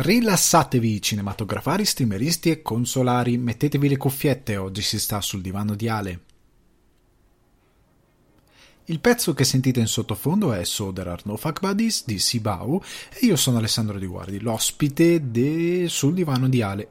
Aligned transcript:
Rilassatevi 0.00 1.02
cinematografari, 1.02 1.84
streameristi 1.84 2.50
e 2.50 2.62
consolari, 2.62 3.36
mettetevi 3.36 3.88
le 3.88 3.96
cuffiette, 3.96 4.56
oggi 4.56 4.80
si 4.80 4.96
sta 4.96 5.20
sul 5.20 5.40
divano 5.40 5.74
di 5.74 5.88
Ale. 5.88 6.20
Il 8.84 9.00
pezzo 9.00 9.34
che 9.34 9.42
sentite 9.42 9.80
in 9.80 9.88
sottofondo 9.88 10.52
è 10.52 10.62
So 10.62 10.92
There 10.92 11.10
Are 11.10 11.22
No 11.24 11.36
Fuck 11.36 11.58
Buddies 11.58 12.04
di 12.06 12.20
Sibau 12.20 12.80
e 13.12 13.26
io 13.26 13.34
sono 13.34 13.58
Alessandro 13.58 13.98
Di 13.98 14.06
Guardi, 14.06 14.38
l'ospite 14.38 15.32
de... 15.32 15.86
sul 15.88 16.14
divano 16.14 16.48
di 16.48 16.62
Ale. 16.62 16.88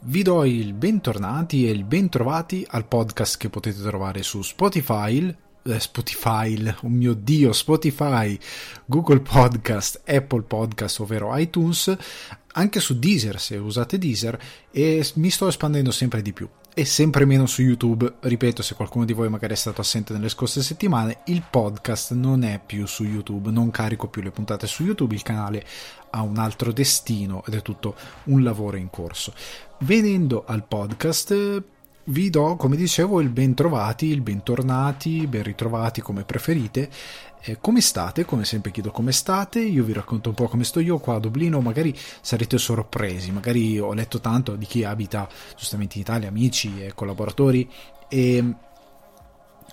Vi 0.00 0.22
do 0.22 0.46
il 0.46 0.72
bentornati 0.72 1.68
e 1.68 1.70
il 1.70 1.84
bentrovati 1.84 2.66
al 2.66 2.86
podcast 2.86 3.36
che 3.36 3.50
potete 3.50 3.82
trovare 3.82 4.22
su 4.22 4.40
Spotify, 4.40 5.36
Spotify, 5.78 6.74
oh 6.82 6.88
mio 6.88 7.14
dio, 7.14 7.52
Spotify, 7.52 8.38
Google 8.84 9.20
Podcast, 9.20 10.02
Apple 10.06 10.42
Podcast, 10.42 11.00
ovvero 11.00 11.36
iTunes, 11.36 11.96
anche 12.54 12.80
su 12.80 12.98
Deezer 12.98 13.40
se 13.40 13.56
usate 13.56 13.98
Deezer 13.98 14.38
e 14.70 15.06
mi 15.14 15.30
sto 15.30 15.48
espandendo 15.48 15.90
sempre 15.90 16.22
di 16.22 16.32
più 16.32 16.48
e 16.74 16.84
sempre 16.84 17.24
meno 17.24 17.46
su 17.46 17.62
YouTube. 17.62 18.14
Ripeto, 18.20 18.62
se 18.62 18.74
qualcuno 18.74 19.04
di 19.04 19.12
voi 19.12 19.28
magari 19.28 19.52
è 19.52 19.56
stato 19.56 19.80
assente 19.80 20.12
nelle 20.12 20.28
scorse 20.28 20.62
settimane, 20.62 21.18
il 21.26 21.42
podcast 21.48 22.12
non 22.12 22.44
è 22.44 22.60
più 22.64 22.86
su 22.86 23.04
YouTube, 23.04 23.50
non 23.50 23.70
carico 23.70 24.08
più 24.08 24.22
le 24.22 24.30
puntate 24.30 24.66
su 24.66 24.84
YouTube, 24.84 25.14
il 25.14 25.22
canale 25.22 25.66
ha 26.10 26.22
un 26.22 26.38
altro 26.38 26.72
destino 26.72 27.42
ed 27.46 27.54
è 27.54 27.62
tutto 27.62 27.94
un 28.24 28.42
lavoro 28.42 28.76
in 28.76 28.90
corso. 28.90 29.34
Venendo 29.80 30.44
al 30.46 30.64
podcast, 30.64 31.62
vi 32.04 32.30
do, 32.30 32.56
come 32.56 32.76
dicevo, 32.76 33.20
il 33.20 33.28
ben 33.28 33.54
trovati, 33.54 34.06
il 34.06 34.22
bentornati, 34.22 35.26
ben 35.26 35.42
ritrovati 35.42 36.00
come 36.00 36.24
preferite. 36.24 36.90
Eh, 37.44 37.58
come 37.60 37.80
state? 37.80 38.24
Come 38.24 38.44
sempre 38.44 38.70
chiedo 38.70 38.90
come 38.90 39.12
state, 39.12 39.60
io 39.60 39.84
vi 39.84 39.92
racconto 39.92 40.28
un 40.28 40.34
po' 40.34 40.48
come 40.48 40.64
sto 40.64 40.80
io 40.80 40.98
qua 40.98 41.16
a 41.16 41.18
Dublino, 41.18 41.60
magari 41.60 41.96
sarete 42.20 42.56
sorpresi, 42.56 43.32
magari 43.32 43.78
ho 43.78 43.92
letto 43.92 44.20
tanto 44.20 44.54
di 44.54 44.64
chi 44.64 44.84
abita 44.84 45.28
giustamente 45.56 45.96
in 45.96 46.02
Italia, 46.02 46.28
amici 46.28 46.82
e 46.82 46.92
collaboratori 46.94 47.68
e 48.08 48.54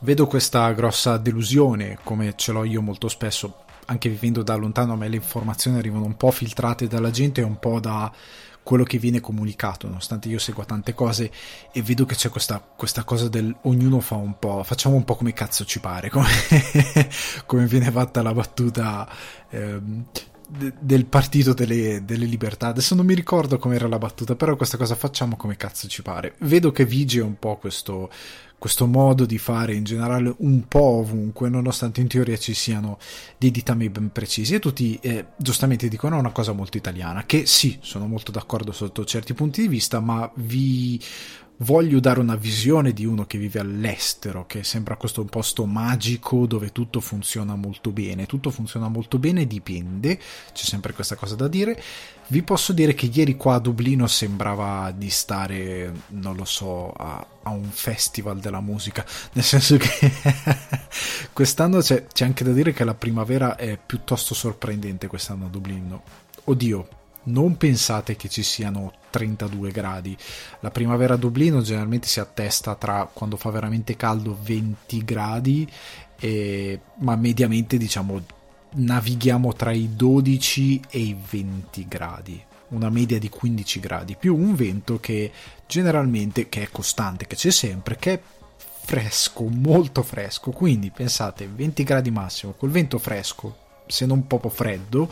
vedo 0.01 0.27
questa 0.27 0.71
grossa 0.71 1.17
delusione 1.17 1.99
come 2.03 2.33
ce 2.35 2.51
l'ho 2.51 2.63
io 2.63 2.81
molto 2.81 3.07
spesso, 3.07 3.65
anche 3.85 4.09
vivendo 4.09 4.41
da 4.41 4.55
lontano 4.55 4.93
a 4.93 4.95
me 4.95 5.07
le 5.07 5.17
informazioni 5.17 5.77
arrivano 5.77 6.05
un 6.05 6.17
po' 6.17 6.31
filtrate 6.31 6.87
dalla 6.87 7.11
gente 7.11 7.41
e 7.41 7.43
un 7.43 7.59
po' 7.59 7.79
da 7.79 8.11
quello 8.69 8.83
che 8.83 8.99
viene 8.99 9.19
comunicato, 9.19 9.87
nonostante 9.87 10.27
io 10.29 10.37
segua 10.37 10.63
tante 10.63 10.93
cose 10.93 11.31
e 11.71 11.81
vedo 11.81 12.05
che 12.05 12.13
c'è 12.13 12.29
questa, 12.29 12.59
questa 12.59 13.03
cosa 13.03 13.27
del 13.27 13.51
ognuno 13.63 13.99
fa 13.99 14.13
un 14.13 14.37
po', 14.37 14.61
facciamo 14.61 14.93
un 14.95 15.03
po' 15.03 15.15
come 15.15 15.33
cazzo 15.33 15.65
ci 15.65 15.79
pare, 15.79 16.11
come, 16.11 16.27
come 17.47 17.65
viene 17.65 17.89
fatta 17.89 18.21
la 18.21 18.31
battuta 18.31 19.09
eh, 20.61 20.73
del 20.79 21.05
partito 21.05 21.53
delle, 21.53 22.03
delle, 22.05 22.25
libertà. 22.25 22.67
Adesso 22.67 22.95
non 22.95 23.05
mi 23.05 23.13
ricordo 23.13 23.57
com'era 23.57 23.87
la 23.87 23.97
battuta, 23.97 24.35
però 24.35 24.55
questa 24.55 24.77
cosa 24.77 24.95
facciamo 24.95 25.35
come 25.35 25.55
cazzo 25.57 25.87
ci 25.87 26.01
pare. 26.01 26.35
Vedo 26.39 26.71
che 26.71 26.85
vige 26.85 27.21
un 27.21 27.37
po' 27.37 27.57
questo, 27.57 28.09
questo 28.57 28.85
modo 28.87 29.25
di 29.25 29.37
fare 29.37 29.73
in 29.73 29.83
generale 29.83 30.33
un 30.39 30.67
po' 30.67 30.99
ovunque, 30.99 31.49
nonostante 31.49 32.01
in 32.01 32.07
teoria 32.07 32.37
ci 32.37 32.53
siano 32.53 32.97
dei 33.37 33.51
ditami 33.51 33.89
ben 33.89 34.11
precisi. 34.11 34.55
E 34.55 34.59
tutti 34.59 34.97
eh, 35.01 35.27
giustamente 35.37 35.87
dicono 35.87 36.17
una 36.17 36.31
cosa 36.31 36.51
molto 36.51 36.77
italiana, 36.77 37.25
che 37.25 37.45
sì, 37.45 37.77
sono 37.81 38.07
molto 38.07 38.31
d'accordo 38.31 38.71
sotto 38.71 39.05
certi 39.05 39.33
punti 39.33 39.61
di 39.61 39.67
vista, 39.67 39.99
ma 39.99 40.29
vi 40.35 40.99
voglio 41.61 41.99
dare 41.99 42.19
una 42.19 42.35
visione 42.35 42.93
di 42.93 43.05
uno 43.05 43.25
che 43.25 43.37
vive 43.37 43.59
all'estero, 43.59 44.45
che 44.45 44.63
sembra 44.63 44.95
questo 44.95 45.21
un 45.21 45.27
posto 45.27 45.65
magico 45.65 46.45
dove 46.45 46.71
tutto 46.71 46.99
funziona 46.99 47.55
molto 47.55 47.91
bene. 47.91 48.25
Tutto 48.25 48.49
funziona 48.49 48.87
molto 48.87 49.17
bene, 49.17 49.47
dipende, 49.47 50.17
c'è 50.53 50.63
sempre 50.63 50.93
questa 50.93 51.15
cosa 51.15 51.35
da 51.35 51.47
dire. 51.47 51.81
Vi 52.27 52.43
posso 52.43 52.73
dire 52.73 52.93
che 52.93 53.09
ieri 53.11 53.35
qua 53.35 53.55
a 53.55 53.59
Dublino 53.59 54.05
sembrava 54.07 54.91
di 54.91 55.09
stare, 55.09 55.91
non 56.09 56.35
lo 56.35 56.45
so, 56.45 56.91
a, 56.91 57.25
a 57.43 57.49
un 57.49 57.69
festival 57.71 58.39
della 58.39 58.61
musica, 58.61 59.03
nel 59.33 59.43
senso 59.43 59.77
che 59.77 60.11
quest'anno 61.33 61.79
c'è, 61.79 62.05
c'è 62.05 62.25
anche 62.25 62.43
da 62.43 62.51
dire 62.51 62.71
che 62.71 62.83
la 62.83 62.93
primavera 62.93 63.55
è 63.55 63.77
piuttosto 63.83 64.33
sorprendente 64.33 65.07
quest'anno 65.07 65.47
a 65.47 65.49
Dublino. 65.49 66.03
Oddio, 66.45 66.98
non 67.23 67.57
pensate 67.57 68.15
che 68.15 68.29
ci 68.29 68.43
siano 68.43 68.93
32 69.09 69.71
gradi. 69.71 70.17
La 70.61 70.71
primavera 70.71 71.15
a 71.15 71.17
Dublino 71.17 71.61
generalmente 71.61 72.07
si 72.07 72.19
attesta 72.19 72.75
tra 72.75 73.09
quando 73.11 73.37
fa 73.37 73.49
veramente 73.49 73.95
caldo 73.95 74.37
20 74.41 75.03
gradi, 75.03 75.69
e, 76.19 76.79
ma 76.95 77.15
mediamente 77.15 77.77
diciamo 77.77 78.21
navighiamo 78.71 79.53
tra 79.53 79.71
i 79.71 79.95
12 79.95 80.81
e 80.89 80.99
i 80.99 81.17
20 81.29 81.87
gradi. 81.87 82.43
Una 82.69 82.89
media 82.89 83.17
di 83.17 83.29
15 83.29 83.79
gradi, 83.79 84.15
più 84.15 84.35
un 84.35 84.53
vento 84.53 84.99
che 84.99 85.31
generalmente, 85.65 86.49
che 86.49 86.63
è 86.63 86.69
costante, 86.71 87.25
che 87.25 87.35
c'è 87.35 87.49
sempre, 87.49 87.95
che 87.97 88.13
è 88.13 88.21
fresco, 88.89 89.43
molto 89.45 90.03
fresco. 90.03 90.51
Quindi 90.51 90.91
pensate, 90.91 91.47
20 91.47 91.83
gradi 91.83 92.11
massimo, 92.11 92.53
col 92.53 92.69
vento 92.69 92.99
fresco, 92.99 93.55
se 93.87 94.05
non 94.05 94.27
proprio 94.27 94.51
freddo, 94.51 95.11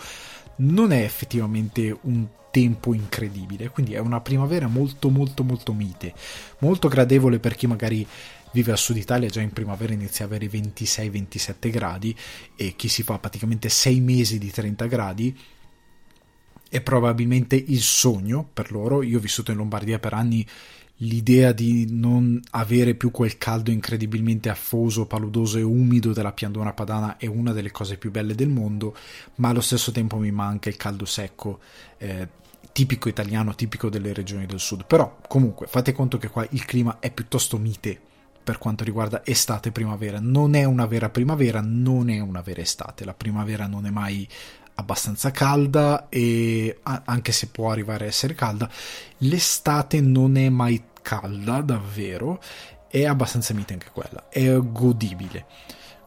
non 0.57 0.91
è 0.91 1.03
effettivamente 1.03 1.97
un 2.01 2.27
tempo 2.51 2.93
incredibile, 2.93 3.69
quindi 3.69 3.93
è 3.93 3.99
una 3.99 4.21
primavera 4.21 4.67
molto 4.67 5.09
molto 5.09 5.43
molto 5.43 5.73
mite, 5.73 6.13
molto 6.59 6.87
gradevole 6.87 7.39
per 7.39 7.55
chi 7.55 7.67
magari 7.67 8.07
vive 8.51 8.71
a 8.71 8.75
sud 8.75 8.97
Italia 8.97 9.29
già 9.29 9.41
in 9.41 9.51
primavera 9.51 9.93
inizia 9.93 10.25
a 10.25 10.27
avere 10.27 10.47
26-27 10.47 11.69
gradi 11.69 12.15
e 12.55 12.75
chi 12.75 12.87
si 12.87 13.03
fa 13.03 13.19
praticamente 13.19 13.69
6 13.69 13.99
mesi 13.99 14.39
di 14.39 14.49
30 14.49 14.85
gradi 14.85 15.37
è 16.69 16.81
probabilmente 16.81 17.55
il 17.55 17.81
sogno 17.81 18.47
per 18.51 18.71
loro. 18.71 19.01
Io 19.03 19.17
ho 19.17 19.21
vissuto 19.21 19.51
in 19.51 19.57
Lombardia 19.57 19.99
per 19.99 20.13
anni 20.13 20.45
l'idea 21.01 21.51
di 21.51 21.87
non 21.89 22.39
avere 22.51 22.95
più 22.95 23.11
quel 23.11 23.37
caldo 23.37 23.71
incredibilmente 23.71 24.49
affoso, 24.49 25.05
paludoso 25.05 25.57
e 25.57 25.61
umido 25.61 26.13
della 26.13 26.31
pianura 26.31 26.73
padana 26.73 27.17
è 27.17 27.27
una 27.27 27.51
delle 27.51 27.71
cose 27.71 27.97
più 27.97 28.09
belle 28.09 28.33
del 28.33 28.49
mondo, 28.49 28.95
ma 29.35 29.49
allo 29.49 29.61
stesso 29.61 29.91
tempo 29.91 30.17
mi 30.17 30.31
manca 30.31 30.69
il 30.69 30.77
caldo 30.77 31.05
secco. 31.05 31.59
Eh, 31.97 32.27
tipico 32.71 33.09
italiano, 33.09 33.55
tipico 33.55 33.89
delle 33.89 34.13
regioni 34.13 34.45
del 34.45 34.59
sud. 34.59 34.85
Però, 34.85 35.17
comunque, 35.27 35.65
fate 35.65 35.93
conto 35.93 36.19
che 36.19 36.29
qua 36.29 36.45
il 36.51 36.63
clima 36.63 36.97
è 36.99 37.11
piuttosto 37.11 37.57
mite 37.57 37.99
per 38.43 38.59
quanto 38.59 38.83
riguarda 38.83 39.25
estate 39.25 39.69
e 39.69 39.71
primavera. 39.71 40.19
Non 40.21 40.53
è 40.53 40.63
una 40.63 40.85
vera 40.85 41.09
primavera, 41.09 41.59
non 41.59 42.09
è 42.09 42.19
una 42.19 42.41
vera 42.41 42.61
estate. 42.61 43.03
La 43.03 43.15
primavera 43.15 43.65
non 43.65 43.87
è 43.87 43.89
mai 43.89 44.27
abbastanza 44.79 45.31
calda 45.31 46.07
e 46.09 46.79
anche 46.83 47.31
se 47.31 47.47
può 47.47 47.71
arrivare 47.71 48.05
a 48.05 48.07
essere 48.07 48.35
calda, 48.35 48.69
l'estate 49.19 49.99
non 50.01 50.37
è 50.37 50.49
mai 50.49 50.83
calda 51.01 51.61
davvero, 51.61 52.39
è 52.87 53.05
abbastanza 53.05 53.53
mite 53.53 53.73
anche 53.73 53.89
quella, 53.91 54.29
è 54.29 54.55
godibile. 54.57 55.45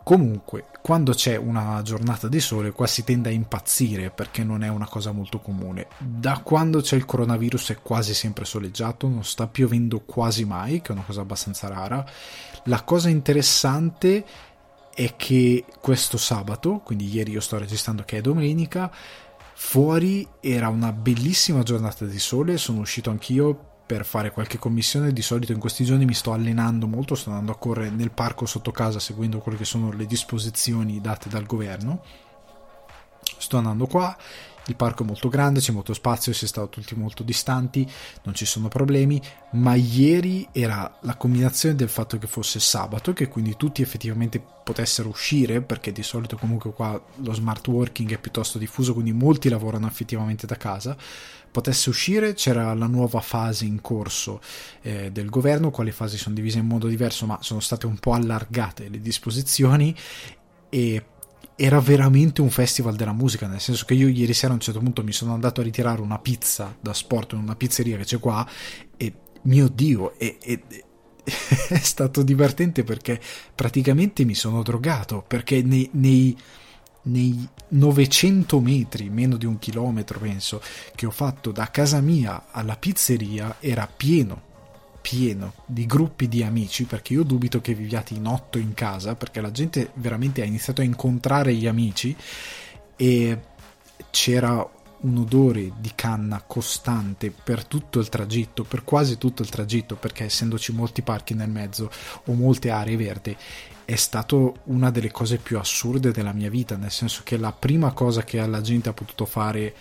Comunque, 0.02 0.66
quando 0.82 1.12
c'è 1.12 1.36
una 1.36 1.82
giornata 1.82 2.26
di 2.26 2.40
sole, 2.40 2.72
qua 2.72 2.86
si 2.86 3.04
tende 3.04 3.28
a 3.28 3.32
impazzire 3.32 4.10
perché 4.10 4.42
non 4.42 4.64
è 4.64 4.68
una 4.68 4.88
cosa 4.88 5.12
molto 5.12 5.40
comune. 5.40 5.88
Da 5.98 6.40
quando 6.42 6.80
c'è 6.80 6.96
il 6.96 7.04
coronavirus 7.04 7.72
è 7.72 7.78
quasi 7.82 8.14
sempre 8.14 8.44
soleggiato, 8.44 9.08
non 9.08 9.24
sta 9.24 9.46
piovendo 9.46 10.00
quasi 10.00 10.44
mai, 10.44 10.80
che 10.80 10.88
è 10.88 10.92
una 10.92 11.04
cosa 11.04 11.20
abbastanza 11.20 11.68
rara. 11.68 12.04
La 12.64 12.82
cosa 12.82 13.08
interessante 13.08 14.16
è 14.16 14.24
che 15.16 15.64
questo 15.80 16.16
sabato, 16.16 16.80
quindi 16.84 17.12
ieri 17.12 17.32
io 17.32 17.40
sto 17.40 17.58
registrando 17.58 18.02
che 18.04 18.18
è 18.18 18.20
domenica, 18.20 18.90
fuori 19.54 20.26
era 20.40 20.68
una 20.68 20.92
bellissima 20.92 21.62
giornata 21.62 22.04
di 22.04 22.18
sole, 22.18 22.58
sono 22.58 22.80
uscito 22.80 23.10
anch'io 23.10 23.68
per 23.86 24.04
fare 24.04 24.30
qualche 24.30 24.58
commissione, 24.58 25.12
di 25.12 25.22
solito 25.22 25.52
in 25.52 25.58
questi 25.58 25.84
giorni 25.84 26.04
mi 26.04 26.14
sto 26.14 26.32
allenando 26.32 26.86
molto, 26.86 27.14
sto 27.14 27.30
andando 27.30 27.52
a 27.52 27.58
correre 27.58 27.90
nel 27.90 28.12
parco 28.12 28.46
sotto 28.46 28.70
casa 28.70 29.00
seguendo 29.00 29.38
quelle 29.38 29.58
che 29.58 29.64
sono 29.64 29.90
le 29.90 30.06
disposizioni 30.06 31.00
date 31.00 31.28
dal 31.28 31.44
governo. 31.44 32.02
Sto 33.38 33.56
andando 33.56 33.86
qua 33.86 34.16
il 34.66 34.76
parco 34.76 35.02
è 35.02 35.06
molto 35.06 35.28
grande, 35.28 35.60
c'è 35.60 35.72
molto 35.72 35.94
spazio, 35.94 36.32
si 36.32 36.44
è 36.44 36.48
stati 36.48 36.68
tutti 36.70 36.94
molto 36.94 37.22
distanti, 37.22 37.88
non 38.22 38.34
ci 38.34 38.44
sono 38.44 38.68
problemi, 38.68 39.20
ma 39.52 39.74
ieri 39.74 40.48
era 40.52 40.98
la 41.00 41.16
combinazione 41.16 41.74
del 41.74 41.88
fatto 41.88 42.18
che 42.18 42.26
fosse 42.26 42.60
sabato, 42.60 43.12
che 43.12 43.28
quindi 43.28 43.56
tutti 43.56 43.82
effettivamente 43.82 44.42
potessero 44.62 45.08
uscire, 45.08 45.60
perché 45.60 45.92
di 45.92 46.02
solito 46.02 46.36
comunque 46.36 46.72
qua 46.72 47.00
lo 47.16 47.32
smart 47.32 47.66
working 47.68 48.12
è 48.12 48.18
piuttosto 48.18 48.58
diffuso, 48.58 48.92
quindi 48.92 49.12
molti 49.12 49.48
lavorano 49.48 49.86
effettivamente 49.86 50.46
da 50.46 50.56
casa, 50.56 50.96
potesse 51.50 51.88
uscire, 51.88 52.34
c'era 52.34 52.72
la 52.74 52.86
nuova 52.86 53.20
fase 53.20 53.64
in 53.64 53.80
corso 53.80 54.40
eh, 54.82 55.10
del 55.10 55.28
governo, 55.28 55.70
quali 55.70 55.90
fasi 55.90 56.16
sono 56.16 56.34
divise 56.34 56.58
in 56.58 56.66
modo 56.66 56.86
diverso, 56.86 57.26
ma 57.26 57.38
sono 57.40 57.60
state 57.60 57.86
un 57.86 57.98
po' 57.98 58.12
allargate 58.12 58.88
le 58.88 59.00
disposizioni 59.00 59.94
e 60.68 61.04
era 61.62 61.78
veramente 61.78 62.40
un 62.40 62.48
festival 62.48 62.96
della 62.96 63.12
musica, 63.12 63.46
nel 63.46 63.60
senso 63.60 63.84
che 63.84 63.92
io 63.92 64.08
ieri 64.08 64.32
sera 64.32 64.52
a 64.52 64.54
un 64.54 64.60
certo 64.60 64.80
punto 64.80 65.04
mi 65.04 65.12
sono 65.12 65.34
andato 65.34 65.60
a 65.60 65.64
ritirare 65.64 66.00
una 66.00 66.18
pizza 66.18 66.74
da 66.80 66.94
sport 66.94 67.32
in 67.32 67.40
una 67.40 67.54
pizzeria 67.54 67.98
che 67.98 68.04
c'è 68.04 68.18
qua 68.18 68.48
e 68.96 69.12
mio 69.42 69.68
dio, 69.68 70.18
è, 70.18 70.38
è, 70.38 70.58
è 71.68 71.78
stato 71.78 72.22
divertente 72.22 72.82
perché 72.82 73.20
praticamente 73.54 74.24
mi 74.24 74.34
sono 74.34 74.62
drogato, 74.62 75.22
perché 75.26 75.62
nei, 75.62 75.86
nei 75.92 76.34
nei 77.02 77.48
900 77.68 78.60
metri, 78.60 79.08
meno 79.08 79.36
di 79.38 79.46
un 79.46 79.58
chilometro 79.58 80.18
penso, 80.18 80.60
che 80.94 81.06
ho 81.06 81.10
fatto 81.10 81.50
da 81.50 81.70
casa 81.70 82.00
mia 82.00 82.48
alla 82.50 82.76
pizzeria 82.76 83.56
era 83.60 83.86
pieno, 83.86 84.48
pieno 85.00 85.54
di 85.66 85.86
gruppi 85.86 86.28
di 86.28 86.42
amici, 86.42 86.84
perché 86.84 87.14
io 87.14 87.22
dubito 87.22 87.60
che 87.60 87.74
viviate 87.74 88.14
in 88.14 88.26
otto 88.26 88.58
in 88.58 88.74
casa, 88.74 89.14
perché 89.14 89.40
la 89.40 89.50
gente 89.50 89.90
veramente 89.94 90.42
ha 90.42 90.44
iniziato 90.44 90.80
a 90.80 90.84
incontrare 90.84 91.54
gli 91.54 91.66
amici 91.66 92.14
e 92.96 93.40
c'era 94.10 94.78
un 95.02 95.16
odore 95.16 95.72
di 95.78 95.92
canna 95.94 96.42
costante 96.46 97.30
per 97.30 97.64
tutto 97.64 98.00
il 98.00 98.08
tragitto, 98.08 98.64
per 98.64 98.84
quasi 98.84 99.16
tutto 99.16 99.42
il 99.42 99.48
tragitto, 99.48 99.96
perché 99.96 100.24
essendoci 100.24 100.72
molti 100.72 101.02
parchi 101.02 101.34
nel 101.34 101.48
mezzo 101.48 101.90
o 102.24 102.32
molte 102.34 102.70
aree 102.70 102.96
verdi, 102.96 103.36
è 103.84 103.96
stato 103.96 104.58
una 104.64 104.90
delle 104.90 105.10
cose 105.10 105.38
più 105.38 105.58
assurde 105.58 106.12
della 106.12 106.32
mia 106.32 106.50
vita, 106.50 106.76
nel 106.76 106.90
senso 106.90 107.22
che 107.24 107.36
la 107.36 107.52
prima 107.52 107.92
cosa 107.92 108.22
che 108.22 108.44
la 108.46 108.60
gente 108.60 108.88
ha 108.88 108.92
potuto 108.92 109.24
fare 109.24 109.74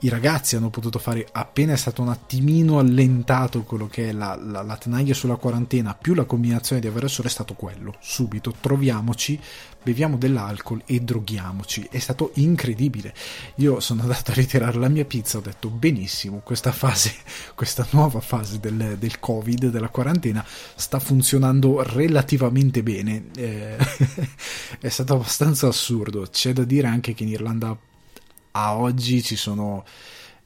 i 0.00 0.08
ragazzi 0.08 0.56
hanno 0.56 0.68
potuto 0.68 0.98
fare 0.98 1.26
appena 1.32 1.72
è 1.72 1.76
stato 1.76 2.02
un 2.02 2.08
attimino 2.08 2.78
allentato 2.78 3.62
quello 3.62 3.86
che 3.86 4.10
è 4.10 4.12
la, 4.12 4.38
la, 4.40 4.62
la 4.62 4.76
tenaglia 4.76 5.14
sulla 5.14 5.36
quarantena 5.36 5.94
più 5.94 6.12
la 6.12 6.24
combinazione 6.24 6.82
di 6.82 6.86
avere 6.86 7.08
solo 7.08 7.28
è 7.28 7.30
stato 7.30 7.54
quello. 7.54 7.94
Subito 8.00 8.54
troviamoci 8.60 9.40
beviamo 9.86 10.16
dell'alcol 10.16 10.82
e 10.84 10.98
droghiamoci. 11.00 11.88
È 11.90 11.98
stato 11.98 12.32
incredibile. 12.34 13.14
Io 13.56 13.78
sono 13.78 14.02
andato 14.02 14.32
a 14.32 14.34
ritirare 14.34 14.76
la 14.78 14.88
mia 14.88 15.04
pizza 15.04 15.38
ho 15.38 15.40
detto 15.40 15.70
benissimo 15.70 16.40
questa 16.40 16.72
fase 16.72 17.14
questa 17.54 17.86
nuova 17.92 18.20
fase 18.20 18.58
del, 18.58 18.96
del 18.98 19.20
covid 19.20 19.68
della 19.68 19.88
quarantena 19.88 20.44
sta 20.74 20.98
funzionando 20.98 21.82
relativamente 21.82 22.82
bene. 22.82 23.26
Eh, 23.36 23.76
è 24.80 24.88
stato 24.88 25.14
abbastanza 25.14 25.68
assurdo. 25.68 26.26
C'è 26.30 26.52
da 26.52 26.64
dire 26.64 26.86
anche 26.86 27.14
che 27.14 27.22
in 27.22 27.30
Irlanda 27.30 27.78
a 28.56 28.74
oggi 28.74 29.22
ci 29.22 29.36
sono 29.36 29.84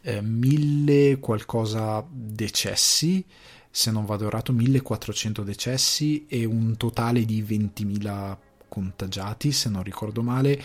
eh, 0.02 0.20
mille 0.20 1.20
qualcosa 1.20 2.04
decessi, 2.10 3.24
se 3.70 3.92
non 3.92 4.04
vado 4.04 4.26
errato 4.26 4.52
1400 4.52 5.44
decessi 5.44 6.26
e 6.26 6.44
un 6.44 6.76
totale 6.76 7.24
di 7.24 7.40
20.000 7.40 8.36
contagiati, 8.68 9.52
se 9.52 9.68
non 9.68 9.84
ricordo 9.84 10.22
male, 10.22 10.60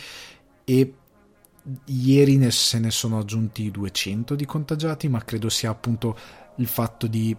e 0.63 0.94
ieri 1.86 2.38
ne, 2.38 2.50
se 2.50 2.80
ne 2.80 2.89
sono 2.89 3.19
aggiunti 3.19 3.69
200 3.69 4.33
di 4.33 4.45
contagiati, 4.45 5.07
ma 5.07 5.24
credo 5.24 5.50
sia 5.50 5.69
appunto 5.69 6.18
il 6.56 6.68
fatto 6.68 7.06
di 7.06 7.36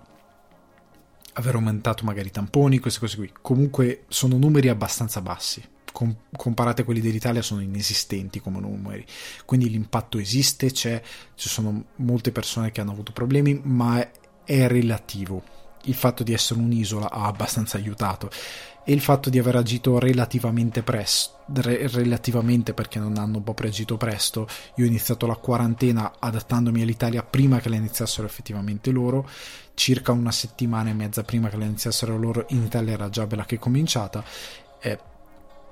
aver 1.32 1.54
aumentato 1.56 2.04
magari 2.04 2.28
i 2.28 2.30
tamponi, 2.30 2.78
queste 2.78 3.00
cose 3.00 3.16
qui. 3.16 3.32
Comunque 3.42 4.04
sono 4.06 4.36
numeri 4.38 4.68
abbastanza 4.68 5.20
bassi 5.20 5.74
com- 5.96 6.14
comparate 6.36 6.82
a 6.82 6.84
quelli 6.84 7.00
dell'Italia 7.00 7.40
sono 7.40 7.62
inesistenti 7.62 8.38
come 8.38 8.60
numeri. 8.60 9.02
Quindi 9.46 9.70
l'impatto 9.70 10.18
esiste 10.18 10.70
c'è 10.70 11.00
ci 11.34 11.48
sono 11.48 11.86
molte 11.96 12.32
persone 12.32 12.70
che 12.70 12.82
hanno 12.82 12.92
avuto 12.92 13.12
problemi 13.12 13.58
ma 13.64 14.06
è 14.44 14.66
relativo. 14.68 15.42
Il 15.84 15.94
fatto 15.94 16.22
di 16.22 16.34
essere 16.34 16.60
un'isola 16.60 17.10
ha 17.10 17.24
abbastanza 17.24 17.78
aiutato. 17.78 18.30
E 18.84 18.92
il 18.92 19.00
fatto 19.00 19.30
di 19.30 19.38
aver 19.38 19.56
agito 19.56 19.98
relativamente 19.98 20.82
presto, 20.82 21.38
re- 21.54 21.88
relativamente 21.88 22.72
perché 22.74 23.00
non 23.00 23.16
hanno 23.16 23.40
proprio 23.40 23.70
agito 23.70 23.96
presto, 23.96 24.46
io 24.76 24.84
ho 24.84 24.88
iniziato 24.88 25.26
la 25.26 25.34
quarantena 25.34 26.16
adattandomi 26.20 26.82
all'Italia 26.82 27.24
prima 27.24 27.58
che 27.58 27.68
la 27.68 27.74
iniziassero 27.76 28.28
effettivamente 28.28 28.92
loro, 28.92 29.28
circa 29.74 30.12
una 30.12 30.30
settimana 30.30 30.90
e 30.90 30.92
mezza 30.92 31.24
prima 31.24 31.48
che 31.48 31.56
la 31.56 31.64
iniziassero 31.64 32.16
loro 32.16 32.44
in 32.50 32.62
Italia 32.62 32.92
era 32.92 33.08
già 33.08 33.26
bella 33.26 33.44
che 33.44 33.58
cominciata, 33.58 34.22
eh, 34.80 35.14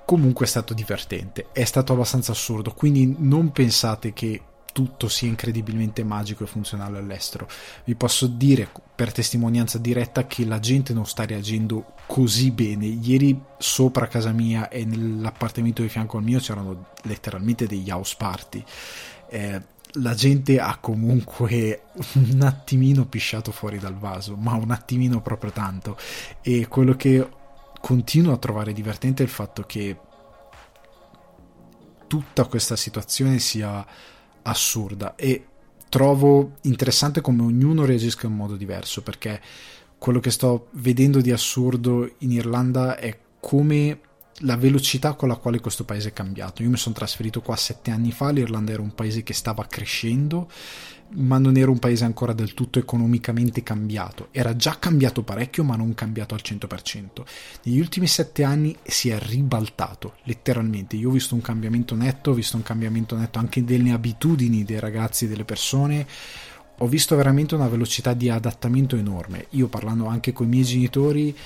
comunque 0.04 0.46
è 0.46 0.48
stato 0.48 0.74
divertente, 0.74 1.46
è 1.52 1.64
stato 1.64 1.92
abbastanza 1.92 2.32
assurdo, 2.32 2.72
quindi 2.72 3.14
non 3.18 3.52
pensate 3.52 4.12
che 4.12 4.40
tutto 4.74 5.08
sia 5.08 5.28
incredibilmente 5.28 6.02
magico 6.02 6.42
e 6.42 6.48
funzionale 6.48 6.98
all'estero. 6.98 7.48
Vi 7.84 7.94
posso 7.94 8.26
dire 8.26 8.68
per 8.94 9.12
testimonianza 9.12 9.78
diretta 9.78 10.26
che 10.26 10.44
la 10.44 10.58
gente 10.58 10.92
non 10.92 11.06
sta 11.06 11.24
reagendo 11.24 11.92
così 12.06 12.50
bene. 12.50 12.86
Ieri 12.86 13.40
sopra 13.56 14.08
casa 14.08 14.32
mia 14.32 14.68
e 14.68 14.84
nell'appartamento 14.84 15.80
di 15.80 15.88
fianco 15.88 16.16
al 16.18 16.24
mio 16.24 16.40
c'erano 16.40 16.86
letteralmente 17.02 17.68
degli 17.68 17.88
house 17.88 18.16
party. 18.18 18.64
Eh, 19.30 19.62
la 19.98 20.14
gente 20.14 20.58
ha 20.58 20.76
comunque 20.78 21.84
un 22.14 22.42
attimino 22.42 23.06
pisciato 23.06 23.52
fuori 23.52 23.78
dal 23.78 23.96
vaso, 23.96 24.34
ma 24.34 24.54
un 24.54 24.72
attimino 24.72 25.20
proprio 25.22 25.52
tanto. 25.52 25.96
E 26.42 26.66
quello 26.66 26.96
che 26.96 27.24
continuo 27.84 28.32
a 28.32 28.38
trovare 28.38 28.72
divertente 28.72 29.22
il 29.22 29.28
fatto 29.28 29.64
che 29.64 29.94
tutta 32.06 32.46
questa 32.46 32.76
situazione 32.76 33.38
sia 33.38 33.86
assurda 34.40 35.14
e 35.16 35.46
trovo 35.90 36.52
interessante 36.62 37.20
come 37.20 37.42
ognuno 37.42 37.84
reagisca 37.84 38.26
in 38.26 38.32
modo 38.32 38.56
diverso 38.56 39.02
perché 39.02 39.38
quello 39.98 40.18
che 40.18 40.30
sto 40.30 40.68
vedendo 40.70 41.20
di 41.20 41.30
assurdo 41.30 42.10
in 42.20 42.32
Irlanda 42.32 42.96
è 42.96 43.18
come 43.38 44.00
la 44.38 44.56
velocità 44.56 45.12
con 45.12 45.28
la 45.28 45.36
quale 45.36 45.60
questo 45.60 45.84
paese 45.84 46.08
è 46.08 46.12
cambiato. 46.14 46.62
Io 46.62 46.70
mi 46.70 46.78
sono 46.78 46.94
trasferito 46.94 47.42
qua 47.42 47.54
sette 47.54 47.90
anni 47.90 48.12
fa, 48.12 48.30
l'Irlanda 48.30 48.72
era 48.72 48.80
un 48.80 48.94
paese 48.94 49.22
che 49.22 49.34
stava 49.34 49.66
crescendo 49.66 50.50
ma 51.10 51.38
non 51.38 51.56
era 51.56 51.70
un 51.70 51.78
paese 51.78 52.04
ancora 52.04 52.32
del 52.32 52.54
tutto 52.54 52.78
economicamente 52.78 53.62
cambiato. 53.62 54.28
Era 54.30 54.56
già 54.56 54.78
cambiato 54.78 55.22
parecchio, 55.22 55.64
ma 55.64 55.76
non 55.76 55.94
cambiato 55.94 56.34
al 56.34 56.40
100%. 56.42 57.24
Negli 57.64 57.78
ultimi 57.78 58.06
sette 58.06 58.42
anni 58.42 58.76
si 58.82 59.10
è 59.10 59.18
ribaltato, 59.18 60.14
letteralmente. 60.24 60.96
Io 60.96 61.08
ho 61.08 61.12
visto 61.12 61.34
un 61.34 61.40
cambiamento 61.40 61.94
netto, 61.94 62.30
ho 62.30 62.34
visto 62.34 62.56
un 62.56 62.62
cambiamento 62.62 63.16
netto 63.16 63.38
anche 63.38 63.64
delle 63.64 63.92
abitudini 63.92 64.64
dei 64.64 64.80
ragazzi, 64.80 65.28
delle 65.28 65.44
persone. 65.44 66.06
Ho 66.78 66.88
visto 66.88 67.14
veramente 67.14 67.54
una 67.54 67.68
velocità 67.68 68.14
di 68.14 68.28
adattamento 68.28 68.96
enorme. 68.96 69.46
Io 69.50 69.68
parlando 69.68 70.06
anche 70.06 70.32
con 70.32 70.46
i 70.46 70.50
miei 70.50 70.64
genitori 70.64 71.36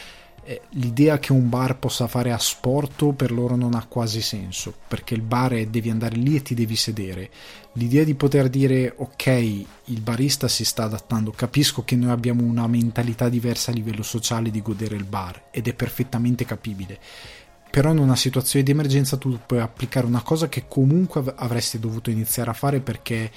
l'idea 0.70 1.19
che 1.19 1.32
un 1.32 1.49
bar 1.49 1.79
possa 1.79 2.06
fare 2.06 2.32
a 2.32 2.38
sporto 2.38 3.12
per 3.12 3.31
loro 3.31 3.55
non 3.55 3.75
ha 3.75 3.85
quasi 3.87 4.23
senso, 4.23 4.75
perché 4.88 5.14
il 5.14 5.20
bar 5.20 5.52
è 5.52 5.67
devi 5.67 5.90
andare 5.90 6.17
lì 6.17 6.37
e 6.37 6.43
ti 6.43 6.55
devi 6.55 6.76
sedere. 6.76 7.31
L'idea 7.73 8.05
di 8.05 8.14
poter 8.14 8.49
dire 8.49 8.94
ok, 8.96 9.26
il 9.26 10.00
barista 10.00 10.49
si 10.49 10.64
sta 10.64 10.85
adattando, 10.85 11.32
capisco 11.32 11.85
che 11.85 11.96
noi 11.96 12.11
abbiamo 12.11 12.43
una 12.43 12.67
mentalità 12.67 13.29
diversa 13.29 13.70
a 13.70 13.75
livello 13.75 14.02
sociale 14.02 14.50
di 14.50 14.62
godere 14.62 14.96
il 14.96 15.05
bar 15.05 15.49
ed 15.50 15.69
è 15.69 15.75
perfettamente 15.75 16.44
capibile. 16.44 16.99
Però 17.70 17.91
in 17.91 17.99
una 17.99 18.17
situazione 18.17 18.64
di 18.64 18.70
emergenza 18.70 19.19
tu 19.19 19.38
puoi 19.44 19.61
applicare 19.61 20.06
una 20.06 20.23
cosa 20.23 20.49
che 20.49 20.64
comunque 20.67 21.23
avresti 21.37 21.79
dovuto 21.79 22.08
iniziare 22.08 22.50
a 22.50 22.55
fare 22.55 22.81
perché 22.81 23.31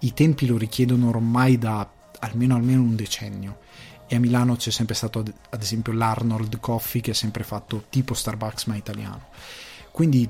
i 0.00 0.12
tempi 0.12 0.46
lo 0.46 0.58
richiedono 0.58 1.08
ormai 1.08 1.56
da 1.56 1.90
almeno 2.20 2.54
almeno 2.54 2.82
un 2.82 2.94
decennio 2.96 3.58
e 4.12 4.16
a 4.16 4.18
Milano 4.18 4.56
c'è 4.56 4.72
sempre 4.72 4.96
stato 4.96 5.22
ad 5.50 5.62
esempio 5.62 5.92
l'Arnold 5.92 6.58
Coffee 6.58 7.00
che 7.00 7.12
ha 7.12 7.14
sempre 7.14 7.44
fatto 7.44 7.84
tipo 7.90 8.12
Starbucks 8.12 8.64
ma 8.64 8.74
italiano. 8.74 9.28
Quindi 9.92 10.28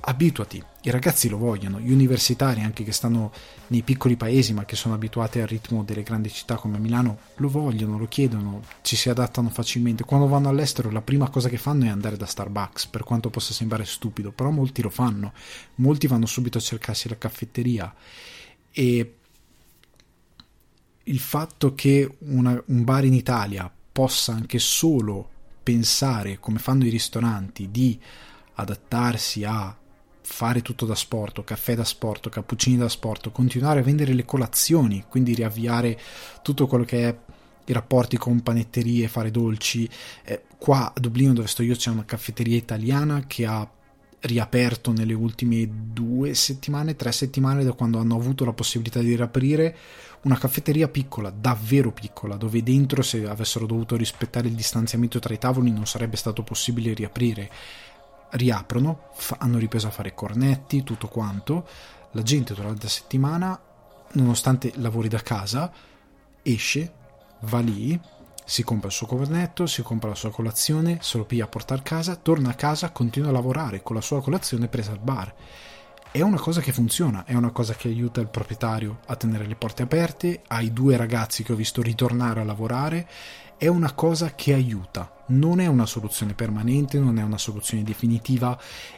abituati. 0.00 0.62
I 0.82 0.90
ragazzi 0.90 1.30
lo 1.30 1.38
vogliono. 1.38 1.80
Gli 1.80 1.90
universitari 1.90 2.60
anche 2.60 2.84
che 2.84 2.92
stanno 2.92 3.32
nei 3.68 3.80
piccoli 3.80 4.16
paesi 4.16 4.52
ma 4.52 4.66
che 4.66 4.76
sono 4.76 4.92
abituati 4.92 5.40
al 5.40 5.46
ritmo 5.46 5.82
delle 5.84 6.02
grandi 6.02 6.28
città 6.28 6.56
come 6.56 6.76
Milano 6.76 7.16
lo 7.36 7.48
vogliono 7.48 7.96
lo 7.96 8.08
chiedono 8.08 8.60
ci 8.82 8.94
si 8.94 9.08
adattano 9.08 9.48
facilmente. 9.48 10.04
Quando 10.04 10.26
vanno 10.26 10.50
all'estero 10.50 10.90
la 10.90 11.00
prima 11.00 11.30
cosa 11.30 11.48
che 11.48 11.56
fanno 11.56 11.86
è 11.86 11.88
andare 11.88 12.18
da 12.18 12.26
Starbucks 12.26 12.88
per 12.88 13.04
quanto 13.04 13.30
possa 13.30 13.54
sembrare 13.54 13.86
stupido 13.86 14.32
però 14.32 14.50
molti 14.50 14.82
lo 14.82 14.90
fanno. 14.90 15.32
Molti 15.76 16.06
vanno 16.08 16.26
subito 16.26 16.58
a 16.58 16.60
cercarsi 16.60 17.08
la 17.08 17.16
caffetteria. 17.16 17.94
E 18.70 19.14
il 21.04 21.18
fatto 21.18 21.74
che 21.74 22.16
una, 22.20 22.62
un 22.66 22.84
bar 22.84 23.04
in 23.04 23.14
Italia 23.14 23.70
possa 23.92 24.32
anche 24.32 24.58
solo 24.58 25.30
pensare, 25.62 26.38
come 26.38 26.58
fanno 26.58 26.84
i 26.84 26.90
ristoranti, 26.90 27.70
di 27.70 27.98
adattarsi 28.54 29.44
a 29.44 29.76
fare 30.26 30.62
tutto 30.62 30.86
da 30.86 30.94
sport, 30.94 31.44
caffè 31.44 31.74
da 31.74 31.84
sport, 31.84 32.28
cappuccini 32.28 32.76
da 32.76 32.88
sport, 32.88 33.30
continuare 33.30 33.80
a 33.80 33.82
vendere 33.82 34.14
le 34.14 34.24
colazioni, 34.24 35.04
quindi 35.08 35.34
riavviare 35.34 35.98
tutto 36.42 36.66
quello 36.66 36.84
che 36.84 37.08
è 37.08 37.16
i 37.66 37.72
rapporti 37.72 38.16
con 38.16 38.42
panetterie, 38.42 39.08
fare 39.08 39.30
dolci. 39.30 39.88
Eh, 40.22 40.42
qua 40.58 40.92
a 40.94 41.00
Dublino 41.00 41.32
dove 41.32 41.48
sto 41.48 41.62
io 41.62 41.74
c'è 41.74 41.90
una 41.90 42.04
caffetteria 42.04 42.56
italiana 42.56 43.24
che 43.26 43.46
ha 43.46 43.68
riaperto 44.20 44.92
nelle 44.92 45.12
ultime 45.12 45.68
due 45.92 46.34
settimane, 46.34 46.96
tre 46.96 47.12
settimane 47.12 47.62
da 47.62 47.72
quando 47.72 47.98
hanno 47.98 48.16
avuto 48.16 48.44
la 48.44 48.52
possibilità 48.52 49.00
di 49.00 49.14
riaprire 49.14 49.76
una 50.24 50.38
caffetteria 50.38 50.88
piccola, 50.88 51.30
davvero 51.30 51.92
piccola, 51.92 52.36
dove 52.36 52.62
dentro 52.62 53.02
se 53.02 53.26
avessero 53.26 53.66
dovuto 53.66 53.96
rispettare 53.96 54.48
il 54.48 54.54
distanziamento 54.54 55.18
tra 55.18 55.34
i 55.34 55.38
tavoli 55.38 55.70
non 55.70 55.86
sarebbe 55.86 56.16
stato 56.16 56.42
possibile 56.42 56.94
riaprire. 56.94 57.50
Riaprono, 58.30 59.10
fa, 59.14 59.36
hanno 59.38 59.58
ripreso 59.58 59.86
a 59.86 59.90
fare 59.90 60.14
cornetti, 60.14 60.82
tutto 60.82 61.08
quanto. 61.08 61.66
La 62.12 62.22
gente 62.22 62.54
durante 62.54 62.84
la 62.84 62.90
settimana, 62.90 63.60
nonostante 64.12 64.72
lavori 64.76 65.08
da 65.08 65.20
casa, 65.20 65.70
esce, 66.42 66.92
va 67.40 67.60
lì, 67.60 67.98
si 68.46 68.62
compra 68.62 68.88
il 68.88 68.94
suo 68.94 69.06
cornetto, 69.06 69.66
si 69.66 69.82
compra 69.82 70.08
la 70.08 70.14
sua 70.14 70.30
colazione, 70.30 70.98
se 71.02 71.18
lo 71.18 71.24
piglia 71.24 71.44
a 71.44 71.48
portare 71.48 71.80
a 71.80 71.84
casa, 71.84 72.16
torna 72.16 72.50
a 72.50 72.54
casa, 72.54 72.90
continua 72.90 73.28
a 73.28 73.32
lavorare 73.32 73.82
con 73.82 73.94
la 73.94 74.02
sua 74.02 74.22
colazione 74.22 74.68
presa 74.68 74.92
al 74.92 75.00
bar 75.00 75.34
è 76.14 76.20
una 76.20 76.38
cosa 76.38 76.60
che 76.60 76.70
funziona, 76.70 77.24
è 77.24 77.34
una 77.34 77.50
cosa 77.50 77.74
che 77.74 77.88
aiuta 77.88 78.20
il 78.20 78.28
proprietario 78.28 79.00
a 79.06 79.16
tenere 79.16 79.48
le 79.48 79.56
porte 79.56 79.82
aperte, 79.82 80.42
ai 80.46 80.72
due 80.72 80.96
ragazzi 80.96 81.42
che 81.42 81.52
ho 81.52 81.56
visto 81.56 81.82
ritornare 81.82 82.40
a 82.40 82.44
lavorare, 82.44 83.08
è 83.56 83.66
una 83.66 83.92
cosa 83.94 84.32
che 84.36 84.52
aiuta, 84.52 85.24
non 85.30 85.58
è 85.58 85.66
una 85.66 85.86
soluzione 85.86 86.34
permanente, 86.34 87.00
non 87.00 87.18
è 87.18 87.22
una 87.24 87.36
soluzione 87.36 87.82
definitiva, 87.82 88.56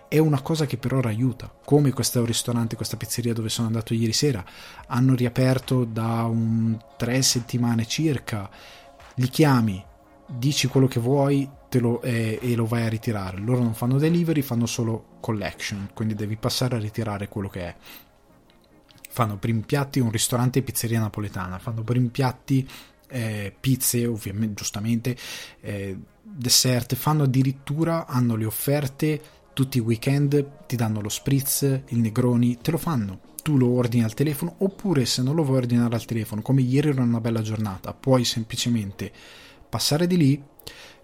è 0.09 0.19
una 0.19 0.43
cosa 0.43 0.67
che 0.67 0.77
per 0.77 0.93
ora 0.93 1.09
aiuta, 1.09 1.51
come 1.65 1.91
questo 1.91 2.23
ristorante, 2.23 2.77
questa 2.77 2.99
pizzeria 2.99 3.33
dove 3.33 3.49
sono 3.49 3.69
andato 3.69 3.95
ieri 3.95 4.13
sera, 4.13 4.45
hanno 4.89 5.15
riaperto 5.15 5.85
da 5.85 6.25
un 6.25 6.79
tre 6.99 7.23
settimane 7.23 7.87
circa, 7.87 8.51
li 9.15 9.29
chiami, 9.31 9.83
dici 10.27 10.67
quello 10.67 10.87
che 10.87 11.01
vuoi 11.01 11.49
lo, 11.79 12.03
eh, 12.03 12.39
e 12.41 12.55
lo 12.55 12.67
vai 12.67 12.83
a 12.85 12.89
ritirare. 12.89 13.39
Loro 13.39 13.63
non 13.63 13.75
fanno 13.75 13.99
delivery, 13.99 14.43
fanno 14.43 14.67
solo 14.67 15.17
collection, 15.21 15.91
quindi 15.95 16.15
devi 16.15 16.37
passare 16.37 16.77
a 16.77 16.79
ritirare 16.79 17.29
quello 17.29 17.49
che 17.49 17.61
è. 17.61 17.75
Fanno 19.09 19.39
primi 19.39 19.63
piatti 19.63 19.99
un 20.01 20.11
ristorante 20.11 20.59
e 20.59 20.63
pizzeria 20.63 21.01
napoletana, 21.01 21.59
fanno 21.59 21.83
primi 21.83 22.09
piatti 22.09 22.69
eh, 23.09 23.55
pizze, 23.59 24.07
ovviamente, 24.07 24.55
giustamente, 24.55 25.17
eh, 25.61 25.97
dessert, 26.23 26.95
fanno 26.95 27.23
addirittura, 27.23 28.07
hanno 28.07 28.37
le 28.37 28.45
offerte 28.45 29.21
tutti 29.53 29.79
i 29.79 29.81
weekend, 29.81 30.67
ti 30.67 30.77
danno 30.77 31.01
lo 31.01 31.09
spritz, 31.09 31.63
il 31.63 31.99
negroni, 31.99 32.59
te 32.61 32.71
lo 32.71 32.79
fanno. 32.79 33.21
Tu 33.43 33.57
lo 33.57 33.71
ordini 33.71 34.05
al 34.05 34.13
telefono, 34.13 34.57
oppure 34.59 35.07
se 35.07 35.23
non 35.23 35.35
lo 35.35 35.45
vuoi 35.45 35.59
ordinare 35.59 35.95
al 35.95 36.05
telefono, 36.05 36.43
come 36.43 36.61
ieri 36.61 36.89
era 36.89 37.03
una 37.03 37.21
bella 37.21 37.41
giornata, 37.41 37.95
puoi 37.95 38.25
semplicemente 38.25 39.11
passare 39.69 40.07
di 40.07 40.17
lì. 40.17 40.43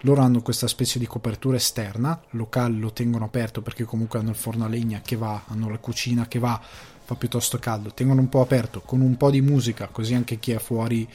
Loro 0.05 0.23
hanno 0.23 0.43
questa 0.43 0.67
specie 0.67 0.99
di 0.99 1.07
copertura 1.07 1.57
esterna, 1.57 2.21
il 2.31 2.39
locale 2.39 2.77
lo 2.77 2.93
tengono 2.93 3.25
aperto 3.25 3.63
perché 3.63 3.85
comunque 3.85 4.19
hanno 4.19 4.31
il 4.31 4.37
forno 4.37 4.65
a 4.65 4.69
legna 4.69 5.01
che 5.01 5.17
va, 5.17 5.45
hanno 5.47 5.69
la 5.69 5.79
cucina 5.79 6.27
che 6.27 6.39
va, 6.39 6.61
fa 7.05 7.15
piuttosto 7.15 7.59
caldo, 7.59 7.93
tengono 7.95 8.21
un 8.21 8.29
po' 8.29 8.41
aperto 8.41 8.81
con 8.81 9.01
un 9.01 9.17
po' 9.17 9.31
di 9.31 9.41
musica, 9.41 9.87
così 9.87 10.15
anche 10.15 10.39
chi 10.39 10.53
è 10.53 10.59
fuori 10.59 11.09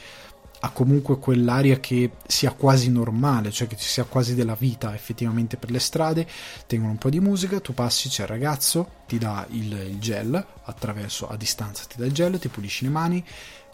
ha 0.60 0.70
comunque 0.70 1.18
quell'aria 1.18 1.78
che 1.78 2.12
sia 2.26 2.52
quasi 2.52 2.90
normale, 2.90 3.50
cioè 3.50 3.68
che 3.68 3.76
ci 3.76 3.86
sia 3.86 4.04
quasi 4.04 4.34
della 4.34 4.56
vita 4.58 4.94
effettivamente 4.94 5.56
per 5.56 5.70
le 5.70 5.78
strade, 5.78 6.26
tengono 6.66 6.92
un 6.92 6.98
po' 6.98 7.10
di 7.10 7.20
musica, 7.20 7.60
tu 7.60 7.74
passi, 7.74 8.08
c'è 8.08 8.22
il 8.22 8.28
ragazzo, 8.28 8.90
ti 9.06 9.18
dà 9.18 9.46
il, 9.50 9.72
il 9.72 9.98
gel, 9.98 10.44
attraverso 10.64 11.28
a 11.28 11.36
distanza 11.36 11.84
ti 11.84 11.96
dà 11.96 12.06
il 12.06 12.12
gel, 12.12 12.38
ti 12.38 12.48
pulisci 12.48 12.84
le 12.84 12.90
mani, 12.90 13.24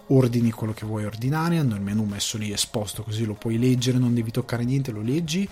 ordini 0.08 0.50
quello 0.50 0.73
che 0.73 0.87
vuoi 0.87 1.04
ordinare, 1.04 1.58
hanno 1.58 1.75
il 1.75 1.80
menu 1.80 2.04
messo 2.04 2.37
lì 2.37 2.52
esposto 2.52 3.02
così 3.02 3.25
lo 3.25 3.34
puoi 3.34 3.58
leggere, 3.58 3.99
non 3.99 4.14
devi 4.14 4.30
toccare 4.30 4.64
niente, 4.64 4.92
lo 4.92 5.00
leggi, 5.00 5.49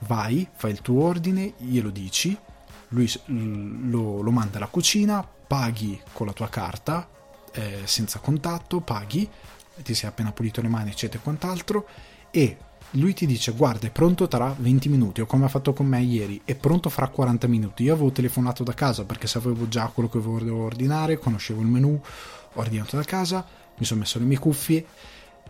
vai, 0.00 0.46
fai 0.52 0.70
il 0.72 0.80
tuo 0.80 1.04
ordine, 1.04 1.54
glielo 1.58 1.90
dici, 1.90 2.36
lui 2.88 3.10
lo, 3.26 4.20
lo 4.20 4.30
manda 4.30 4.56
alla 4.58 4.66
cucina, 4.66 5.26
paghi 5.46 6.00
con 6.12 6.26
la 6.26 6.32
tua 6.32 6.48
carta, 6.48 7.08
eh, 7.52 7.80
senza 7.84 8.18
contatto, 8.18 8.80
paghi, 8.80 9.28
ti 9.82 9.94
sei 9.94 10.08
appena 10.08 10.32
pulito 10.32 10.60
le 10.60 10.68
mani, 10.68 10.90
eccetera 10.90 11.18
e 11.18 11.22
quant'altro, 11.22 11.86
e 12.30 12.56
lui 12.94 13.14
ti 13.14 13.24
dice 13.24 13.52
guarda 13.52 13.86
è 13.86 13.90
pronto 13.90 14.26
tra 14.26 14.52
20 14.56 14.88
minuti 14.88 15.20
o 15.20 15.26
come 15.26 15.44
ha 15.44 15.48
fatto 15.48 15.72
con 15.72 15.86
me 15.86 16.00
ieri 16.00 16.40
è 16.44 16.56
pronto 16.56 16.88
fra 16.88 17.06
40 17.08 17.46
minuti. 17.46 17.84
Io 17.84 17.92
avevo 17.92 18.10
telefonato 18.10 18.64
da 18.64 18.74
casa 18.74 19.04
perché 19.04 19.28
sapevo 19.28 19.68
già 19.68 19.86
quello 19.86 20.08
che 20.08 20.18
volevo 20.18 20.64
ordinare 20.64 21.18
conoscevo 21.18 21.60
il 21.60 21.68
menu 21.68 22.00
ho 22.52 22.60
ordinato 22.60 22.96
da 22.96 23.04
casa 23.04 23.46
mi 23.80 23.86
sono 23.86 24.00
messo 24.00 24.18
le 24.18 24.26
mie 24.26 24.38
cuffie 24.38 24.86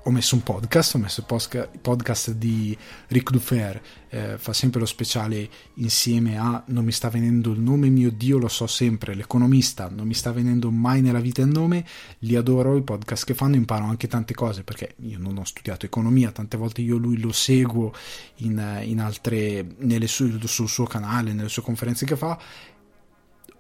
ho 0.05 0.11
messo 0.11 0.35
un 0.35 0.43
podcast, 0.43 0.95
ho 0.95 0.99
messo 0.99 1.25
il 1.27 1.69
podcast 1.81 2.33
di 2.33 2.77
Ric 3.09 3.31
Dufer, 3.31 3.81
eh, 4.09 4.39
fa 4.39 4.53
sempre 4.55 4.81
lo 4.81 4.87
speciale 4.87 5.49
insieme 5.75 6.39
a 6.39 6.63
Non 6.69 6.85
mi 6.85 6.93
sta 6.93 7.11
venendo 7.11 7.53
il 7.53 7.61
nome, 7.61 7.91
mio 7.91 8.11
Dio 8.11 8.39
lo 8.39 8.49
so 8.49 8.67
sempre, 8.67 9.15
l'economista, 9.15 9.91
non 9.95 10.07
mi 10.07 10.15
sta 10.15 10.33
venendo 10.33 10.71
mai 10.71 11.03
nella 11.03 11.21
vita 11.21 11.43
il 11.43 11.49
nome, 11.49 11.85
li 12.21 12.35
adoro, 12.35 12.77
i 12.77 12.83
podcast 12.83 13.27
che 13.27 13.35
fanno, 13.35 13.57
imparo 13.57 13.85
anche 13.85 14.09
tante 14.09 14.33
cose, 14.33 14.65
perché 14.65 14.95
io 15.01 15.19
non 15.19 15.37
ho 15.37 15.45
studiato 15.45 15.85
economia, 15.85 16.33
tante 16.33 16.57
volte 16.57 16.81
io 16.81 16.97
lui 16.97 17.19
lo 17.19 17.33
seguo 17.33 17.93
in, 18.37 18.81
in 18.85 19.01
altre, 19.01 19.67
nelle 19.81 20.07
sue, 20.07 20.39
sul 20.45 20.69
suo 20.69 20.87
canale, 20.87 21.35
nelle 21.35 21.51
sue 21.51 21.63
conferenze 21.63 22.07
che 22.07 22.17
fa 22.17 22.39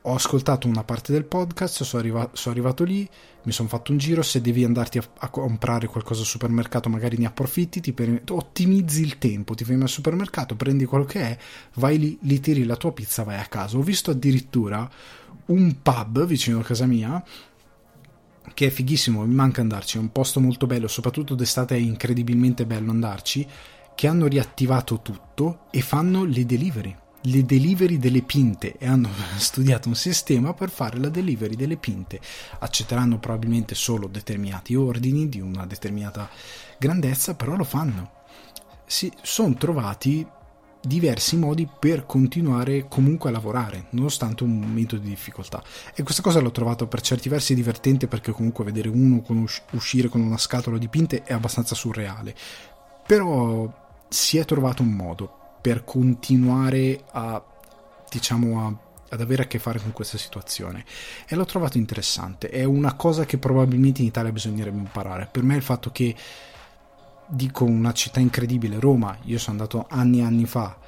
ho 0.02 0.14
ascoltato 0.14 0.66
una 0.66 0.82
parte 0.82 1.12
del 1.12 1.24
podcast, 1.24 1.82
sono 1.82 2.02
arrivato, 2.02 2.30
sono 2.34 2.54
arrivato 2.54 2.84
lì, 2.84 3.06
mi 3.42 3.52
sono 3.52 3.68
fatto 3.68 3.92
un 3.92 3.98
giro, 3.98 4.22
se 4.22 4.40
devi 4.40 4.64
andarti 4.64 4.96
a, 4.96 5.04
a, 5.18 5.28
comprare 5.28 5.88
qualcosa 5.88 6.20
al 6.20 6.26
supermercato 6.26 6.88
magari 6.88 7.18
ne 7.18 7.26
approfitti, 7.26 7.80
ti 7.80 7.92
per, 7.92 8.22
ottimizzi 8.30 9.02
il 9.02 9.18
tempo, 9.18 9.54
ti 9.54 9.64
fermi 9.64 9.82
al 9.82 9.88
supermercato, 9.88 10.56
prendi 10.56 10.86
quello 10.86 11.04
che 11.04 11.20
è, 11.20 11.38
vai 11.74 11.98
lì, 11.98 12.18
li 12.22 12.40
tiri 12.40 12.64
la 12.64 12.76
tua 12.76 12.92
pizza, 12.92 13.24
vai 13.24 13.38
a 13.38 13.46
casa. 13.46 13.76
Ho 13.76 13.82
visto 13.82 14.10
addirittura 14.10 14.88
un 15.46 15.82
pub 15.82 16.24
vicino 16.24 16.60
a 16.60 16.64
casa 16.64 16.86
mia 16.86 17.22
che 18.54 18.66
è 18.66 18.70
fighissimo, 18.70 19.24
mi 19.26 19.34
manca 19.34 19.60
andarci, 19.60 19.98
è 19.98 20.00
un 20.00 20.12
posto 20.12 20.40
molto 20.40 20.66
bello, 20.66 20.88
soprattutto 20.88 21.34
d'estate 21.34 21.76
è 21.76 21.78
incredibilmente 21.78 22.64
bello 22.64 22.90
andarci, 22.90 23.46
che 23.94 24.06
hanno 24.06 24.26
riattivato 24.26 25.02
tutto 25.02 25.66
e 25.70 25.82
fanno 25.82 26.24
le 26.24 26.46
delivery 26.46 26.96
le 27.24 27.44
delivery 27.44 27.98
delle 27.98 28.22
pinte 28.22 28.76
e 28.78 28.86
hanno 28.86 29.10
studiato 29.36 29.88
un 29.88 29.94
sistema 29.94 30.54
per 30.54 30.70
fare 30.70 30.98
la 30.98 31.08
delivery 31.08 31.56
delle 31.56 31.76
pinte. 31.76 32.20
Accetteranno 32.58 33.18
probabilmente 33.18 33.74
solo 33.74 34.06
determinati 34.06 34.74
ordini 34.74 35.28
di 35.28 35.40
una 35.40 35.66
determinata 35.66 36.28
grandezza, 36.78 37.34
però 37.34 37.56
lo 37.56 37.64
fanno. 37.64 38.18
Si 38.86 39.12
sono 39.22 39.54
trovati 39.54 40.26
diversi 40.82 41.36
modi 41.36 41.68
per 41.78 42.06
continuare 42.06 42.88
comunque 42.88 43.28
a 43.28 43.32
lavorare, 43.32 43.88
nonostante 43.90 44.44
un 44.44 44.58
momento 44.58 44.96
di 44.96 45.08
difficoltà. 45.08 45.62
E 45.94 46.02
questa 46.02 46.22
cosa 46.22 46.40
l'ho 46.40 46.50
trovato 46.50 46.86
per 46.86 47.02
certi 47.02 47.28
versi 47.28 47.54
divertente 47.54 48.08
perché 48.08 48.32
comunque 48.32 48.64
vedere 48.64 48.88
uno 48.88 49.20
con 49.20 49.46
uscire 49.72 50.08
con 50.08 50.22
una 50.22 50.38
scatola 50.38 50.78
di 50.78 50.88
pinte 50.88 51.22
è 51.22 51.34
abbastanza 51.34 51.74
surreale. 51.74 52.34
Però 53.06 53.70
si 54.08 54.38
è 54.38 54.44
trovato 54.44 54.82
un 54.82 54.92
modo 54.92 55.39
per 55.60 55.84
continuare 55.84 57.04
a, 57.12 57.42
diciamo, 58.10 58.66
a, 58.66 58.74
ad 59.10 59.20
avere 59.20 59.42
a 59.42 59.46
che 59.46 59.58
fare 59.58 59.80
con 59.80 59.92
questa 59.92 60.18
situazione. 60.18 60.84
E 61.28 61.36
l'ho 61.36 61.44
trovato 61.44 61.78
interessante. 61.78 62.48
È 62.48 62.64
una 62.64 62.94
cosa 62.94 63.24
che 63.24 63.38
probabilmente 63.38 64.00
in 64.00 64.08
Italia 64.08 64.32
bisognerebbe 64.32 64.78
imparare. 64.78 65.28
Per 65.30 65.42
me 65.42 65.56
il 65.56 65.62
fatto 65.62 65.90
che, 65.90 66.14
dico 67.26 67.64
una 67.64 67.92
città 67.92 68.20
incredibile, 68.20 68.80
Roma, 68.80 69.16
io 69.24 69.38
sono 69.38 69.58
andato 69.58 69.86
anni 69.88 70.20
e 70.20 70.22
anni 70.22 70.46
fa, 70.46 70.78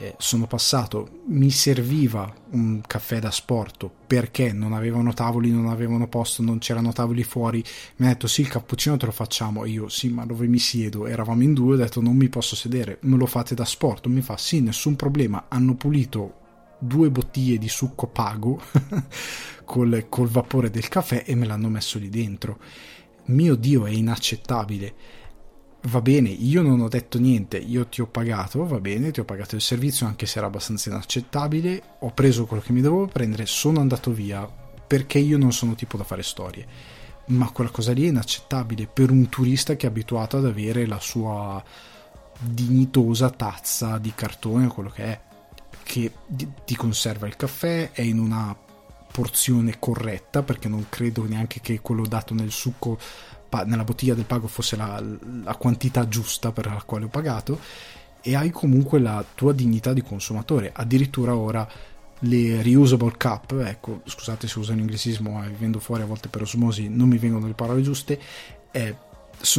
eh, 0.00 0.14
sono 0.16 0.46
passato, 0.46 1.20
mi 1.26 1.50
serviva 1.50 2.32
un 2.52 2.80
caffè 2.86 3.18
da 3.18 3.30
sport 3.30 3.86
perché 4.06 4.50
non 4.50 4.72
avevano 4.72 5.12
tavoli, 5.12 5.50
non 5.50 5.66
avevano 5.66 6.08
posto, 6.08 6.40
non 6.40 6.58
c'erano 6.58 6.90
tavoli 6.90 7.22
fuori. 7.22 7.62
Mi 7.96 8.06
ha 8.06 8.08
detto 8.08 8.26
sì, 8.26 8.40
il 8.40 8.48
cappuccino 8.48 8.96
te 8.96 9.04
lo 9.04 9.12
facciamo. 9.12 9.66
io 9.66 9.90
sì, 9.90 10.08
ma 10.08 10.24
dove 10.24 10.46
mi 10.46 10.58
siedo? 10.58 11.06
Eravamo 11.06 11.42
in 11.42 11.52
due, 11.52 11.74
ho 11.74 11.76
detto 11.76 12.00
non 12.00 12.16
mi 12.16 12.30
posso 12.30 12.56
sedere, 12.56 12.96
me 13.02 13.18
lo 13.18 13.26
fate 13.26 13.54
da 13.54 13.66
sport. 13.66 14.06
Mi 14.06 14.22
fa 14.22 14.38
sì, 14.38 14.62
nessun 14.62 14.96
problema. 14.96 15.44
Hanno 15.48 15.74
pulito 15.74 16.38
due 16.78 17.10
bottiglie 17.10 17.58
di 17.58 17.68
succo 17.68 18.06
pago 18.06 18.58
col, 19.66 20.06
col 20.08 20.28
vapore 20.28 20.70
del 20.70 20.88
caffè 20.88 21.24
e 21.26 21.34
me 21.34 21.44
l'hanno 21.44 21.68
messo 21.68 21.98
lì 21.98 22.08
dentro. 22.08 22.58
Mio 23.26 23.54
Dio, 23.54 23.84
è 23.84 23.90
inaccettabile 23.90 24.94
va 25.82 26.00
bene, 26.00 26.28
io 26.28 26.62
non 26.62 26.80
ho 26.80 26.88
detto 26.88 27.18
niente, 27.18 27.56
io 27.56 27.86
ti 27.86 28.00
ho 28.00 28.06
pagato, 28.06 28.66
va 28.66 28.80
bene, 28.80 29.10
ti 29.10 29.20
ho 29.20 29.24
pagato 29.24 29.54
il 29.54 29.62
servizio 29.62 30.06
anche 30.06 30.26
se 30.26 30.38
era 30.38 30.46
abbastanza 30.46 30.90
inaccettabile, 30.90 31.82
ho 32.00 32.10
preso 32.10 32.46
quello 32.46 32.62
che 32.62 32.72
mi 32.72 32.80
dovevo 32.80 33.06
prendere, 33.06 33.46
sono 33.46 33.80
andato 33.80 34.12
via 34.12 34.48
perché 34.86 35.18
io 35.18 35.38
non 35.38 35.52
sono 35.52 35.74
tipo 35.74 35.96
da 35.96 36.04
fare 36.04 36.22
storie. 36.22 36.66
Ma 37.26 37.50
quella 37.50 37.70
cosa 37.70 37.92
lì 37.92 38.04
è 38.04 38.08
inaccettabile 38.08 38.88
per 38.88 39.10
un 39.10 39.28
turista 39.28 39.76
che 39.76 39.86
è 39.86 39.90
abituato 39.90 40.36
ad 40.36 40.46
avere 40.46 40.84
la 40.86 40.98
sua 40.98 41.62
dignitosa 42.40 43.30
tazza 43.30 43.98
di 43.98 44.12
cartone 44.14 44.66
o 44.66 44.72
quello 44.72 44.90
che 44.90 45.04
è, 45.04 45.20
che 45.84 46.12
ti 46.64 46.74
conserva 46.74 47.28
il 47.28 47.36
caffè, 47.36 47.92
è 47.92 48.02
in 48.02 48.18
una 48.18 48.56
porzione 49.12 49.78
corretta 49.78 50.42
perché 50.42 50.68
non 50.68 50.86
credo 50.88 51.24
neanche 51.24 51.60
che 51.60 51.80
quello 51.80 52.06
dato 52.06 52.34
nel 52.34 52.50
succo 52.50 52.98
nella 53.64 53.84
bottiglia 53.84 54.14
del 54.14 54.24
pago 54.24 54.46
fosse 54.46 54.76
la, 54.76 55.02
la 55.42 55.54
quantità 55.56 56.08
giusta 56.08 56.52
per 56.52 56.66
la 56.66 56.82
quale 56.84 57.04
ho 57.06 57.08
pagato 57.08 57.58
e 58.22 58.34
hai 58.34 58.50
comunque 58.50 58.98
la 58.98 59.24
tua 59.34 59.52
dignità 59.52 59.92
di 59.92 60.02
consumatore. 60.02 60.70
Addirittura 60.74 61.34
ora 61.34 61.66
le 62.20 62.62
reusable 62.62 63.16
cup, 63.16 63.52
ecco, 63.64 64.02
scusate 64.04 64.46
se 64.46 64.58
uso 64.58 64.72
l'inglesismo, 64.72 65.30
ma 65.30 65.46
vivendo 65.46 65.78
fuori 65.78 66.02
a 66.02 66.06
volte 66.06 66.28
per 66.28 66.42
osmosi 66.42 66.88
non 66.88 67.08
mi 67.08 67.18
vengono 67.18 67.46
le 67.46 67.54
parole 67.54 67.82
giuste, 67.82 68.20
eh, 68.70 68.94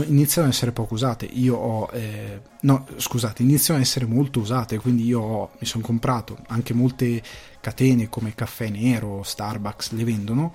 iniziano 0.05 0.47
ad 0.47 0.53
essere 0.53 0.71
poco 0.71 0.93
usate. 0.93 1.25
Io 1.25 1.55
ho, 1.55 1.89
eh, 1.91 2.39
no, 2.61 2.85
scusate, 2.97 3.41
iniziano 3.41 3.79
ad 3.79 3.85
essere 3.85 4.05
molto 4.05 4.39
usate, 4.39 4.77
quindi 4.77 5.05
io 5.05 5.21
ho, 5.21 5.49
mi 5.59 5.65
sono 5.65 5.83
comprato 5.83 6.37
anche 6.47 6.73
molte 6.73 7.21
catene 7.59 8.09
come 8.09 8.35
Caffè 8.35 8.69
Nero, 8.69 9.23
Starbucks 9.23 9.91
le 9.91 10.03
vendono. 10.03 10.53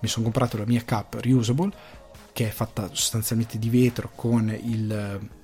Mi 0.00 0.08
sono 0.08 0.24
comprato 0.24 0.56
la 0.56 0.66
mia 0.66 0.82
cup 0.84 1.18
reusable 1.20 1.70
che 2.32 2.48
è 2.48 2.50
fatta 2.50 2.88
sostanzialmente 2.92 3.58
di 3.58 3.68
vetro 3.68 4.10
con 4.14 4.48
il 4.48 4.90
eh, 4.90 5.40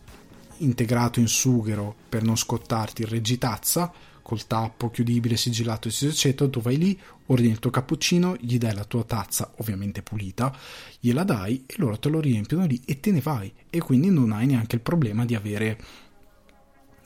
integrato 0.59 1.21
in 1.21 1.29
sughero 1.29 1.95
per 2.09 2.23
non 2.23 2.37
scottarti 2.37 3.03
il 3.03 3.09
reggitazza 3.09 3.93
col 4.29 4.47
tappo 4.47 4.91
chiudibile, 4.91 5.39
sigillato, 5.39 5.89
eccetera, 5.89 6.51
tu 6.51 6.61
vai 6.61 6.77
lì, 6.77 7.01
ordini 7.27 7.53
il 7.53 7.59
tuo 7.59 7.71
cappuccino, 7.71 8.37
gli 8.39 8.59
dai 8.59 8.75
la 8.75 8.85
tua 8.85 9.03
tazza, 9.03 9.53
ovviamente 9.57 10.03
pulita, 10.03 10.55
gliela 11.01 11.25
dai 11.25 11.65
e 11.67 11.75
loro 11.79 11.99
te 11.99 12.11
lo 12.11 12.21
riempiono 12.21 12.67
lì 12.67 12.79
e 12.85 13.01
te 13.01 13.11
ne 13.11 13.23
vai. 13.23 13.51
E 13.71 13.79
quindi 13.79 14.11
non 14.11 14.33
hai 14.33 14.45
neanche 14.45 14.77
il 14.77 14.83
problema 14.83 15.25
di 15.25 15.35
avere 15.35 15.79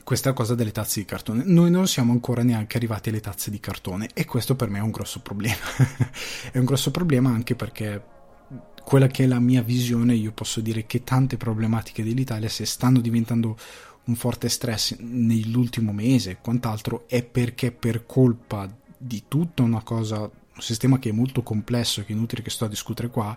questa 0.03 0.33
cosa 0.33 0.53
delle 0.53 0.73
tazze 0.73 0.99
di 0.99 1.05
cartone. 1.05 1.43
Noi 1.45 1.71
non 1.71 1.87
siamo 1.87 2.11
ancora 2.11 2.43
neanche 2.43 2.75
arrivati 2.75 3.07
alle 3.07 3.21
tazze 3.21 3.49
di 3.49 3.61
cartone 3.61 4.09
e 4.13 4.25
questo 4.25 4.57
per 4.57 4.69
me 4.69 4.79
è 4.79 4.81
un 4.81 4.91
grosso 4.91 5.21
problema. 5.21 5.63
è 6.51 6.57
un 6.57 6.65
grosso 6.65 6.91
problema 6.91 7.29
anche 7.29 7.55
perché 7.55 8.03
quella 8.83 9.07
che 9.07 9.23
è 9.23 9.27
la 9.27 9.39
mia 9.39 9.61
visione, 9.61 10.13
io 10.13 10.31
posso 10.31 10.61
dire 10.61 10.85
che 10.85 11.03
tante 11.03 11.37
problematiche 11.37 12.03
dell'Italia 12.03 12.49
se 12.49 12.65
stanno 12.65 12.99
diventando 12.99 13.57
un 14.05 14.15
forte 14.15 14.49
stress 14.49 14.97
nell'ultimo 14.99 15.93
mese, 15.93 16.37
quant'altro, 16.41 17.05
è 17.07 17.23
perché 17.23 17.71
per 17.71 18.05
colpa 18.05 18.69
di 18.97 19.23
tutta 19.27 19.63
una 19.63 19.81
cosa, 19.81 20.19
un 20.19 20.61
sistema 20.61 20.99
che 20.99 21.09
è 21.09 21.13
molto 21.13 21.41
complesso, 21.41 22.01
che 22.01 22.11
è 22.11 22.15
inutile 22.15 22.41
che 22.41 22.49
sto 22.49 22.65
a 22.65 22.69
discutere 22.69 23.09
qua, 23.09 23.35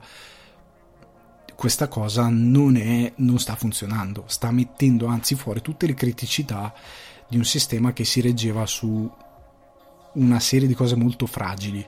questa 1.54 1.88
cosa 1.88 2.28
non, 2.28 2.76
è, 2.76 3.12
non 3.16 3.38
sta 3.38 3.54
funzionando, 3.56 4.24
sta 4.26 4.50
mettendo 4.50 5.06
anzi 5.06 5.34
fuori 5.34 5.62
tutte 5.62 5.86
le 5.86 5.94
criticità 5.94 6.74
di 7.28 7.36
un 7.36 7.44
sistema 7.44 7.92
che 7.92 8.04
si 8.04 8.20
reggeva 8.20 8.66
su 8.66 9.10
una 10.14 10.40
serie 10.40 10.68
di 10.68 10.74
cose 10.74 10.96
molto 10.96 11.26
fragili. 11.26 11.84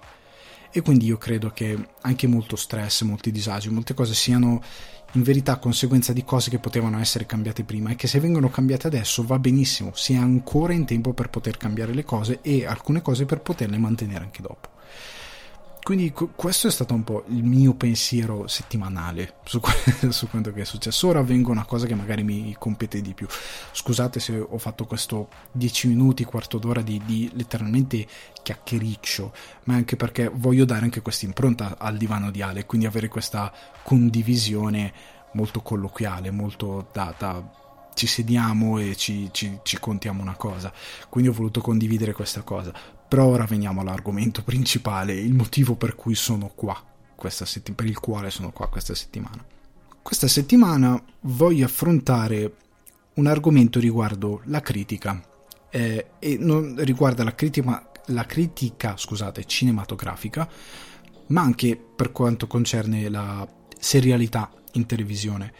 E 0.70 0.82
quindi 0.82 1.06
io 1.06 1.16
credo 1.16 1.50
che 1.50 1.76
anche 2.02 2.26
molto 2.26 2.56
stress, 2.56 3.02
molti 3.02 3.30
disagi, 3.30 3.70
molte 3.70 3.94
cose 3.94 4.14
siano 4.14 4.62
in 5.12 5.22
verità 5.22 5.56
conseguenza 5.56 6.12
di 6.12 6.22
cose 6.24 6.50
che 6.50 6.58
potevano 6.58 6.98
essere 6.98 7.24
cambiate 7.24 7.64
prima 7.64 7.90
e 7.90 7.96
che 7.96 8.06
se 8.06 8.20
vengono 8.20 8.50
cambiate 8.50 8.86
adesso 8.86 9.24
va 9.24 9.38
benissimo, 9.38 9.92
si 9.94 10.12
è 10.12 10.16
ancora 10.16 10.74
in 10.74 10.84
tempo 10.84 11.14
per 11.14 11.30
poter 11.30 11.56
cambiare 11.56 11.94
le 11.94 12.04
cose 12.04 12.40
e 12.42 12.66
alcune 12.66 13.00
cose 13.00 13.24
per 13.24 13.40
poterle 13.40 13.78
mantenere 13.78 14.24
anche 14.24 14.42
dopo. 14.42 14.76
Quindi 15.88 16.12
questo 16.12 16.68
è 16.68 16.70
stato 16.70 16.92
un 16.92 17.02
po' 17.02 17.24
il 17.28 17.42
mio 17.44 17.72
pensiero 17.72 18.46
settimanale 18.46 19.36
su, 19.44 19.58
su 20.10 20.28
quanto 20.28 20.52
che 20.52 20.60
è 20.60 20.64
successo. 20.66 21.08
Ora 21.08 21.22
vengo 21.22 21.48
a 21.48 21.52
una 21.52 21.64
cosa 21.64 21.86
che 21.86 21.94
magari 21.94 22.22
mi 22.22 22.54
compete 22.58 23.00
di 23.00 23.14
più. 23.14 23.26
Scusate 23.72 24.20
se 24.20 24.38
ho 24.38 24.58
fatto 24.58 24.84
questo 24.84 25.30
10 25.52 25.88
minuti, 25.88 26.24
quarto 26.24 26.58
d'ora 26.58 26.82
di, 26.82 27.00
di 27.06 27.30
letteralmente 27.32 28.06
chiacchiericcio, 28.42 29.32
ma 29.64 29.76
anche 29.76 29.96
perché 29.96 30.30
voglio 30.30 30.66
dare 30.66 30.82
anche 30.82 31.00
questa 31.00 31.24
impronta 31.24 31.78
al 31.78 31.96
divano 31.96 32.30
di 32.30 32.42
Ale, 32.42 32.66
quindi 32.66 32.86
avere 32.86 33.08
questa 33.08 33.50
condivisione 33.82 34.92
molto 35.32 35.62
colloquiale, 35.62 36.30
molto 36.30 36.86
da, 36.92 37.14
da 37.16 37.42
ci 37.94 38.06
sediamo 38.06 38.78
e 38.78 38.94
ci, 38.94 39.30
ci, 39.32 39.58
ci, 39.62 39.78
contiamo 39.80 40.20
una 40.20 40.36
cosa. 40.36 40.70
Quindi 41.08 41.30
ho 41.30 41.32
voluto 41.32 41.62
condividere 41.62 42.12
questa 42.12 42.42
cosa. 42.42 42.72
Però 43.08 43.24
ora 43.24 43.44
veniamo 43.44 43.80
all'argomento 43.80 44.42
principale, 44.42 45.14
il 45.14 45.32
motivo 45.32 45.74
per 45.76 45.94
cui 45.94 46.14
sono 46.14 46.52
qua, 46.54 46.76
questa 47.14 47.46
settim- 47.46 47.74
per 47.74 47.86
il 47.86 47.98
quale 47.98 48.30
sono 48.30 48.52
qua 48.52 48.68
questa 48.68 48.94
settimana. 48.94 49.42
Questa 50.02 50.28
settimana 50.28 51.02
voglio 51.20 51.64
affrontare 51.64 52.54
un 53.14 53.26
argomento 53.26 53.80
riguardo 53.80 54.42
la 54.44 54.60
critica, 54.60 55.20
eh, 55.70 56.10
e 56.18 56.36
non 56.38 56.76
riguarda 56.78 57.24
la 57.24 57.34
critica, 57.34 57.90
la 58.06 58.24
critica 58.24 58.96
scusate, 58.96 59.44
cinematografica, 59.44 60.48
ma 61.28 61.40
anche 61.42 61.76
per 61.76 62.12
quanto 62.12 62.46
concerne 62.46 63.08
la 63.08 63.46
serialità 63.78 64.50
in 64.72 64.86
televisione, 64.86 65.52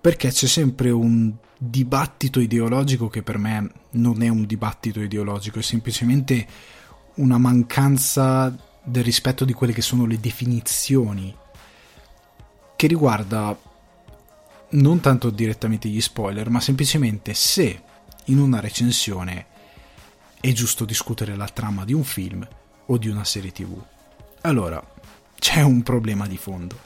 perché 0.00 0.28
c'è 0.30 0.46
sempre 0.46 0.90
un 0.90 1.32
dibattito 1.56 2.40
ideologico 2.40 3.08
che 3.08 3.22
per 3.22 3.38
me 3.38 3.70
non 3.92 4.22
è 4.22 4.28
un 4.28 4.44
dibattito 4.44 5.00
ideologico, 5.00 5.58
è 5.58 5.62
semplicemente 5.62 6.46
una 7.14 7.38
mancanza 7.38 8.54
del 8.82 9.04
rispetto 9.04 9.44
di 9.44 9.52
quelle 9.52 9.72
che 9.72 9.82
sono 9.82 10.04
le 10.04 10.18
definizioni 10.18 11.34
che 12.76 12.86
riguarda 12.86 13.56
non 14.70 15.00
tanto 15.00 15.30
direttamente 15.30 15.88
gli 15.88 16.00
spoiler, 16.00 16.50
ma 16.50 16.60
semplicemente 16.60 17.32
se 17.34 17.82
in 18.24 18.38
una 18.38 18.60
recensione 18.60 19.46
è 20.40 20.52
giusto 20.52 20.84
discutere 20.84 21.36
la 21.36 21.48
trama 21.48 21.84
di 21.84 21.92
un 21.92 22.04
film 22.04 22.46
o 22.86 22.98
di 22.98 23.08
una 23.08 23.24
serie 23.24 23.52
tv. 23.52 23.80
Allora, 24.42 24.84
c'è 25.38 25.62
un 25.62 25.82
problema 25.82 26.26
di 26.26 26.36
fondo, 26.36 26.78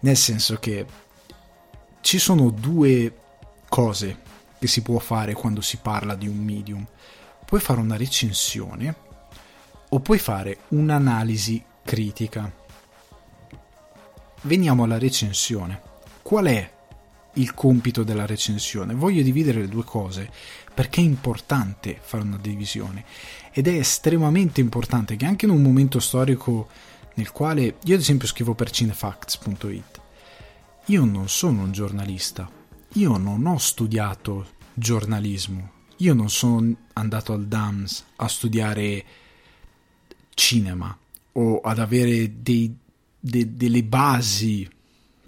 nel 0.00 0.16
senso 0.16 0.56
che 0.56 0.84
ci 2.00 2.18
sono 2.18 2.50
due 2.50 3.16
cose 3.68 4.18
che 4.58 4.66
si 4.66 4.82
può 4.82 4.98
fare 4.98 5.32
quando 5.32 5.60
si 5.60 5.78
parla 5.78 6.14
di 6.14 6.26
un 6.26 6.36
medium. 6.36 6.86
Puoi 7.44 7.60
fare 7.60 7.80
una 7.80 7.96
recensione 7.96 9.10
o 9.94 10.00
puoi 10.00 10.18
fare 10.18 10.58
un'analisi 10.68 11.62
critica. 11.84 12.50
Veniamo 14.42 14.84
alla 14.84 14.98
recensione. 14.98 15.80
Qual 16.22 16.46
è 16.46 16.70
il 17.34 17.54
compito 17.54 18.02
della 18.02 18.26
recensione? 18.26 18.94
Voglio 18.94 19.22
dividere 19.22 19.60
le 19.60 19.68
due 19.68 19.84
cose 19.84 20.30
perché 20.72 21.00
è 21.00 21.04
importante 21.04 21.98
fare 22.00 22.22
una 22.22 22.38
divisione 22.38 23.04
ed 23.52 23.68
è 23.68 23.72
estremamente 23.72 24.60
importante 24.60 25.16
che 25.16 25.26
anche 25.26 25.44
in 25.44 25.50
un 25.50 25.60
momento 25.60 26.00
storico 26.00 26.68
nel 27.14 27.30
quale 27.30 27.76
io 27.84 27.94
ad 27.94 28.00
esempio 28.00 28.26
scrivo 28.26 28.54
per 28.54 28.70
cinefacts.it 28.70 30.00
io 30.86 31.04
non 31.04 31.28
sono 31.28 31.62
un 31.62 31.72
giornalista 31.72 32.50
io 32.94 33.18
non 33.18 33.44
ho 33.44 33.58
studiato 33.58 34.46
giornalismo 34.72 35.70
io 35.98 36.14
non 36.14 36.30
sono 36.30 36.74
andato 36.94 37.34
al 37.34 37.46
DAMS 37.46 38.04
a 38.16 38.28
studiare 38.28 39.04
cinema 40.34 40.96
o 41.32 41.60
ad 41.60 41.78
avere 41.78 42.42
dei, 42.42 42.74
de, 43.18 43.56
delle 43.56 43.82
basi 43.84 44.68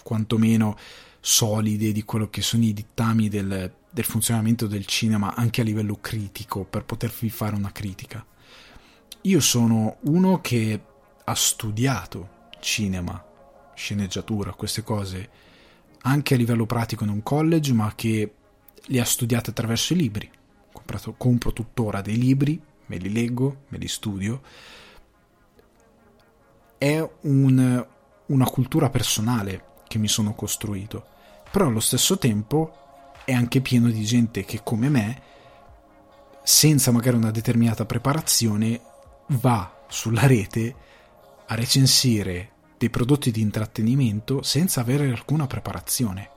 quantomeno 0.02 0.76
solide 1.20 1.92
di 1.92 2.04
quello 2.04 2.28
che 2.28 2.42
sono 2.42 2.64
i 2.64 2.72
dittami 2.72 3.28
del, 3.28 3.72
del 3.90 4.04
funzionamento 4.04 4.66
del 4.66 4.84
cinema 4.84 5.34
anche 5.34 5.62
a 5.62 5.64
livello 5.64 5.98
critico 6.00 6.64
per 6.64 6.84
potervi 6.84 7.30
fare 7.30 7.56
una 7.56 7.72
critica. 7.72 8.24
Io 9.22 9.40
sono 9.40 9.96
uno 10.00 10.40
che 10.42 10.80
ha 11.24 11.34
studiato 11.34 12.48
cinema, 12.60 13.24
sceneggiatura, 13.74 14.52
queste 14.52 14.82
cose 14.82 15.30
anche 16.02 16.34
a 16.34 16.36
livello 16.36 16.66
pratico 16.66 17.04
in 17.04 17.10
un 17.10 17.22
college, 17.22 17.72
ma 17.72 17.94
che 17.94 18.34
le 18.82 19.00
ha 19.00 19.04
studiate 19.04 19.50
attraverso 19.50 19.94
i 19.94 19.96
libri. 19.96 20.30
Comprato, 20.70 21.14
compro 21.16 21.54
tuttora 21.54 22.02
dei 22.02 22.18
libri, 22.18 22.60
me 22.86 22.96
li 22.98 23.10
leggo, 23.10 23.62
me 23.68 23.78
li 23.78 23.88
studio 23.88 24.42
è 26.84 27.10
un, 27.22 27.86
una 28.26 28.44
cultura 28.44 28.90
personale 28.90 29.64
che 29.88 29.96
mi 29.96 30.06
sono 30.06 30.34
costruito, 30.34 31.06
però 31.50 31.68
allo 31.68 31.80
stesso 31.80 32.18
tempo 32.18 33.12
è 33.24 33.32
anche 33.32 33.62
pieno 33.62 33.88
di 33.88 34.04
gente 34.04 34.44
che 34.44 34.60
come 34.62 34.90
me, 34.90 35.22
senza 36.42 36.90
magari 36.90 37.16
una 37.16 37.30
determinata 37.30 37.86
preparazione, 37.86 38.82
va 39.28 39.84
sulla 39.88 40.26
rete 40.26 40.74
a 41.46 41.54
recensire 41.54 42.50
dei 42.76 42.90
prodotti 42.90 43.30
di 43.30 43.40
intrattenimento 43.40 44.42
senza 44.42 44.82
avere 44.82 45.08
alcuna 45.08 45.46
preparazione. 45.46 46.32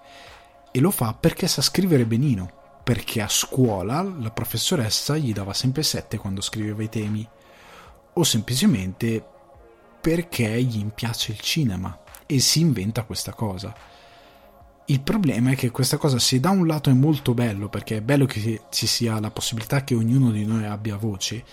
E 0.72 0.80
lo 0.80 0.92
fa 0.92 1.14
perché 1.14 1.50
sa 1.50 1.62
scrivere 1.62 2.06
benino, 2.06 2.80
perché 2.86 3.22
a 3.22 3.28
scuola 3.28 4.02
la 4.02 4.32
professoressa 4.32 5.18
gli 5.18 5.34
dava 5.34 5.52
sempre 5.52 5.84
7 5.84 6.18
quando 6.18 6.40
scriveva 6.40 6.84
i 6.84 6.90
temi, 6.90 7.28
o 8.14 8.24
semplicemente 8.24 9.36
perché 10.08 10.64
gli 10.64 10.86
piace 10.86 11.34
il 11.34 11.40
cinema 11.42 12.00
e 12.26 12.40
si 12.40 12.62
inventa 12.62 13.04
questa 13.04 13.34
cosa. 13.34 13.76
Il 14.86 15.02
problema 15.02 15.52
è 15.52 15.56
che 15.58 15.70
questa 15.70 15.98
cosa, 15.98 16.18
se 16.18 16.40
da 16.40 16.50
un 16.50 16.66
lato 16.66 16.90
è 16.90 16.94
molto 16.94 17.34
bello, 17.34 17.68
perché 17.68 17.98
è 17.98 18.02
bello 18.02 18.26
che 18.26 18.62
ci 18.70 18.88
sia 18.88 19.20
la 19.20 19.32
possibilità 19.32 19.84
che 19.84 19.96
ognuno 19.96 20.32
di 20.32 20.46
noi 20.46 20.64
abbia 20.64 20.96
voce, 20.96 21.44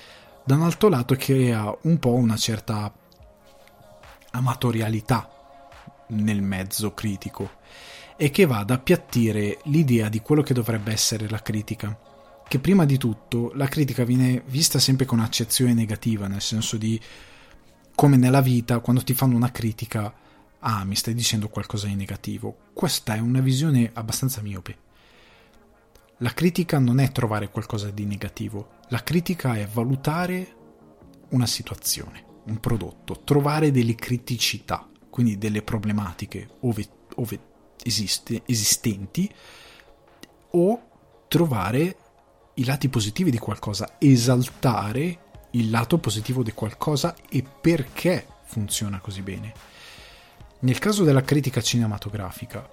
da 0.45 0.55
un 0.55 0.63
altro 0.63 0.89
lato 0.89 1.17
crea 1.17 1.77
un 1.83 1.99
po' 1.99 2.13
una 2.13 2.37
certa 2.37 2.95
amatorialità 4.31 5.29
nel 6.11 6.41
mezzo 6.41 6.95
critico 6.95 7.55
e 8.17 8.31
che 8.31 8.47
va 8.47 8.59
ad 8.59 8.71
appiattire 8.71 9.59
l'idea 9.65 10.09
di 10.09 10.21
quello 10.21 10.43
che 10.43 10.55
dovrebbe 10.55 10.93
essere 10.93 11.29
la 11.29 11.43
critica. 11.43 11.99
Che 12.47 12.59
prima 12.61 12.85
di 12.85 12.99
tutto 12.99 13.51
la 13.57 13.67
critica 13.67 14.05
viene 14.05 14.45
vista 14.47 14.79
sempre 14.79 15.07
con 15.07 15.19
accezione 15.19 15.75
negativa, 15.75 16.29
nel 16.29 16.41
senso 16.41 16.77
di 16.77 17.01
come 17.95 18.17
nella 18.17 18.41
vita, 18.41 18.81
quando 18.81 19.03
ti 19.03 19.15
fanno 19.15 19.37
una 19.37 19.51
critica, 19.51 20.13
ah, 20.59 20.85
mi 20.85 20.97
stai 20.97 21.15
dicendo 21.15 21.49
qualcosa 21.49 21.87
di 21.87 21.95
negativo. 21.95 22.57
Questa 22.73 23.15
è 23.15 23.19
una 23.19 23.41
visione 23.41 23.91
abbastanza 23.93 24.41
miope. 24.43 24.79
La 26.19 26.33
critica 26.33 26.79
non 26.79 27.01
è 27.01 27.11
trovare 27.13 27.51
qualcosa 27.51 27.91
di 27.91 28.05
negativo, 28.05 28.79
la 28.89 29.03
critica 29.03 29.57
è 29.57 29.67
valutare 29.67 30.55
una 31.31 31.47
situazione, 31.47 32.25
un 32.47 32.61
prodotto, 32.61 33.21
trovare 33.25 33.71
delle 33.71 33.95
criticità, 33.95 34.89
quindi 35.11 35.39
delle 35.39 35.63
problematiche 35.63 36.49
ove, 36.61 36.87
ove 37.17 37.41
esiste, 37.83 38.43
esistenti, 38.47 39.33
o 40.51 40.83
trovare 41.27 41.97
i 42.55 42.65
lati 42.65 42.89
positivi 42.89 43.31
di 43.31 43.39
qualcosa, 43.39 43.97
esaltare 43.99 45.24
il 45.55 45.71
lato 45.71 45.99
positivo 45.99 46.43
di 46.43 46.53
qualcosa 46.53 47.15
e 47.29 47.43
perché 47.43 48.27
funziona 48.45 48.99
così 49.01 49.23
bene. 49.23 49.53
Nel 50.61 50.79
caso 50.79 51.05
della 51.05 51.23
critica 51.23 51.61
cinematografica, 51.61 52.67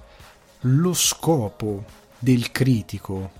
lo 0.62 0.94
scopo 0.94 1.84
del 2.18 2.52
critico, 2.52 3.32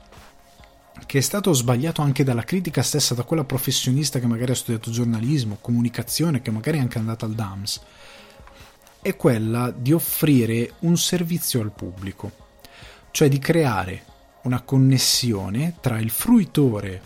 che 1.06 1.20
è 1.20 1.22
stato 1.22 1.54
sbagliato 1.54 2.02
anche 2.02 2.24
dalla 2.24 2.44
critica 2.44 2.82
stessa, 2.82 3.14
da 3.14 3.24
quella 3.24 3.44
professionista 3.44 4.20
che 4.20 4.28
magari 4.28 4.52
ha 4.52 4.56
studiato 4.56 4.92
giornalismo, 4.92 5.58
comunicazione, 5.62 6.42
che 6.42 6.52
magari 6.52 6.78
è 6.78 6.82
anche 6.82 6.98
andata 6.98 7.26
al 7.26 7.34
DAMS, 7.34 7.82
è 9.02 9.16
quella 9.16 9.72
di 9.72 9.94
offrire 9.94 10.74
un 10.80 10.98
servizio 10.98 11.62
al 11.62 11.72
pubblico, 11.72 12.32
cioè 13.12 13.30
di 13.30 13.40
creare 13.40 14.06
una 14.44 14.62
connessione 14.62 15.76
tra 15.80 16.00
il 16.00 16.10
fruitore 16.10 17.02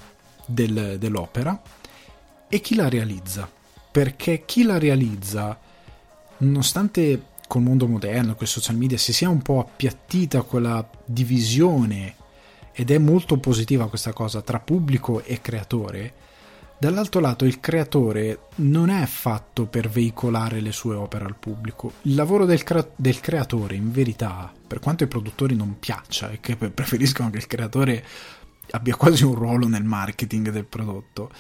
del, 0.46 0.98
dell'opera 1.00 1.62
e 2.56 2.62
chi 2.62 2.76
la 2.76 2.88
realizza. 2.88 3.50
Perché 3.92 4.44
chi 4.46 4.64
la 4.64 4.80
realizza, 4.80 5.60
nonostante 6.38 7.34
col 7.48 7.62
mondo 7.62 7.86
moderno, 7.86 8.36
con 8.36 8.44
i 8.44 8.50
social 8.50 8.78
media, 8.78 8.98
si 8.98 9.14
sia 9.14 9.30
un 9.30 9.42
po' 9.42 9.60
appiattita 9.60 10.42
quella 10.42 10.88
divisione, 11.04 12.16
ed 12.72 12.92
è 12.92 12.98
molto 12.98 13.38
positiva 13.38 13.90
questa 13.90 14.14
cosa, 14.14 14.42
tra 14.42 14.60
pubblico 14.60 15.22
e 15.24 15.42
creatore, 15.42 16.14
dall'altro 16.78 17.20
lato 17.20 17.46
il 17.46 17.60
creatore 17.60 18.48
non 18.56 18.90
è 18.90 19.06
fatto 19.06 19.66
per 19.66 19.90
veicolare 19.90 20.62
le 20.62 20.72
sue 20.72 20.96
opere 20.96 21.26
al 21.26 21.36
pubblico. 21.36 21.92
Il 22.04 22.16
lavoro 22.16 22.46
del, 22.46 22.64
cre- 22.64 22.92
del 22.96 23.20
creatore, 23.20 23.76
in 23.76 23.92
verità, 23.92 24.52
per 24.66 24.80
quanto 24.80 25.04
ai 25.04 25.10
produttori 25.10 25.56
non 25.56 25.78
piaccia 25.80 26.32
e 26.32 26.40
che 26.40 26.56
preferiscono 26.56 27.30
che 27.30 27.38
il 27.38 27.48
creatore 27.48 28.06
abbia 28.72 28.96
quasi 28.96 29.26
un 29.26 29.36
ruolo 29.36 29.68
nel 29.68 29.84
marketing 29.84 30.52
del 30.52 30.66
prodotto, 30.66 31.32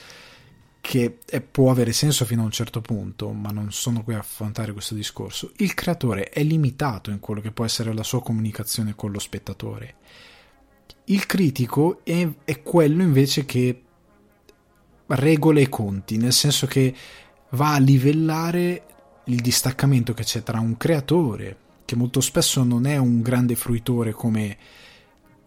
che 0.85 1.17
può 1.41 1.71
avere 1.71 1.91
senso 1.93 2.25
fino 2.25 2.43
a 2.43 2.45
un 2.45 2.51
certo 2.51 2.79
punto, 2.79 3.31
ma 3.31 3.49
non 3.49 3.71
sono 3.71 4.03
qui 4.03 4.13
a 4.13 4.19
affrontare 4.19 4.71
questo 4.71 4.93
discorso. 4.93 5.51
Il 5.57 5.73
creatore 5.73 6.29
è 6.29 6.43
limitato 6.43 7.09
in 7.09 7.19
quello 7.19 7.41
che 7.41 7.49
può 7.49 7.65
essere 7.65 7.91
la 7.91 8.03
sua 8.03 8.21
comunicazione 8.21 8.93
con 8.95 9.11
lo 9.11 9.17
spettatore. 9.17 9.95
Il 11.05 11.25
critico 11.25 12.01
è, 12.03 12.29
è 12.43 12.61
quello 12.61 13.01
invece 13.01 13.45
che 13.45 13.81
regola 15.07 15.59
i 15.59 15.69
conti, 15.69 16.17
nel 16.17 16.33
senso 16.33 16.67
che 16.67 16.93
va 17.49 17.73
a 17.73 17.79
livellare 17.79 18.85
il 19.25 19.41
distaccamento 19.41 20.13
che 20.13 20.23
c'è 20.23 20.43
tra 20.43 20.59
un 20.59 20.77
creatore, 20.77 21.57
che 21.83 21.95
molto 21.95 22.21
spesso 22.21 22.63
non 22.63 22.85
è 22.85 22.97
un 22.97 23.23
grande 23.23 23.55
fruitore 23.55 24.11
come 24.11 24.55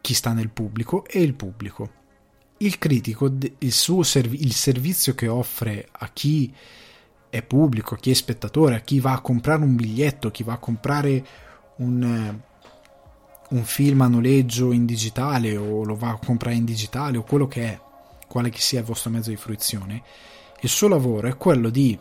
chi 0.00 0.14
sta 0.14 0.32
nel 0.32 0.50
pubblico, 0.50 1.06
e 1.06 1.22
il 1.22 1.34
pubblico 1.34 1.97
il 2.58 2.78
critico, 2.78 3.30
il, 3.58 3.72
suo 3.72 4.02
serv- 4.02 4.34
il 4.34 4.52
servizio 4.52 5.14
che 5.14 5.28
offre 5.28 5.88
a 5.90 6.08
chi 6.12 6.52
è 7.30 7.42
pubblico, 7.42 7.94
a 7.94 7.98
chi 7.98 8.10
è 8.10 8.14
spettatore, 8.14 8.76
a 8.76 8.80
chi 8.80 9.00
va 9.00 9.12
a 9.12 9.20
comprare 9.20 9.62
un 9.62 9.76
biglietto, 9.76 10.28
a 10.28 10.30
chi 10.30 10.42
va 10.42 10.54
a 10.54 10.58
comprare 10.58 11.26
un, 11.76 12.02
eh, 12.02 12.40
un 13.50 13.64
film 13.64 14.00
a 14.00 14.08
noleggio 14.08 14.72
in 14.72 14.86
digitale 14.86 15.56
o 15.56 15.84
lo 15.84 15.94
va 15.94 16.10
a 16.10 16.18
comprare 16.24 16.56
in 16.56 16.64
digitale 16.64 17.18
o 17.18 17.22
quello 17.22 17.46
che 17.46 17.64
è, 17.64 17.80
quale 18.26 18.50
che 18.50 18.60
sia 18.60 18.80
il 18.80 18.86
vostro 18.86 19.10
mezzo 19.10 19.30
di 19.30 19.36
fruizione, 19.36 20.02
il 20.60 20.68
suo 20.68 20.88
lavoro 20.88 21.28
è 21.28 21.36
quello 21.36 21.70
di 21.70 21.96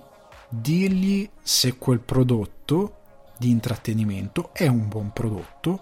dirgli 0.50 1.30
se 1.42 1.78
quel 1.78 2.00
prodotto 2.00 2.94
di 3.38 3.50
intrattenimento 3.52 4.50
è 4.54 4.66
un 4.66 4.88
buon 4.88 5.12
prodotto 5.12 5.82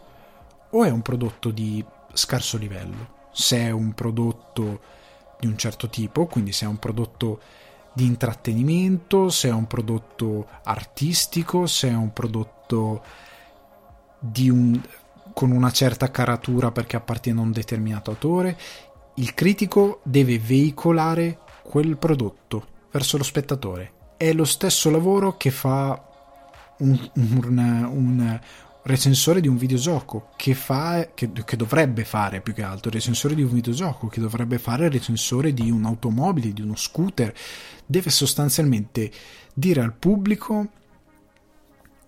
o 0.71 0.83
è 0.83 0.89
un 0.89 1.01
prodotto 1.01 1.51
di 1.51 1.83
scarso 2.11 2.57
livello 2.57 3.14
se 3.35 3.57
è 3.57 3.69
un 3.69 3.93
prodotto 3.93 4.79
di 5.37 5.47
un 5.47 5.57
certo 5.57 5.89
tipo, 5.89 6.25
quindi 6.25 6.53
se 6.53 6.63
è 6.63 6.67
un 6.69 6.77
prodotto 6.77 7.41
di 7.91 8.05
intrattenimento, 8.05 9.29
se 9.29 9.49
è 9.49 9.51
un 9.51 9.67
prodotto 9.67 10.47
artistico, 10.63 11.67
se 11.67 11.89
è 11.89 11.93
un 11.93 12.13
prodotto 12.13 13.03
un, 14.19 14.81
con 15.33 15.51
una 15.51 15.71
certa 15.71 16.09
caratura 16.11 16.71
perché 16.71 16.95
appartiene 16.95 17.39
a 17.39 17.43
un 17.43 17.51
determinato 17.51 18.11
autore. 18.11 18.57
Il 19.15 19.33
critico 19.33 19.99
deve 20.03 20.39
veicolare 20.39 21.39
quel 21.61 21.97
prodotto 21.97 22.65
verso 22.91 23.17
lo 23.17 23.23
spettatore. 23.23 23.91
È 24.15 24.31
lo 24.31 24.45
stesso 24.45 24.89
lavoro 24.89 25.35
che 25.35 25.51
fa 25.51 26.01
un, 26.77 27.11
un, 27.13 28.39
recensore 28.85 29.41
di 29.41 29.47
un 29.47 29.57
videogioco 29.57 30.29
che 30.35 30.53
fa 30.53 31.09
che, 31.13 31.31
che, 31.31 31.55
dovrebbe 31.55 32.05
fare 32.05 32.41
più 32.41 32.53
che 32.53 32.61
altro 32.61 32.89
il 32.89 32.95
recensore 32.95 33.33
di 33.33 33.41
un 33.41 33.51
videogioco 33.51 34.07
che 34.07 34.21
dovrebbe 34.21 34.59
fare 34.59 34.85
il 34.85 34.91
recensore 34.91 35.53
di 35.53 35.71
un'automobile 35.71 36.53
di 36.53 36.61
uno 36.61 36.75
scooter 36.75 37.33
deve 37.83 38.11
sostanzialmente 38.11 39.11
dire 39.53 39.81
al 39.81 39.93
pubblico 39.93 40.67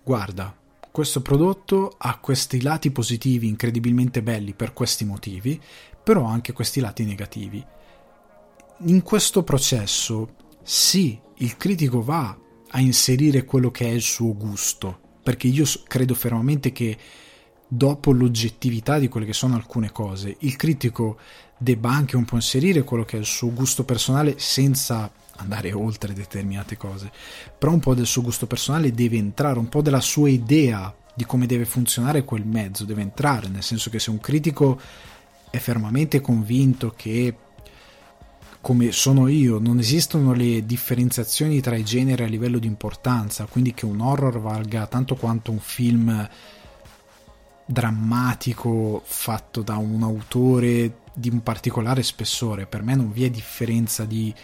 guarda 0.04 0.54
questo 0.92 1.20
prodotto 1.20 1.96
ha 1.98 2.16
questi 2.18 2.62
lati 2.62 2.92
positivi 2.92 3.48
incredibilmente 3.48 4.22
belli 4.22 4.52
per 4.52 4.72
questi 4.72 5.04
motivi 5.04 5.60
però 6.02 6.26
ha 6.26 6.32
anche 6.32 6.54
questi 6.54 6.80
lati 6.80 7.04
negativi. 7.04 7.62
In 8.86 9.02
questo 9.02 9.42
processo 9.42 10.36
sì 10.62 11.20
il 11.38 11.56
critico 11.56 12.02
va 12.02 12.34
a 12.70 12.80
inserire 12.80 13.44
quello 13.44 13.70
che 13.70 13.84
è 13.86 13.90
il 13.90 14.00
suo 14.00 14.34
gusto 14.34 15.00
perché 15.28 15.46
io 15.46 15.66
credo 15.86 16.14
fermamente 16.14 16.72
che 16.72 16.96
dopo 17.68 18.12
l'oggettività 18.12 18.98
di 18.98 19.08
quelle 19.08 19.26
che 19.26 19.34
sono 19.34 19.56
alcune 19.56 19.92
cose, 19.92 20.34
il 20.38 20.56
critico 20.56 21.18
debba 21.58 21.90
anche 21.90 22.16
un 22.16 22.24
po' 22.24 22.36
inserire 22.36 22.82
quello 22.82 23.04
che 23.04 23.18
è 23.18 23.20
il 23.20 23.26
suo 23.26 23.52
gusto 23.52 23.84
personale 23.84 24.36
senza 24.38 25.12
andare 25.36 25.74
oltre 25.74 26.14
determinate 26.14 26.78
cose, 26.78 27.12
però 27.58 27.74
un 27.74 27.78
po' 27.78 27.92
del 27.92 28.06
suo 28.06 28.22
gusto 28.22 28.46
personale 28.46 28.90
deve 28.92 29.18
entrare, 29.18 29.58
un 29.58 29.68
po' 29.68 29.82
della 29.82 30.00
sua 30.00 30.30
idea 30.30 30.96
di 31.14 31.26
come 31.26 31.44
deve 31.44 31.66
funzionare 31.66 32.24
quel 32.24 32.46
mezzo 32.46 32.86
deve 32.86 33.02
entrare, 33.02 33.48
nel 33.48 33.62
senso 33.62 33.90
che 33.90 33.98
se 33.98 34.08
un 34.08 34.20
critico 34.20 34.80
è 35.50 35.58
fermamente 35.58 36.22
convinto 36.22 36.94
che 36.96 37.36
come 38.60 38.92
sono 38.92 39.28
io, 39.28 39.58
non 39.58 39.78
esistono 39.78 40.32
le 40.32 40.66
differenziazioni 40.66 41.60
tra 41.60 41.76
i 41.76 41.84
generi 41.84 42.24
a 42.24 42.26
livello 42.26 42.58
di 42.58 42.66
importanza, 42.66 43.46
quindi 43.46 43.72
che 43.72 43.84
un 43.84 44.00
horror 44.00 44.40
valga 44.40 44.86
tanto 44.86 45.14
quanto 45.14 45.50
un 45.50 45.60
film 45.60 46.28
drammatico 47.64 49.02
fatto 49.04 49.62
da 49.62 49.76
un 49.76 50.02
autore 50.02 51.00
di 51.12 51.28
un 51.28 51.42
particolare 51.42 52.02
spessore. 52.02 52.66
Per 52.66 52.82
me 52.82 52.94
non 52.94 53.12
vi 53.12 53.24
è 53.24 53.30
differenza 53.30 54.04
di 54.04 54.34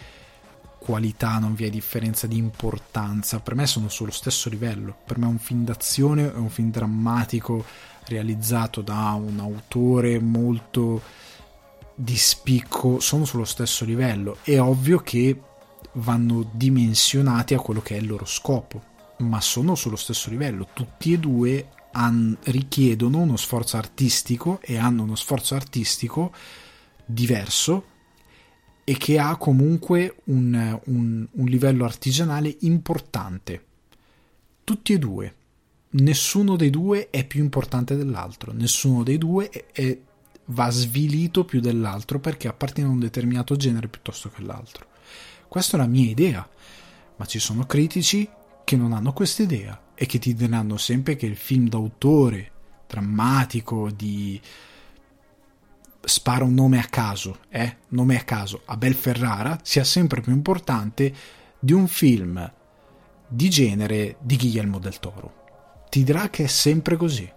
qualità, 0.77 1.39
non 1.39 1.55
vi 1.55 1.65
è 1.65 1.69
differenza 1.69 2.27
di 2.27 2.37
importanza, 2.37 3.39
per 3.39 3.55
me 3.55 3.65
sono 3.65 3.89
sullo 3.89 4.11
stesso 4.11 4.49
livello. 4.49 4.95
Per 5.05 5.17
me 5.17 5.25
un 5.25 5.39
film 5.39 5.63
d'azione 5.63 6.31
è 6.31 6.37
un 6.37 6.49
film 6.49 6.69
drammatico 6.69 7.65
realizzato 8.07 8.81
da 8.81 9.11
un 9.19 9.39
autore 9.39 10.19
molto 10.19 11.01
di 11.95 12.17
spicco 12.17 12.99
sono 12.99 13.25
sullo 13.25 13.45
stesso 13.45 13.85
livello. 13.85 14.37
È 14.43 14.59
ovvio 14.59 14.99
che 14.99 15.39
vanno 15.93 16.49
dimensionati 16.51 17.53
a 17.53 17.59
quello 17.59 17.81
che 17.81 17.95
è 17.95 17.99
il 17.99 18.07
loro 18.07 18.25
scopo, 18.25 18.83
ma 19.19 19.39
sono 19.39 19.75
sullo 19.75 19.95
stesso 19.95 20.29
livello. 20.29 20.67
Tutti 20.73 21.13
e 21.13 21.19
due 21.19 21.69
han, 21.93 22.37
richiedono 22.43 23.19
uno 23.19 23.37
sforzo 23.37 23.77
artistico 23.77 24.59
e 24.61 24.77
hanno 24.77 25.03
uno 25.03 25.15
sforzo 25.15 25.55
artistico 25.55 26.33
diverso 27.05 27.93
e 28.83 28.97
che 28.97 29.17
ha 29.17 29.35
comunque 29.37 30.17
un, 30.25 30.79
un, 30.85 31.27
un 31.31 31.45
livello 31.45 31.85
artigianale 31.85 32.55
importante. 32.61 33.65
Tutti 34.63 34.93
e 34.93 34.99
due. 34.99 35.35
Nessuno 35.95 36.57
dei 36.57 36.69
due 36.69 37.09
è 37.09 37.25
più 37.25 37.41
importante 37.41 37.95
dell'altro, 37.95 38.51
nessuno 38.51 39.01
dei 39.01 39.17
due 39.17 39.49
è, 39.49 39.65
è 39.71 39.97
va 40.45 40.69
svilito 40.69 41.45
più 41.45 41.59
dell'altro 41.59 42.19
perché 42.19 42.47
appartiene 42.47 42.89
a 42.89 42.93
un 42.93 42.99
determinato 42.99 43.55
genere 43.55 43.87
piuttosto 43.87 44.29
che 44.29 44.41
l'altro. 44.41 44.87
Questa 45.47 45.77
è 45.77 45.79
la 45.79 45.87
mia 45.87 46.09
idea, 46.09 46.47
ma 47.15 47.25
ci 47.25 47.39
sono 47.39 47.65
critici 47.65 48.29
che 48.63 48.75
non 48.75 48.93
hanno 48.93 49.13
questa 49.13 49.43
idea 49.43 49.79
e 49.95 50.05
che 50.05 50.19
ti 50.19 50.33
diranno 50.33 50.77
sempre 50.77 51.15
che 51.15 51.25
il 51.25 51.37
film 51.37 51.69
d'autore 51.69 52.51
drammatico 52.87 53.89
di 53.91 54.39
spara 56.01 56.43
un 56.43 56.53
nome 56.53 56.79
a 56.79 56.85
caso, 56.85 57.39
eh? 57.49 57.77
nome 57.89 58.17
a 58.17 58.23
caso, 58.23 58.61
Abel 58.65 58.93
Ferrara 58.93 59.59
sia 59.63 59.83
sempre 59.83 60.21
più 60.21 60.33
importante 60.33 61.13
di 61.59 61.73
un 61.73 61.87
film 61.87 62.51
di 63.27 63.49
genere 63.49 64.17
di 64.19 64.37
Guillermo 64.37 64.77
del 64.77 64.99
Toro. 64.99 65.43
Ti 65.89 66.03
dirà 66.03 66.29
che 66.29 66.43
è 66.43 66.47
sempre 66.47 66.95
così. 66.95 67.31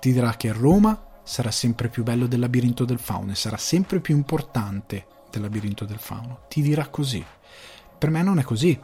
Ti 0.00 0.12
dirà 0.12 0.36
che 0.36 0.52
Roma 0.52 1.13
sarà 1.24 1.50
sempre 1.50 1.88
più 1.88 2.04
bello 2.04 2.26
del 2.26 2.38
labirinto 2.38 2.84
del 2.84 2.98
fauno 2.98 3.32
e 3.32 3.34
sarà 3.34 3.56
sempre 3.56 3.98
più 4.00 4.14
importante 4.14 5.06
del 5.30 5.42
labirinto 5.42 5.84
del 5.84 5.98
fauno. 5.98 6.42
Ti 6.48 6.62
dirà 6.62 6.86
così. 6.86 7.24
Per 7.98 8.10
me 8.10 8.22
non 8.22 8.38
è 8.38 8.42
così. 8.42 8.78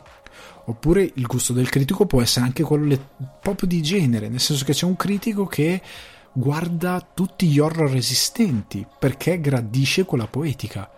Oppure 0.65 1.11
il 1.15 1.27
gusto 1.27 1.53
del 1.53 1.69
critico 1.69 2.07
può 2.07 2.23
essere 2.23 2.47
anche 2.47 2.63
quello 2.63 2.87
le, 2.87 3.09
proprio 3.41 3.69
di 3.69 3.83
genere, 3.83 4.29
nel 4.29 4.41
senso 4.41 4.65
che 4.65 4.73
c'è 4.73 4.87
un 4.87 4.97
critico 4.97 5.47
che 5.47 5.83
guarda 6.33 7.07
tutti 7.13 7.49
gli 7.49 7.59
horror 7.59 7.95
esistenti 7.95 8.87
perché 8.99 9.41
gradisce 9.41 10.05
quella 10.05 10.27
poetica. 10.27 10.91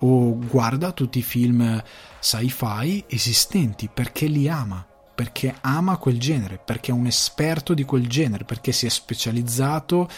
o 0.00 0.38
guarda 0.38 0.92
tutti 0.92 1.18
i 1.18 1.22
film 1.22 1.82
sci-fi 2.20 3.04
esistenti 3.08 3.88
perché 3.92 4.26
li 4.26 4.48
ama, 4.48 4.86
perché 5.14 5.54
ama 5.62 5.96
quel 5.96 6.18
genere, 6.18 6.60
perché 6.62 6.90
è 6.90 6.94
un 6.94 7.06
esperto 7.06 7.74
di 7.74 7.84
quel 7.84 8.06
genere, 8.06 8.44
perché 8.44 8.72
si 8.72 8.86
è 8.86 8.90
specializzato 8.90 10.08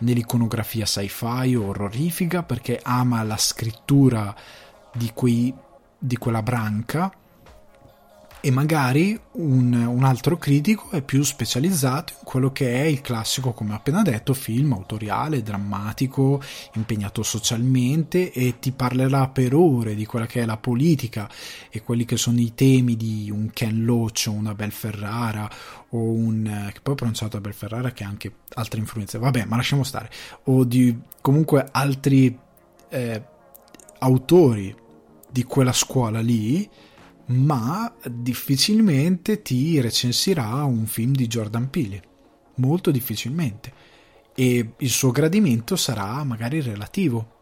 nell'iconografia 0.00 0.84
sci-fi 0.84 1.54
o 1.54 1.66
orrorifica, 1.66 2.42
perché 2.42 2.80
ama 2.82 3.22
la 3.22 3.36
scrittura 3.36 4.34
di, 4.92 5.10
quei, 5.14 5.54
di 5.98 6.16
quella 6.16 6.42
branca 6.42 7.12
e 8.42 8.50
magari 8.50 9.18
un, 9.32 9.74
un, 9.74 10.02
altro 10.02 10.38
critico 10.38 10.90
è 10.90 11.02
più 11.02 11.22
specializzato 11.22 12.14
in 12.18 12.24
quello 12.24 12.50
che 12.52 12.72
è 12.72 12.84
il 12.84 13.02
classico, 13.02 13.52
come 13.52 13.72
ho 13.72 13.76
appena 13.76 14.02
detto, 14.02 14.32
film 14.32 14.72
autoriale, 14.72 15.42
drammatico, 15.42 16.40
impegnato 16.74 17.22
socialmente 17.22 18.32
e 18.32 18.58
ti 18.58 18.72
parlerà 18.72 19.28
per 19.28 19.54
ore 19.54 19.94
di 19.94 20.06
quella 20.06 20.26
che 20.26 20.40
è 20.40 20.46
la 20.46 20.56
politica 20.56 21.28
e 21.70 21.82
quelli 21.82 22.06
che 22.06 22.16
sono 22.16 22.40
i 22.40 22.54
temi 22.54 22.96
di 22.96 23.30
un 23.30 23.50
Ken 23.52 23.84
Loach 23.84 24.24
o 24.28 24.32
una 24.32 24.54
Bel 24.54 24.72
Ferrara 24.72 25.48
o 25.90 25.98
un... 25.98 26.70
che 26.72 26.80
poi 26.80 26.94
ho 26.94 26.96
pronunciato 26.96 27.36
a 27.36 27.40
Bel 27.40 27.54
Ferrara 27.54 27.92
che 27.92 28.04
ha 28.04 28.08
anche 28.08 28.32
altre 28.54 28.80
influenze, 28.80 29.18
vabbè 29.18 29.44
ma 29.44 29.56
lasciamo 29.56 29.84
stare, 29.84 30.10
o 30.44 30.64
di 30.64 30.98
comunque 31.20 31.68
altri 31.70 32.38
eh, 32.88 33.22
autori 33.98 34.74
di 35.30 35.44
quella 35.44 35.72
scuola 35.72 36.20
lì 36.20 36.68
ma 37.30 37.92
difficilmente 38.04 39.42
ti 39.42 39.80
recensirà 39.80 40.64
un 40.64 40.86
film 40.86 41.12
di 41.12 41.26
Jordan 41.26 41.70
Peele, 41.70 42.02
molto 42.56 42.90
difficilmente, 42.90 43.72
e 44.34 44.72
il 44.76 44.90
suo 44.90 45.10
gradimento 45.10 45.76
sarà 45.76 46.24
magari 46.24 46.60
relativo, 46.60 47.38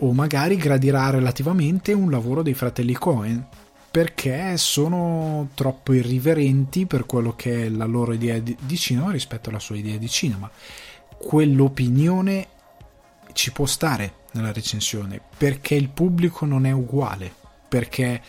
o 0.00 0.12
magari 0.12 0.56
gradirà 0.56 1.10
relativamente 1.10 1.92
un 1.92 2.10
lavoro 2.10 2.42
dei 2.42 2.54
fratelli 2.54 2.94
Cohen, 2.94 3.46
perché 3.90 4.56
sono 4.58 5.48
troppo 5.54 5.94
irriverenti 5.94 6.86
per 6.86 7.06
quello 7.06 7.34
che 7.34 7.64
è 7.64 7.68
la 7.68 7.86
loro 7.86 8.12
idea 8.12 8.38
di 8.38 8.76
cinema 8.76 9.10
rispetto 9.10 9.48
alla 9.48 9.58
sua 9.58 9.76
idea 9.76 9.96
di 9.96 10.08
cinema. 10.08 10.48
Quell'opinione 11.16 12.46
ci 13.32 13.50
può 13.50 13.64
stare 13.64 14.26
nella 14.32 14.52
recensione 14.52 15.20
perché 15.36 15.74
il 15.74 15.88
pubblico 15.88 16.44
non 16.44 16.66
è 16.66 16.70
uguale, 16.70 17.32
perché 17.66 18.20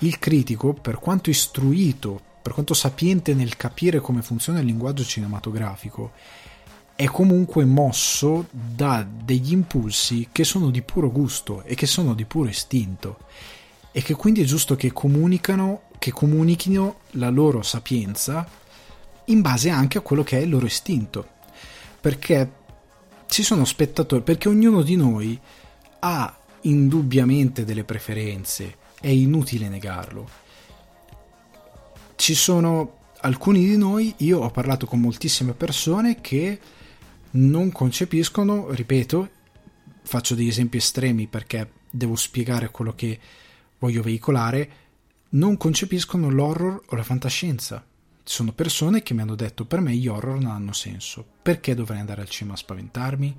il 0.00 0.18
critico, 0.18 0.72
per 0.72 0.98
quanto 0.98 1.30
istruito, 1.30 2.20
per 2.42 2.52
quanto 2.52 2.74
sapiente 2.74 3.34
nel 3.34 3.56
capire 3.56 4.00
come 4.00 4.22
funziona 4.22 4.60
il 4.60 4.66
linguaggio 4.66 5.04
cinematografico, 5.04 6.12
è 6.94 7.06
comunque 7.06 7.64
mosso 7.64 8.46
da 8.50 9.06
degli 9.08 9.52
impulsi 9.52 10.28
che 10.30 10.44
sono 10.44 10.70
di 10.70 10.82
puro 10.82 11.10
gusto 11.10 11.62
e 11.62 11.74
che 11.74 11.86
sono 11.86 12.14
di 12.14 12.26
puro 12.26 12.48
istinto 12.48 13.18
e 13.90 14.02
che 14.02 14.14
quindi 14.14 14.42
è 14.42 14.44
giusto 14.44 14.76
che 14.76 14.92
comunicano, 14.92 15.82
che 15.98 16.12
comunichino 16.12 16.96
la 17.12 17.30
loro 17.30 17.62
sapienza 17.62 18.46
in 19.26 19.40
base 19.40 19.70
anche 19.70 19.98
a 19.98 20.02
quello 20.02 20.22
che 20.22 20.38
è 20.38 20.42
il 20.42 20.50
loro 20.50 20.66
istinto. 20.66 21.26
Perché 22.00 22.52
ci 23.26 23.42
sono 23.42 23.64
spettatori, 23.64 24.22
perché 24.22 24.48
ognuno 24.48 24.82
di 24.82 24.96
noi 24.96 25.38
ha 26.00 26.36
indubbiamente 26.62 27.64
delle 27.64 27.84
preferenze 27.84 28.76
è 29.00 29.08
inutile 29.08 29.68
negarlo. 29.68 30.28
Ci 32.16 32.34
sono 32.34 32.98
alcuni 33.20 33.64
di 33.64 33.76
noi, 33.76 34.14
io 34.18 34.40
ho 34.40 34.50
parlato 34.50 34.86
con 34.86 35.00
moltissime 35.00 35.52
persone 35.52 36.20
che 36.20 36.58
non 37.32 37.72
concepiscono, 37.72 38.70
ripeto, 38.70 39.30
faccio 40.02 40.34
degli 40.34 40.48
esempi 40.48 40.78
estremi 40.78 41.26
perché 41.26 41.72
devo 41.90 42.16
spiegare 42.16 42.70
quello 42.70 42.94
che 42.94 43.18
voglio 43.78 44.02
veicolare, 44.02 44.70
non 45.30 45.56
concepiscono 45.56 46.28
l'horror 46.28 46.82
o 46.86 46.96
la 46.96 47.02
fantascienza. 47.02 47.84
Ci 48.22 48.34
sono 48.34 48.52
persone 48.52 49.02
che 49.02 49.14
mi 49.14 49.22
hanno 49.22 49.34
detto 49.34 49.64
per 49.64 49.80
me 49.80 49.94
gli 49.94 50.06
horror 50.06 50.38
non 50.38 50.52
hanno 50.52 50.72
senso. 50.72 51.24
Perché 51.42 51.74
dovrei 51.74 52.00
andare 52.00 52.20
al 52.20 52.28
cinema 52.28 52.54
a 52.54 52.58
spaventarmi? 52.58 53.36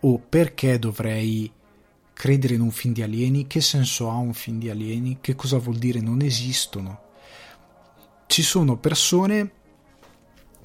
O 0.00 0.18
perché 0.18 0.78
dovrei 0.78 1.50
credere 2.18 2.54
in 2.54 2.62
un 2.62 2.72
film 2.72 2.92
di 2.92 3.02
alieni, 3.02 3.46
che 3.46 3.60
senso 3.60 4.10
ha 4.10 4.16
un 4.16 4.34
film 4.34 4.58
di 4.58 4.68
alieni, 4.68 5.18
che 5.20 5.36
cosa 5.36 5.58
vuol 5.58 5.76
dire 5.76 6.00
non 6.00 6.20
esistono. 6.20 7.02
Ci 8.26 8.42
sono 8.42 8.76
persone 8.76 9.52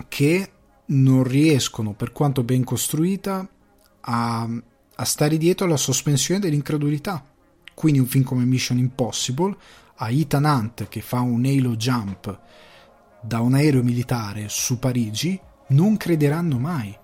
che 0.08 0.52
non 0.86 1.24
riescono, 1.24 1.94
per 1.94 2.12
quanto 2.12 2.42
ben 2.42 2.63
costruita, 2.63 3.48
a, 4.02 4.50
a 4.96 5.06
stare 5.06 5.38
dietro 5.38 5.68
alla 5.68 5.78
sospensione 5.78 6.39
dell'incredulità. 6.39 7.24
Quindi 7.76 8.00
un 8.00 8.08
film 8.08 8.24
come 8.24 8.46
Mission 8.46 8.80
Impossible 8.80 9.56
a 9.98 10.10
Ethan 10.10 10.46
Hunt 10.46 10.88
che 10.88 11.02
fa 11.02 11.20
un 11.20 11.46
halo 11.46 11.76
jump 11.76 12.39
da 13.22 13.42
un 13.42 13.54
aereo 13.54 13.84
militare 13.84 14.46
su 14.50 14.80
Parigi 14.80 15.39
non 15.68 15.98
crederanno 15.98 16.58
mai 16.58 16.98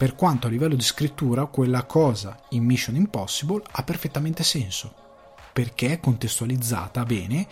per 0.00 0.14
quanto 0.14 0.46
a 0.46 0.50
livello 0.50 0.76
di 0.76 0.82
scrittura 0.82 1.44
quella 1.44 1.84
cosa 1.84 2.34
in 2.52 2.64
Mission 2.64 2.96
Impossible 2.96 3.62
ha 3.70 3.82
perfettamente 3.82 4.42
senso, 4.42 4.94
perché 5.52 5.92
è 5.92 6.00
contestualizzata 6.00 7.02
bene 7.02 7.46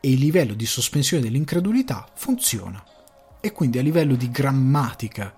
e 0.00 0.10
il 0.10 0.18
livello 0.18 0.54
di 0.54 0.66
sospensione 0.66 1.22
dell'incredulità 1.22 2.08
funziona. 2.12 2.84
E 3.40 3.52
quindi 3.52 3.78
a 3.78 3.82
livello 3.82 4.16
di 4.16 4.32
grammatica 4.32 5.32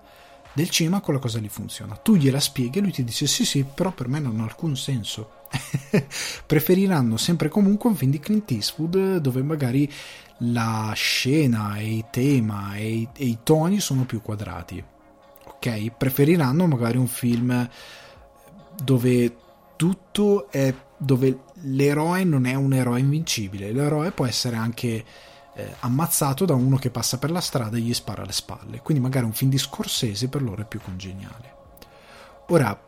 del 0.55 0.70
cinema 0.70 1.03
quella 1.03 1.18
cosa 1.18 1.38
lì 1.38 1.50
funziona. 1.50 1.96
Tu 1.96 2.16
gliela 2.16 2.40
spieghi 2.40 2.79
e 2.79 2.81
lui 2.81 2.92
ti 2.92 3.05
dice 3.05 3.27
sì 3.27 3.44
sì, 3.44 3.62
però 3.64 3.92
per 3.92 4.09
me 4.09 4.18
non 4.18 4.40
ha 4.40 4.44
alcun 4.44 4.74
senso. 4.74 5.42
Preferiranno 6.46 7.18
sempre 7.18 7.50
comunque 7.50 7.90
un 7.90 7.96
film 7.96 8.11
di 8.11 8.20
Clint 8.20 8.50
Eastwood 8.53 9.18
dove 9.18 9.42
magari 9.42 9.87
la 10.38 10.92
scena 10.94 11.77
e 11.77 11.96
il 11.96 12.07
tema 12.09 12.74
e 12.77 12.90
i, 12.90 13.09
e 13.14 13.27
i 13.27 13.38
toni 13.42 13.81
sono 13.81 14.07
più 14.07 14.22
quadrati 14.22 14.92
ok? 15.64 15.96
Preferiranno 15.96 16.66
magari 16.66 16.98
un 16.98 17.07
film 17.07 17.68
dove 18.83 19.37
tutto 19.77 20.50
è 20.50 20.74
dove 20.96 21.40
l'eroe 21.62 22.24
non 22.24 22.46
è 22.46 22.55
un 22.55 22.72
eroe 22.72 23.00
invincibile, 23.00 23.72
l'eroe 23.72 24.11
può 24.12 24.27
essere 24.27 24.57
anche 24.57 25.05
eh, 25.55 25.74
ammazzato 25.81 26.44
da 26.44 26.55
uno 26.55 26.77
che 26.77 26.90
passa 26.90 27.18
per 27.18 27.31
la 27.31 27.40
strada 27.40 27.77
e 27.77 27.81
gli 27.81 27.94
spara 27.94 28.22
alle 28.22 28.33
spalle. 28.33 28.81
Quindi 28.81 29.03
magari 29.03 29.24
un 29.24 29.33
film 29.33 29.50
di 29.50 29.59
Scorsese 29.59 30.29
per 30.29 30.42
loro 30.42 30.62
è 30.62 30.66
più 30.66 30.81
congeniale. 30.81 31.53
Ora, 32.48 32.79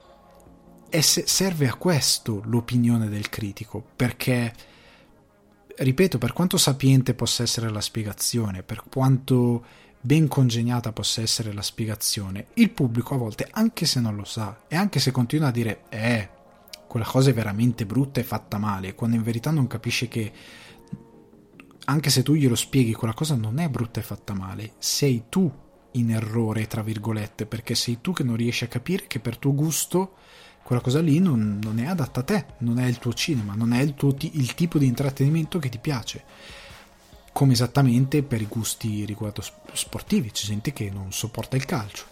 serve 0.99 1.69
a 1.69 1.75
questo 1.75 2.43
l'opinione 2.45 3.09
del 3.09 3.29
critico, 3.29 3.85
perché, 3.97 4.53
ripeto, 5.77 6.19
per 6.19 6.33
quanto 6.33 6.57
sapiente 6.57 7.15
possa 7.15 7.43
essere 7.43 7.71
la 7.71 7.81
spiegazione, 7.81 8.63
per 8.63 8.83
quanto 8.89 9.65
ben 10.01 10.29
congegnata 10.29 10.93
possa 10.93 11.21
essere 11.21 11.53
la 11.53 11.63
spiegazione, 11.63 12.49
il 12.55 12.71
pubblico 12.71 13.15
a 13.15 13.19
volte, 13.19 13.49
anche 13.51 13.87
se 13.87 14.01
non 14.01 14.15
lo 14.15 14.25
sa, 14.25 14.63
e 14.69 14.77
anche 14.77 15.01
se 15.01 15.11
continua 15.11 15.49
a 15.49 15.53
dire, 15.53 15.83
eh, 15.89 16.29
quella 16.87 17.07
cosa 17.07 17.31
è 17.31 17.35
veramente 17.35 17.87
brutta 17.87 18.21
e 18.21 18.25
fatta 18.25 18.59
male, 18.59 18.95
quando 18.95 19.17
in 19.17 19.23
verità 19.23 19.51
non 19.51 19.67
capisce 19.67 20.09
che 20.09 20.33
anche 21.89 22.11
se 22.11 22.23
tu 22.23 22.35
glielo 22.35 22.55
spieghi, 22.55 22.95
quella 22.95 23.15
cosa 23.15 23.37
non 23.37 23.59
è 23.59 23.69
brutta 23.69 24.01
e 24.01 24.05
fatta 24.05 24.35
male, 24.35 24.73
sei 24.79 25.25
tu 25.29 25.51
in 25.93 26.11
errore, 26.11 26.67
tra 26.67 26.83
virgolette, 26.83 27.47
perché 27.47 27.75
sei 27.75 28.01
tu 28.01 28.13
che 28.13 28.23
non 28.23 28.37
riesci 28.37 28.65
a 28.65 28.69
capire 28.69 29.07
che 29.07 29.21
per 29.21 29.39
tuo 29.39 29.55
gusto 29.55 30.15
quella 30.63 30.83
cosa 30.83 31.01
lì 31.01 31.21
non, 31.21 31.61
non 31.63 31.79
è 31.79 31.87
adatta 31.87 32.21
a 32.21 32.23
te, 32.25 32.47
non 32.59 32.81
è 32.81 32.87
il 32.87 32.99
tuo 32.99 33.13
cinema, 33.13 33.55
non 33.55 33.73
è 33.73 33.81
il, 33.81 33.95
tuo, 33.95 34.15
il 34.19 34.55
tipo 34.55 34.79
di 34.79 34.87
intrattenimento 34.87 35.61
che 35.61 35.69
ti 35.69 35.79
piace 35.79 36.25
come 37.37 37.53
esattamente 37.53 38.23
per 38.23 38.41
i 38.41 38.47
gusti 38.47 39.05
riguardo 39.05 39.43
sportivi, 39.75 40.31
c'è 40.31 40.47
gente 40.47 40.73
che 40.73 40.89
non 40.89 41.13
sopporta 41.13 41.55
il 41.55 41.67
calcio. 41.67 42.07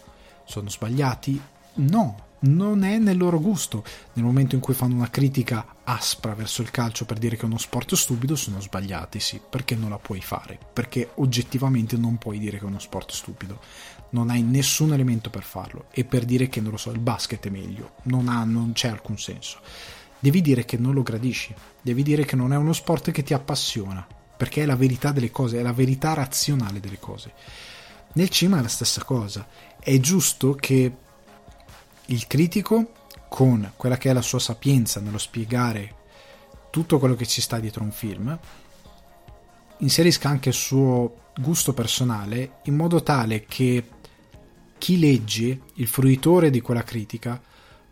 Sono 0.45 0.69
sbagliati? 0.69 1.41
No, 1.77 2.25
non 2.41 2.83
è 2.83 2.99
nel 2.99 3.17
loro 3.17 3.39
gusto. 3.39 3.83
Nel 4.13 4.23
momento 4.23 4.53
in 4.53 4.61
cui 4.61 4.75
fanno 4.75 4.93
una 4.93 5.09
critica 5.09 5.77
aspra 5.83 6.35
verso 6.35 6.61
il 6.61 6.69
calcio 6.69 7.05
per 7.05 7.17
dire 7.17 7.37
che 7.37 7.41
è 7.41 7.45
uno 7.45 7.57
sport 7.57 7.95
stupido, 7.95 8.35
sono 8.35 8.61
sbagliati, 8.61 9.19
sì, 9.19 9.41
perché 9.49 9.73
non 9.73 9.89
la 9.89 9.97
puoi 9.97 10.21
fare, 10.21 10.59
perché 10.71 11.09
oggettivamente 11.15 11.97
non 11.97 12.19
puoi 12.19 12.37
dire 12.37 12.59
che 12.59 12.63
è 12.63 12.67
uno 12.67 12.77
sport 12.77 13.11
stupido. 13.11 13.59
Non 14.11 14.29
hai 14.29 14.43
nessun 14.43 14.93
elemento 14.93 15.31
per 15.31 15.41
farlo 15.41 15.85
e 15.89 16.05
per 16.05 16.23
dire 16.23 16.49
che 16.49 16.61
non 16.61 16.69
lo 16.69 16.77
so, 16.77 16.91
il 16.91 16.99
basket 16.99 17.47
è 17.47 17.49
meglio, 17.49 17.93
non, 18.03 18.27
ha, 18.27 18.43
non 18.43 18.73
c'è 18.73 18.89
alcun 18.89 19.17
senso. 19.17 19.57
Devi 20.19 20.41
dire 20.41 20.65
che 20.65 20.77
non 20.77 20.93
lo 20.93 21.01
gradisci, 21.01 21.51
devi 21.81 22.03
dire 22.03 22.25
che 22.25 22.35
non 22.35 22.53
è 22.53 22.57
uno 22.57 22.73
sport 22.73 23.09
che 23.09 23.23
ti 23.23 23.33
appassiona, 23.33 24.07
perché 24.35 24.63
è 24.63 24.65
la 24.65 24.75
verità 24.75 25.11
delle 25.11 25.31
cose, 25.31 25.59
è 25.59 25.61
la 25.61 25.73
verità 25.73 26.13
razionale 26.13 26.79
delle 26.79 26.99
cose. 26.99 27.33
Nel 28.13 28.29
cinema 28.29 28.59
è 28.59 28.61
la 28.61 28.67
stessa 28.67 29.03
cosa, 29.03 29.47
è 29.79 29.99
giusto 29.99 30.53
che 30.53 30.95
il 32.05 32.27
critico, 32.27 32.91
con 33.27 33.73
quella 33.75 33.97
che 33.97 34.09
è 34.09 34.13
la 34.13 34.21
sua 34.21 34.39
sapienza 34.39 34.99
nello 34.99 35.17
spiegare 35.17 36.03
tutto 36.69 36.99
quello 36.99 37.15
che 37.15 37.25
ci 37.25 37.41
sta 37.41 37.59
dietro 37.59 37.83
un 37.83 37.91
film, 37.91 38.37
inserisca 39.79 40.29
anche 40.29 40.49
il 40.49 40.55
suo 40.55 41.23
gusto 41.37 41.73
personale 41.73 42.59
in 42.63 42.75
modo 42.75 43.03
tale 43.03 43.45
che 43.45 43.89
chi 44.77 44.99
legge, 44.99 45.61
il 45.75 45.87
fruitore 45.87 46.49
di 46.49 46.61
quella 46.61 46.83
critica, 46.83 47.41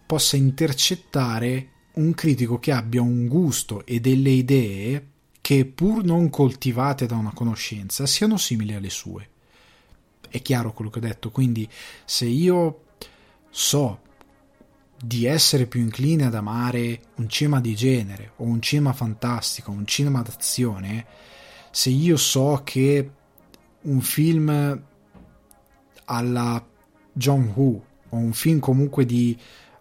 possa 0.06 0.36
intercettare 0.36 1.70
un 1.94 2.14
critico 2.14 2.60
che 2.60 2.72
abbia 2.72 3.02
un 3.02 3.28
gusto 3.28 3.86
e 3.86 4.00
delle 4.00 4.30
idee 4.30 5.08
che 5.44 5.66
pur 5.66 6.06
non 6.06 6.30
coltivate 6.30 7.06
da 7.06 7.18
una 7.18 7.34
conoscenza 7.34 8.06
siano 8.06 8.38
simili 8.38 8.76
alle 8.76 8.90
sue. 8.90 9.30
È 10.30 10.42
chiaro 10.42 10.72
quello 10.72 10.90
che 10.90 11.00
ho 11.00 11.02
detto, 11.02 11.32
quindi 11.32 11.70
se 12.06 12.24
io 12.24 12.86
so 13.50 14.00
di 14.98 15.26
essere 15.26 15.66
più 15.66 15.82
incline 15.82 16.24
ad 16.24 16.34
amare 16.34 17.02
un 17.16 17.28
cinema 17.28 17.60
di 17.60 17.76
genere 17.76 18.32
o 18.38 18.46
un 18.46 18.62
cinema 18.62 18.94
fantastico, 18.94 19.70
un 19.72 19.86
cinema 19.86 20.22
d'azione, 20.22 21.06
se 21.72 21.90
io 21.90 22.16
so 22.16 22.62
che 22.64 23.12
un 23.82 24.00
film 24.00 24.82
alla 26.06 26.66
John 27.12 27.52
Woo 27.54 27.86
o 28.08 28.16
un 28.16 28.32
film 28.32 28.60
comunque 28.60 29.06
di 29.06 29.38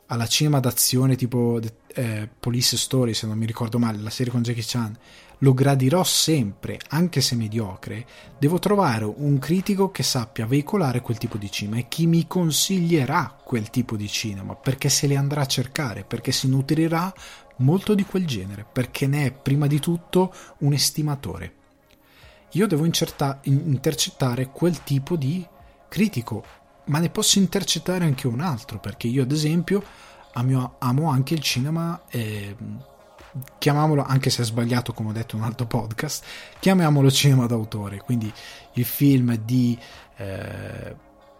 alla 0.06 0.26
cinema 0.26 0.58
d'azione 0.58 1.14
tipo 1.14 1.60
eh, 1.94 2.28
Police 2.40 2.76
Story 2.76 3.14
se 3.14 3.28
non 3.28 3.38
mi 3.38 3.46
ricordo 3.46 3.78
male 3.78 3.98
la 3.98 4.10
serie 4.10 4.32
con 4.32 4.42
Jackie 4.42 4.64
Chan 4.66 4.98
lo 5.42 5.54
gradirò 5.54 6.02
sempre 6.04 6.80
anche 6.88 7.20
se 7.20 7.36
mediocre 7.36 8.06
devo 8.38 8.58
trovare 8.58 9.04
un 9.04 9.38
critico 9.38 9.90
che 9.90 10.02
sappia 10.02 10.46
veicolare 10.46 11.00
quel 11.00 11.18
tipo 11.18 11.36
di 11.36 11.50
cinema 11.50 11.78
e 11.78 11.88
chi 11.88 12.06
mi 12.06 12.26
consiglierà 12.26 13.38
quel 13.42 13.70
tipo 13.70 13.96
di 13.96 14.08
cinema 14.08 14.54
perché 14.54 14.88
se 14.88 15.06
le 15.06 15.16
andrà 15.16 15.42
a 15.42 15.46
cercare 15.46 16.04
perché 16.04 16.32
si 16.32 16.48
nutrirà 16.48 17.12
molto 17.56 17.94
di 17.94 18.04
quel 18.04 18.26
genere 18.26 18.64
perché 18.70 19.06
ne 19.06 19.26
è 19.26 19.32
prima 19.32 19.66
di 19.66 19.78
tutto 19.78 20.32
un 20.58 20.72
estimatore. 20.72 21.54
Io 22.52 22.66
devo 22.66 22.84
incerta- 22.84 23.40
intercettare 23.44 24.48
quel 24.50 24.82
tipo 24.82 25.16
di 25.16 25.46
critico 25.88 26.44
ma 26.84 26.98
ne 26.98 27.10
posso 27.10 27.38
intercettare 27.38 28.04
anche 28.04 28.26
un 28.26 28.40
altro, 28.40 28.78
perché 28.78 29.06
io 29.06 29.22
ad 29.22 29.30
esempio 29.30 29.82
amo, 30.32 31.10
anche 31.10 31.34
il 31.34 31.40
cinema, 31.40 32.02
eh, 32.08 32.56
chiamiamolo, 33.58 34.02
anche 34.02 34.30
se 34.30 34.42
è 34.42 34.44
sbagliato 34.44 34.92
come 34.92 35.10
ho 35.10 35.12
detto 35.12 35.36
in 35.36 35.42
un 35.42 35.48
altro 35.48 35.66
podcast, 35.66 36.24
chiamiamolo 36.58 37.10
cinema 37.10 37.46
d'autore, 37.46 37.98
quindi 37.98 38.32
il 38.74 38.84
film 38.84 39.34
di 39.36 39.78
eh, 40.16 40.94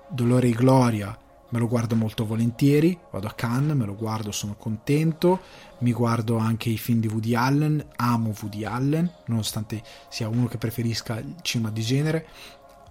Dolore 0.08 0.48
e 0.48 0.52
Gloria 0.52 1.16
me 1.52 1.58
lo 1.58 1.68
guardo 1.68 1.94
molto 1.94 2.24
volentieri, 2.24 2.98
vado 3.10 3.26
a 3.26 3.32
Cannes, 3.32 3.76
me 3.76 3.84
lo 3.84 3.94
guardo, 3.94 4.32
sono 4.32 4.54
contento, 4.56 5.40
mi 5.80 5.92
guardo 5.92 6.38
anche 6.38 6.70
i 6.70 6.78
film 6.78 7.00
di 7.00 7.08
Woody 7.08 7.34
Allen, 7.34 7.84
amo 7.96 8.32
Woody 8.40 8.64
Allen, 8.64 9.10
nonostante 9.26 9.82
sia 10.08 10.28
uno 10.28 10.46
che 10.46 10.56
preferisca 10.56 11.18
il 11.18 11.34
cinema 11.42 11.70
di 11.70 11.82
genere, 11.82 12.26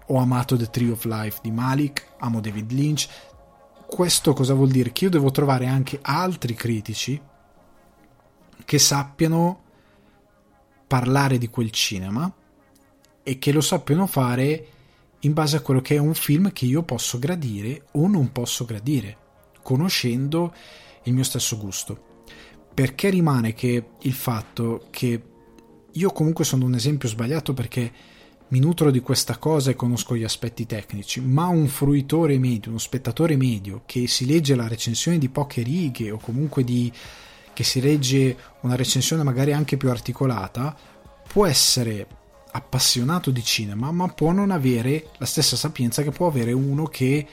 ho 0.08 0.18
amato 0.18 0.56
The 0.58 0.70
Tree 0.70 0.92
of 0.92 1.06
Life 1.06 1.40
di 1.42 1.50
Malik, 1.50 2.06
amo 2.20 2.40
David 2.40 2.72
Lynch. 2.72 3.08
Questo 3.88 4.34
cosa 4.34 4.54
vuol 4.54 4.70
dire? 4.70 4.92
Che 4.92 5.06
io 5.06 5.10
devo 5.10 5.32
trovare 5.32 5.66
anche 5.66 5.98
altri 6.02 6.54
critici 6.54 7.20
che 8.66 8.80
sappiano 8.80 9.64
parlare 10.88 11.38
di 11.38 11.48
quel 11.50 11.72
cinema 11.72 12.32
e 13.24 13.40
che 13.40 13.52
lo 13.52 13.62
sappiano 13.62 14.08
fare 14.08 14.68
in 15.20 15.34
base 15.34 15.58
a 15.58 15.62
quello 15.62 15.82
che 15.82 15.96
è 15.96 16.00
un 16.00 16.14
film 16.14 16.52
che 16.52 16.66
io 16.66 16.84
posso 16.84 17.20
gradire 17.20 17.86
o 17.92 18.08
non 18.08 18.32
posso 18.32 18.66
gradire, 18.66 19.18
conoscendo 19.62 20.54
il 21.04 21.14
mio 21.14 21.24
stesso 21.24 21.58
gusto. 21.58 22.10
Perché 22.74 23.10
rimane 23.10 23.54
che 23.54 23.86
il 24.00 24.14
fatto 24.14 24.88
che 24.90 25.22
io 25.92 26.12
comunque 26.12 26.46
sono 26.46 26.66
un 26.66 26.74
esempio 26.74 27.10
sbagliato 27.10 27.54
perché 27.54 27.92
mi 28.48 28.60
nutro 28.60 28.92
di 28.92 29.00
questa 29.00 29.38
cosa 29.38 29.72
e 29.72 29.76
conosco 29.76 30.16
gli 30.16 30.24
aspetti 30.24 30.66
tecnici, 30.66 31.22
ma 31.22 31.48
un 31.48 31.68
fruitore 31.68 32.38
medio, 32.38 32.72
uno 32.72 32.80
spettatore 32.80 33.38
medio 33.38 33.84
che 33.86 34.08
si 34.08 34.26
legge 34.26 34.56
la 34.56 34.68
recensione 34.68 35.18
di 35.18 35.30
poche 35.30 35.62
righe 35.62 36.12
o 36.12 36.18
comunque 36.18 36.64
di, 36.64 36.92
che 37.54 37.64
si 37.64 37.82
legge 37.82 38.38
una 38.62 38.76
recensione 38.76 39.24
magari 39.24 39.54
anche 39.54 39.78
più 39.78 39.90
articolata, 39.90 40.76
può 41.28 41.46
essere 41.46 42.08
appassionato 42.52 43.32
di 43.32 43.44
cinema, 43.44 43.92
ma 43.92 44.08
può 44.10 44.32
non 44.32 44.52
avere 44.52 45.08
la 45.18 45.26
stessa 45.26 45.56
sapienza 45.56 46.04
che 46.04 46.12
può 46.12 46.28
avere 46.28 46.52
uno 46.52 46.86
che 46.86 47.28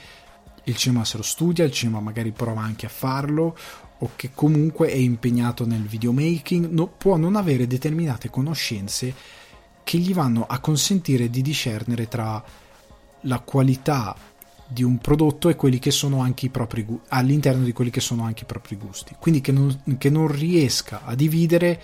il 0.65 0.77
cinema 0.77 1.05
se 1.05 1.17
lo 1.17 1.23
studia, 1.23 1.65
il 1.65 1.73
cinema 1.73 2.01
magari 2.01 2.31
prova 2.31 2.61
anche 2.61 2.87
a 2.87 2.91
farlo 2.91 3.57
o 4.01 4.11
che 4.15 4.31
comunque 4.35 4.89
è 4.89 4.97
impegnato 4.97 5.67
nel 5.67 5.83
videomaking, 5.83 6.69
no, 6.69 6.87
può 6.87 7.17
non 7.17 7.35
avere 7.35 7.67
determinate 7.67 8.31
conoscenze 8.31 9.13
che 9.83 9.99
gli 9.99 10.15
vanno 10.15 10.47
a 10.47 10.61
consentire 10.61 11.31
di 11.31 11.43
discernere 11.43 12.07
tra 12.07 12.43
la 13.23 13.41
qualità 13.41 14.15
di 14.69 14.83
un 14.83 14.99
prodotto 14.99 15.49
e 15.49 15.57
quelli 15.57 15.79
che 15.79 15.91
sono 15.91 16.21
anche 16.21 16.47
i 16.47 16.51
propri 16.51 16.85
gusti, 16.85 17.07
all'interno 17.09 17.65
di 17.65 17.73
quelli 17.73 17.91
che 17.91 18.01
sono 18.01 18.25
anche 18.25 18.43
i 18.43 18.47
propri 18.47 18.77
gusti. 18.77 19.17
Quindi 19.19 19.41
che 19.41 19.51
non, 19.51 19.97
che 19.97 20.11
non 20.11 20.29
riesca 20.29 21.05
a 21.05 21.15
dividere, 21.15 21.81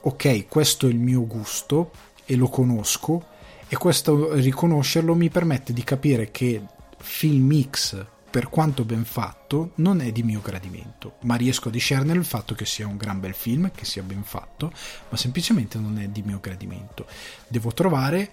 ok, 0.00 0.48
questo 0.48 0.86
è 0.86 0.90
il 0.90 0.98
mio 0.98 1.26
gusto 1.26 1.92
e 2.24 2.34
lo 2.36 2.48
conosco, 2.48 3.26
e 3.68 3.76
questo 3.76 4.34
riconoscerlo 4.34 5.14
mi 5.14 5.30
permette 5.30 5.72
di 5.72 5.84
capire 5.84 6.30
che 6.30 6.60
Film 6.98 7.68
X 7.70 8.04
per 8.34 8.48
quanto 8.48 8.84
ben 8.84 9.04
fatto, 9.04 9.70
non 9.76 10.00
è 10.00 10.10
di 10.10 10.24
mio 10.24 10.40
gradimento, 10.40 11.18
ma 11.20 11.36
riesco 11.36 11.68
a 11.68 11.70
discernere 11.70 12.18
il 12.18 12.24
fatto 12.24 12.56
che 12.56 12.66
sia 12.66 12.84
un 12.84 12.96
gran 12.96 13.20
bel 13.20 13.32
film, 13.32 13.70
che 13.72 13.84
sia 13.84 14.02
ben 14.02 14.24
fatto, 14.24 14.72
ma 15.08 15.16
semplicemente 15.16 15.78
non 15.78 16.00
è 16.00 16.08
di 16.08 16.22
mio 16.22 16.40
gradimento. 16.40 17.06
Devo 17.46 17.72
trovare 17.72 18.30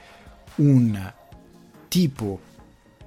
un 0.56 1.14
tipo 1.88 2.40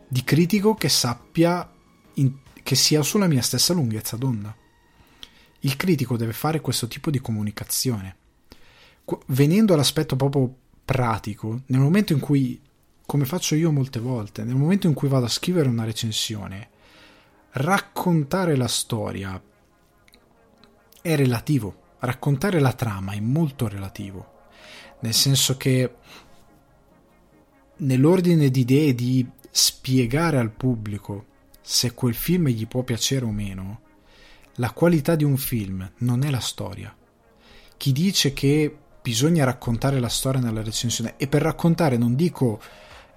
di 0.08 0.22
critico 0.24 0.74
che 0.74 0.88
sappia 0.88 1.70
in, 2.14 2.32
che 2.62 2.74
sia 2.74 3.02
sulla 3.02 3.26
mia 3.26 3.42
stessa 3.42 3.72
lunghezza 3.72 4.16
d'onda. 4.16 4.54
Il 5.60 5.76
critico 5.76 6.16
deve 6.16 6.32
fare 6.32 6.60
questo 6.60 6.88
tipo 6.88 7.10
di 7.10 7.20
comunicazione. 7.20 8.16
Venendo 9.26 9.74
all'aspetto 9.74 10.16
proprio 10.16 10.54
pratico, 10.84 11.62
nel 11.66 11.80
momento 11.80 12.12
in 12.12 12.20
cui, 12.20 12.60
come 13.06 13.24
faccio 13.24 13.54
io 13.54 13.72
molte 13.72 14.00
volte, 14.00 14.44
nel 14.44 14.56
momento 14.56 14.86
in 14.86 14.94
cui 14.94 15.08
vado 15.08 15.24
a 15.24 15.30
scrivere 15.30 15.68
una 15.68 15.84
recensione, 15.84 16.70
raccontare 17.52 18.56
la 18.56 18.68
storia 18.68 19.40
è 21.00 21.16
relativo, 21.16 21.82
raccontare 22.00 22.60
la 22.60 22.72
trama 22.72 23.12
è 23.12 23.20
molto 23.20 23.68
relativo, 23.68 24.32
nel 25.00 25.14
senso 25.14 25.56
che 25.56 25.94
nell'ordine 27.76 28.50
di 28.50 28.60
idee 28.60 28.94
di 28.94 29.28
spiegare 29.56 30.38
al 30.38 30.50
pubblico 30.50 31.26
se 31.60 31.94
quel 31.94 32.16
film 32.16 32.48
gli 32.48 32.66
può 32.66 32.82
piacere 32.82 33.24
o 33.24 33.30
meno, 33.30 33.80
la 34.54 34.72
qualità 34.72 35.14
di 35.14 35.22
un 35.22 35.36
film 35.36 35.88
non 35.98 36.24
è 36.24 36.30
la 36.30 36.40
storia. 36.40 36.92
Chi 37.76 37.92
dice 37.92 38.32
che 38.32 38.76
bisogna 39.00 39.44
raccontare 39.44 40.00
la 40.00 40.08
storia 40.08 40.40
nella 40.40 40.60
recensione, 40.60 41.14
e 41.16 41.28
per 41.28 41.42
raccontare 41.42 41.96
non 41.96 42.16
dico 42.16 42.60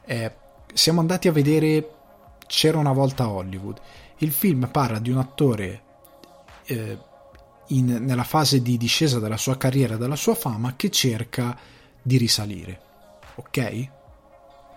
eh, 0.06 0.32
siamo 0.73 1.00
andati 1.00 1.28
a 1.28 1.32
vedere 1.32 1.91
C'era 2.45 2.78
una 2.78 2.93
volta 2.93 3.30
Hollywood 3.30 3.82
il 4.17 4.32
film 4.32 4.69
parla 4.71 5.00
di 5.00 5.10
un 5.10 5.17
attore 5.17 5.82
eh, 6.65 6.97
in, 7.69 7.97
nella 8.02 8.23
fase 8.23 8.62
di 8.62 8.78
discesa 8.78 9.19
della 9.19 9.38
sua 9.38 9.58
carriera 9.58 9.97
della 9.97 10.15
sua 10.15 10.36
fama 10.36 10.76
che 10.76 10.91
cerca 10.91 11.58
di 12.00 12.17
risalire. 12.17 12.82
Ok? 13.36 13.95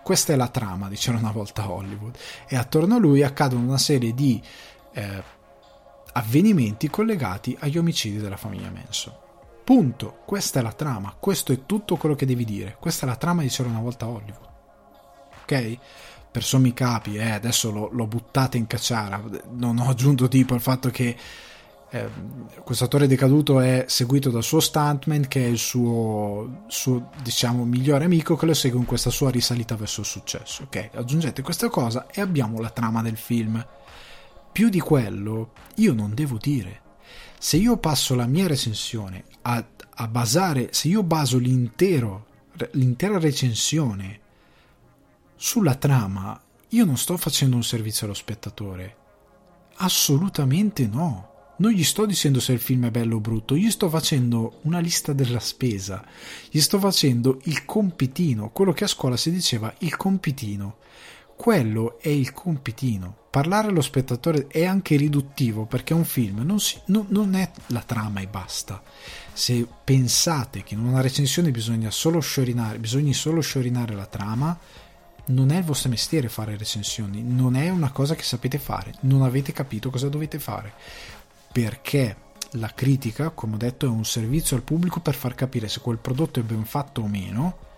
Questa 0.03 0.33
è 0.33 0.35
la 0.35 0.47
trama 0.47 0.89
di 0.89 0.95
C'era 0.95 1.17
una 1.17 1.31
volta 1.31 1.69
Hollywood 1.69 2.17
e 2.47 2.55
attorno 2.55 2.95
a 2.95 2.99
lui 2.99 3.23
accadono 3.23 3.63
una 3.63 3.77
serie 3.77 4.13
di 4.13 4.41
eh, 4.93 5.23
avvenimenti 6.13 6.89
collegati 6.89 7.55
agli 7.59 7.77
omicidi 7.77 8.17
della 8.17 8.37
famiglia 8.37 8.71
Manson. 8.71 9.13
Punto. 9.63 10.19
Questa 10.25 10.59
è 10.59 10.63
la 10.63 10.73
trama, 10.73 11.15
questo 11.19 11.51
è 11.51 11.65
tutto 11.65 11.95
quello 11.97 12.15
che 12.15 12.25
devi 12.25 12.45
dire. 12.45 12.77
Questa 12.79 13.05
è 13.05 13.09
la 13.09 13.15
trama 13.15 13.41
di 13.41 13.49
C'era 13.49 13.69
una 13.69 13.79
volta 13.79 14.07
Hollywood. 14.07 14.49
Ok? 15.43 15.77
per 16.31 16.43
sommi 16.43 16.73
capi, 16.73 17.17
eh, 17.17 17.31
adesso 17.31 17.71
l'ho, 17.71 17.89
l'ho 17.91 18.07
buttata 18.07 18.55
in 18.55 18.65
cacciara, 18.65 19.21
non 19.49 19.77
ho 19.79 19.89
aggiunto 19.89 20.29
tipo 20.29 20.55
il 20.55 20.61
fatto 20.61 20.89
che 20.89 21.15
eh, 21.91 22.09
questo 22.63 22.85
attore 22.85 23.07
decaduto 23.07 23.59
è 23.59 23.85
seguito 23.87 24.29
dal 24.29 24.43
suo 24.43 24.59
stuntman 24.59 25.27
che 25.27 25.43
è 25.43 25.47
il 25.47 25.57
suo, 25.57 26.63
suo, 26.67 27.11
diciamo 27.21 27.65
migliore 27.65 28.05
amico 28.05 28.35
che 28.35 28.45
lo 28.45 28.53
segue 28.53 28.79
in 28.79 28.85
questa 28.85 29.09
sua 29.09 29.29
risalita 29.29 29.75
verso 29.75 30.01
il 30.01 30.07
successo 30.07 30.63
ok 30.63 30.89
aggiungete 30.93 31.41
questa 31.41 31.69
cosa 31.69 32.07
e 32.07 32.21
abbiamo 32.21 32.59
la 32.59 32.69
trama 32.69 33.01
del 33.01 33.17
film 33.17 33.65
più 34.51 34.69
di 34.69 34.79
quello 34.79 35.51
io 35.75 35.93
non 35.93 36.13
devo 36.13 36.37
dire 36.37 36.81
se 37.37 37.57
io 37.57 37.77
passo 37.77 38.15
la 38.15 38.25
mia 38.25 38.47
recensione 38.47 39.23
a, 39.41 39.63
a 39.95 40.07
basare 40.07 40.69
se 40.71 40.87
io 40.87 41.03
baso 41.03 41.37
l'intera 41.37 43.17
recensione 43.17 44.19
sulla 45.35 45.75
trama 45.75 46.39
io 46.73 46.85
non 46.85 46.97
sto 46.97 47.17
facendo 47.17 47.57
un 47.57 47.63
servizio 47.63 48.05
allo 48.05 48.15
spettatore. 48.15 48.95
Assolutamente 49.77 50.87
no. 50.87 51.30
Non 51.61 51.73
gli 51.73 51.83
sto 51.83 52.07
dicendo 52.07 52.39
se 52.39 52.53
il 52.53 52.59
film 52.59 52.87
è 52.87 52.89
bello 52.89 53.17
o 53.17 53.19
brutto, 53.19 53.55
gli 53.55 53.69
sto 53.69 53.87
facendo 53.87 54.61
una 54.63 54.79
lista 54.79 55.13
della 55.13 55.39
spesa, 55.39 56.03
gli 56.49 56.59
sto 56.59 56.79
facendo 56.79 57.39
il 57.43 57.65
compitino, 57.65 58.49
quello 58.49 58.73
che 58.73 58.85
a 58.85 58.87
scuola 58.87 59.15
si 59.15 59.29
diceva 59.29 59.71
il 59.79 59.95
compitino. 59.95 60.77
quello 61.35 61.99
è 61.99 62.09
il 62.09 62.33
compitino. 62.33 63.15
Parlare 63.29 63.67
allo 63.67 63.81
spettatore 63.81 64.47
è 64.47 64.65
anche 64.65 64.95
riduttivo 64.95 65.65
perché 65.65 65.93
un 65.93 66.03
film 66.03 66.41
non, 66.43 66.59
si, 66.59 66.79
no, 66.85 67.05
non 67.09 67.35
è 67.35 67.51
la 67.67 67.81
trama 67.81 68.21
e 68.21 68.27
basta. 68.27 68.81
Se 69.31 69.67
pensate 69.83 70.63
che 70.63 70.73
in 70.73 70.79
una 70.79 71.01
recensione 71.01 71.51
bisogna 71.51 71.91
solo 71.91 72.19
sciorinare, 72.21 72.79
bisogna 72.79 73.13
solo 73.13 73.39
sciorinare 73.41 73.93
la 73.93 74.07
trama, 74.07 74.57
non 75.25 75.51
è 75.51 75.57
il 75.57 75.63
vostro 75.63 75.89
mestiere 75.89 76.27
fare 76.27 76.57
recensioni, 76.57 77.21
non 77.23 77.55
è 77.55 77.69
una 77.69 77.91
cosa 77.91 78.15
che 78.15 78.23
sapete 78.23 78.57
fare, 78.57 78.95
non 79.01 79.21
avete 79.21 79.51
capito 79.51 79.91
cosa 79.91 80.09
dovete 80.09 80.39
fare. 80.39 80.73
Perché 81.51 82.17
la 82.51 82.71
critica, 82.73 83.29
come 83.29 83.55
ho 83.55 83.57
detto, 83.57 83.85
è 83.85 83.89
un 83.89 84.05
servizio 84.05 84.55
al 84.55 84.63
pubblico 84.63 84.99
per 84.99 85.15
far 85.15 85.35
capire 85.35 85.67
se 85.67 85.79
quel 85.79 85.97
prodotto 85.97 86.39
è 86.39 86.43
ben 86.43 86.65
fatto 86.65 87.01
o 87.01 87.07
meno 87.07 87.69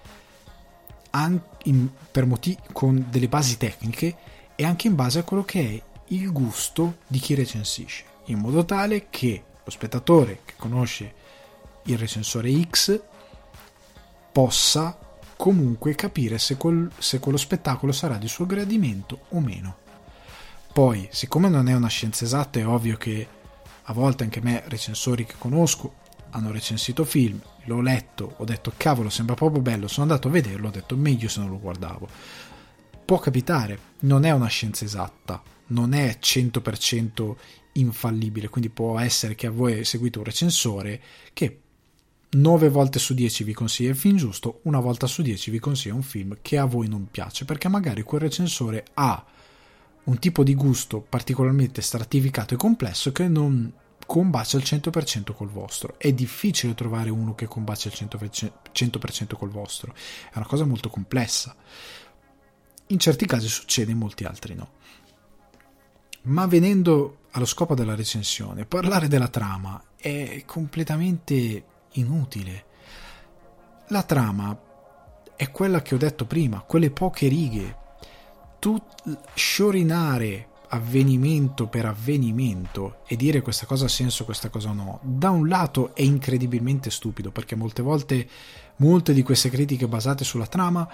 in, 1.63 1.89
motivi 2.25 2.57
con 2.71 3.05
delle 3.09 3.27
basi 3.27 3.57
tecniche 3.57 4.15
e 4.55 4.65
anche 4.65 4.87
in 4.87 4.95
base 4.95 5.19
a 5.19 5.23
quello 5.23 5.43
che 5.43 5.59
è 5.59 5.83
il 6.07 6.31
gusto 6.31 6.97
di 7.07 7.19
chi 7.19 7.35
recensisce, 7.35 8.03
in 8.25 8.39
modo 8.39 8.65
tale 8.65 9.07
che 9.09 9.43
lo 9.63 9.71
spettatore 9.71 10.39
che 10.43 10.53
conosce 10.57 11.13
il 11.83 11.97
recensore 11.97 12.51
X 12.69 12.99
possa 14.31 14.97
comunque 15.35 15.95
capire 15.95 16.37
se, 16.37 16.57
quel, 16.57 16.89
se 16.97 17.19
quello 17.19 17.37
spettacolo 17.37 17.91
sarà 17.91 18.17
di 18.17 18.27
suo 18.27 18.45
gradimento 18.45 19.25
o 19.29 19.39
meno. 19.39 19.77
Poi, 20.71 21.07
siccome 21.11 21.49
non 21.49 21.67
è 21.67 21.75
una 21.75 21.87
scienza 21.87 22.25
esatta, 22.25 22.59
è 22.59 22.65
ovvio 22.65 22.97
che 22.97 23.27
a 23.83 23.93
volte 23.93 24.23
anche 24.23 24.41
me, 24.41 24.63
recensori 24.67 25.25
che 25.25 25.35
conosco, 25.37 26.01
hanno 26.31 26.51
recensito 26.51 27.05
film, 27.05 27.39
l'ho 27.65 27.81
letto, 27.81 28.35
ho 28.37 28.43
detto 28.43 28.73
cavolo 28.75 29.09
sembra 29.09 29.35
proprio 29.35 29.61
bello, 29.61 29.87
sono 29.87 30.07
andato 30.07 30.27
a 30.27 30.31
vederlo, 30.31 30.67
ho 30.67 30.71
detto 30.71 30.95
meglio 30.95 31.27
se 31.29 31.39
non 31.39 31.49
lo 31.49 31.59
guardavo. 31.59 32.07
Può 33.05 33.19
capitare, 33.19 33.79
non 33.99 34.23
è 34.23 34.31
una 34.31 34.47
scienza 34.47 34.85
esatta, 34.85 35.41
non 35.67 35.93
è 35.93 36.17
100% 36.19 37.35
infallibile, 37.73 38.49
quindi 38.49 38.69
può 38.69 38.99
essere 38.99 39.35
che 39.35 39.47
a 39.47 39.51
voi 39.51 39.83
seguito 39.83 40.19
un 40.19 40.25
recensore 40.25 41.01
che 41.33 41.59
9 42.29 42.69
volte 42.69 42.97
su 42.97 43.13
10 43.13 43.43
vi 43.43 43.53
consiglia 43.53 43.89
il 43.89 43.95
film 43.95 44.17
giusto, 44.17 44.61
una 44.63 44.79
volta 44.79 45.05
su 45.05 45.21
10 45.21 45.51
vi 45.51 45.59
consiglia 45.59 45.93
un 45.93 46.01
film 46.01 46.37
che 46.41 46.57
a 46.57 46.65
voi 46.65 46.87
non 46.87 47.09
piace, 47.11 47.45
perché 47.45 47.67
magari 47.67 48.01
quel 48.01 48.21
recensore 48.21 48.85
ha 48.95 49.23
un 50.05 50.19
tipo 50.19 50.43
di 50.43 50.55
gusto 50.55 50.99
particolarmente 50.99 51.81
stratificato 51.81 52.53
e 52.53 52.57
complesso 52.57 53.11
che 53.11 53.27
non 53.27 53.71
combacia 54.05 54.57
al 54.57 54.63
100% 54.63 55.33
col 55.33 55.49
vostro. 55.49 55.95
È 55.97 56.11
difficile 56.11 56.73
trovare 56.73 57.09
uno 57.09 57.35
che 57.35 57.47
combacia 57.47 57.89
al 57.89 57.95
100% 57.95 59.35
col 59.35 59.49
vostro, 59.49 59.93
è 59.93 60.37
una 60.37 60.45
cosa 60.45 60.65
molto 60.65 60.89
complessa. 60.89 61.55
In 62.87 62.99
certi 62.99 63.25
casi 63.25 63.47
succede, 63.47 63.91
in 63.91 63.97
molti 63.97 64.23
altri 64.25 64.55
no. 64.55 64.71
Ma 66.23 66.45
venendo 66.47 67.19
allo 67.31 67.45
scopo 67.45 67.75
della 67.75 67.95
recensione, 67.95 68.65
parlare 68.65 69.07
della 69.07 69.27
trama 69.29 69.81
è 69.95 70.43
completamente 70.45 71.65
inutile. 71.93 72.65
La 73.87 74.03
trama 74.03 74.57
è 75.35 75.49
quella 75.51 75.81
che 75.81 75.95
ho 75.95 75.97
detto 75.97 76.25
prima, 76.25 76.61
quelle 76.61 76.91
poche 76.91 77.27
righe. 77.27 77.77
Tu 78.63 78.81
sciorinare 79.33 80.47
avvenimento 80.69 81.67
per 81.67 81.85
avvenimento 81.85 82.99
e 83.05 83.17
dire 83.17 83.41
questa 83.41 83.65
cosa 83.65 83.87
ha 83.87 83.89
senso, 83.89 84.23
questa 84.23 84.47
cosa 84.47 84.71
no, 84.71 85.01
da 85.01 85.31
un 85.31 85.49
lato 85.49 85.93
è 85.93 86.01
incredibilmente 86.01 86.89
stupido 86.89 87.29
perché 87.29 87.55
molte 87.55 87.81
volte 87.81 88.25
molte 88.77 89.11
di 89.11 89.21
queste 89.21 89.49
critiche 89.49 89.89
basate 89.89 90.23
sulla 90.23 90.47
trama 90.47 90.87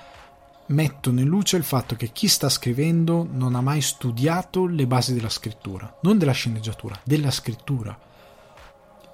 mettono 0.65 1.19
in 1.19 1.27
luce 1.27 1.57
il 1.57 1.63
fatto 1.63 1.95
che 1.95 2.11
chi 2.11 2.27
sta 2.27 2.49
scrivendo 2.49 3.27
non 3.29 3.53
ha 3.53 3.61
mai 3.61 3.81
studiato 3.81 4.65
le 4.65 4.87
basi 4.87 5.13
della 5.13 5.29
scrittura, 5.29 5.99
non 6.01 6.17
della 6.17 6.31
sceneggiatura, 6.31 6.99
della 7.03 7.29
scrittura. 7.29 7.95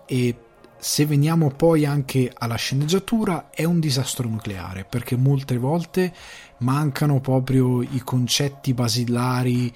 E 0.05 0.35
se 0.77 1.05
veniamo 1.05 1.49
poi 1.49 1.85
anche 1.85 2.31
alla 2.33 2.55
sceneggiatura 2.55 3.49
è 3.49 3.63
un 3.63 3.79
disastro 3.79 4.27
nucleare 4.27 4.85
perché 4.85 5.15
molte 5.15 5.57
volte 5.57 6.13
mancano 6.59 7.19
proprio 7.19 7.81
i 7.81 8.01
concetti 8.03 8.73
basilari 8.73 9.73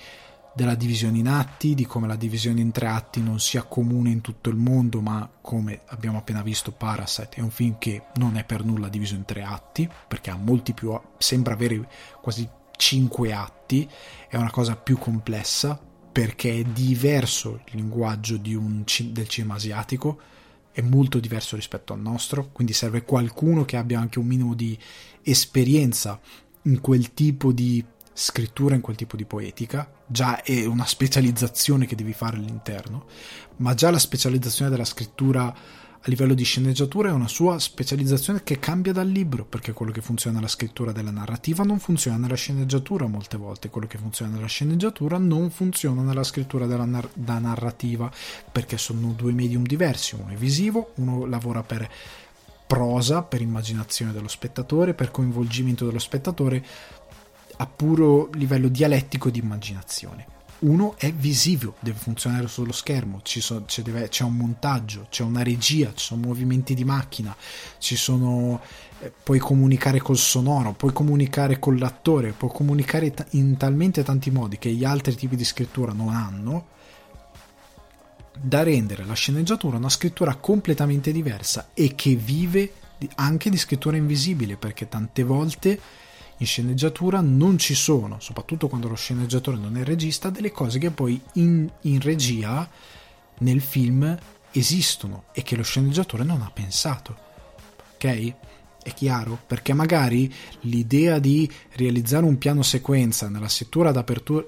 della 0.53 0.75
divisione 0.75 1.19
in 1.19 1.27
atti, 1.27 1.73
di 1.73 1.85
come 1.85 2.07
la 2.07 2.15
divisione 2.15 2.59
in 2.59 2.71
tre 2.71 2.87
atti 2.87 3.21
non 3.21 3.39
sia 3.39 3.63
comune 3.63 4.09
in 4.09 4.21
tutto 4.21 4.49
il 4.49 4.57
mondo, 4.57 4.99
ma 4.99 5.29
come 5.41 5.81
abbiamo 5.87 6.17
appena 6.17 6.41
visto 6.41 6.71
Parasite 6.71 7.37
è 7.37 7.41
un 7.41 7.51
film 7.51 7.77
che 7.77 8.03
non 8.15 8.35
è 8.35 8.43
per 8.43 8.65
nulla 8.65 8.89
diviso 8.89 9.15
in 9.15 9.25
tre 9.25 9.41
atti, 9.41 9.89
perché 10.07 10.31
ha 10.31 10.35
molti 10.35 10.73
più 10.73 10.99
sembra 11.17 11.53
avere 11.53 11.87
quasi 12.21 12.47
cinque 12.75 13.31
atti, 13.31 13.89
è 14.27 14.35
una 14.35 14.51
cosa 14.51 14.75
più 14.75 14.97
complessa 14.97 15.79
perché 16.11 16.59
è 16.59 16.63
diverso 16.63 17.61
il 17.65 17.75
linguaggio 17.75 18.39
un, 18.43 18.83
del 18.85 19.27
cinema 19.27 19.55
asiatico, 19.55 20.19
è 20.71 20.81
molto 20.81 21.19
diverso 21.19 21.55
rispetto 21.55 21.93
al 21.93 21.99
nostro, 21.99 22.49
quindi 22.51 22.73
serve 22.73 23.03
qualcuno 23.03 23.65
che 23.65 23.77
abbia 23.77 23.99
anche 23.99 24.19
un 24.19 24.25
minimo 24.25 24.53
di 24.53 24.77
esperienza 25.23 26.19
in 26.63 26.79
quel 26.81 27.13
tipo 27.13 27.51
di 27.51 27.83
scrittura 28.19 28.75
in 28.75 28.81
quel 28.81 28.97
tipo 28.97 29.15
di 29.15 29.23
poetica, 29.23 29.89
già 30.05 30.43
è 30.43 30.65
una 30.65 30.85
specializzazione 30.85 31.85
che 31.85 31.95
devi 31.95 32.11
fare 32.11 32.35
all'interno, 32.35 33.05
ma 33.57 33.73
già 33.73 33.89
la 33.91 33.97
specializzazione 33.97 34.69
della 34.69 34.83
scrittura 34.83 35.55
a 36.01 36.07
livello 36.07 36.33
di 36.33 36.45
sceneggiatura 36.45 37.09
è 37.09 37.11
una 37.11 37.27
sua 37.27 37.59
specializzazione 37.59 38.41
che 38.41 38.57
cambia 38.57 38.93
dal 38.93 39.09
libro, 39.09 39.43
perché 39.43 39.73
quello 39.73 39.91
che 39.91 39.99
funziona 39.99 40.37
nella 40.37 40.47
scrittura 40.47 40.93
della 40.93 41.11
narrativa 41.11 41.65
non 41.65 41.79
funziona 41.79 42.15
nella 42.15 42.35
sceneggiatura 42.35 43.05
molte 43.07 43.35
volte, 43.35 43.69
quello 43.69 43.85
che 43.85 43.97
funziona 43.97 44.31
nella 44.31 44.47
sceneggiatura 44.47 45.17
non 45.17 45.49
funziona 45.49 46.01
nella 46.01 46.23
scrittura 46.23 46.67
della 46.67 46.85
nar- 46.85 47.09
da 47.13 47.37
narrativa, 47.39 48.09
perché 48.49 48.77
sono 48.77 49.11
due 49.11 49.33
medium 49.33 49.63
diversi, 49.63 50.15
uno 50.15 50.29
è 50.29 50.35
visivo, 50.35 50.93
uno 50.95 51.25
lavora 51.25 51.63
per 51.63 51.89
prosa, 52.65 53.21
per 53.23 53.41
immaginazione 53.41 54.13
dello 54.13 54.29
spettatore, 54.29 54.93
per 54.93 55.11
coinvolgimento 55.11 55.85
dello 55.85 55.99
spettatore, 55.99 56.65
a 57.57 57.65
puro 57.65 58.29
livello 58.35 58.69
dialettico 58.69 59.29
di 59.29 59.39
immaginazione. 59.39 60.38
Uno 60.59 60.95
è 60.97 61.13
visivo, 61.13 61.75
deve 61.79 61.97
funzionare 61.97 62.47
sullo 62.49 62.73
schermo, 62.73 63.21
so, 63.23 63.63
c'è, 63.65 63.81
deve, 63.81 64.09
c'è, 64.09 64.25
un 64.25 64.35
montaggio, 64.35 65.07
c'è 65.09 65.23
una 65.23 65.41
regia, 65.41 65.93
ci 65.95 66.05
sono 66.05 66.27
movimenti 66.27 66.73
di 66.73 66.83
macchina, 66.83 67.33
sono, 67.77 68.59
eh, 68.99 69.11
puoi 69.23 69.39
comunicare 69.39 69.99
col 69.99 70.17
sonoro, 70.17 70.73
puoi 70.73 70.91
comunicare 70.91 71.59
con 71.59 71.77
l'attore, 71.77 72.33
puoi 72.33 72.51
comunicare 72.53 73.13
t- 73.13 73.25
in 73.31 73.55
talmente 73.55 74.03
tanti 74.03 74.31
modi 74.31 74.57
che 74.57 74.69
gli 74.71 74.83
altri 74.83 75.15
tipi 75.15 75.37
di 75.37 75.45
scrittura 75.45 75.93
non 75.93 76.09
hanno, 76.09 76.67
da 78.41 78.63
rendere 78.63 79.05
la 79.05 79.13
sceneggiatura 79.13 79.77
una 79.77 79.89
scrittura 79.89 80.35
completamente 80.35 81.11
diversa 81.11 81.69
e 81.73 81.93
che 81.95 82.15
vive 82.15 82.73
anche 83.15 83.49
di 83.49 83.57
scrittura 83.57 83.95
invisibile, 83.95 84.57
perché 84.57 84.89
tante 84.89 85.23
volte 85.23 85.79
in 86.39 86.45
sceneggiatura 86.45 87.21
non 87.21 87.57
ci 87.57 87.75
sono, 87.75 88.19
soprattutto 88.19 88.67
quando 88.67 88.87
lo 88.87 88.95
sceneggiatore 88.95 89.57
non 89.57 89.77
è 89.77 89.83
regista, 89.83 90.29
delle 90.29 90.51
cose 90.51 90.79
che 90.79 90.91
poi 90.91 91.19
in, 91.33 91.69
in 91.81 91.99
regia 92.01 92.67
nel 93.39 93.61
film 93.61 94.17
esistono 94.51 95.25
e 95.33 95.43
che 95.43 95.55
lo 95.55 95.63
sceneggiatore 95.63 96.23
non 96.23 96.41
ha 96.41 96.51
pensato. 96.51 97.27
Ok? 97.95 98.33
È 98.81 98.93
chiaro? 98.93 99.37
Perché 99.45 99.73
magari 99.73 100.33
l'idea 100.61 101.19
di 101.19 101.49
realizzare 101.73 102.25
un 102.25 102.37
piano 102.37 102.63
sequenza 102.63 103.27
nella, 103.27 103.49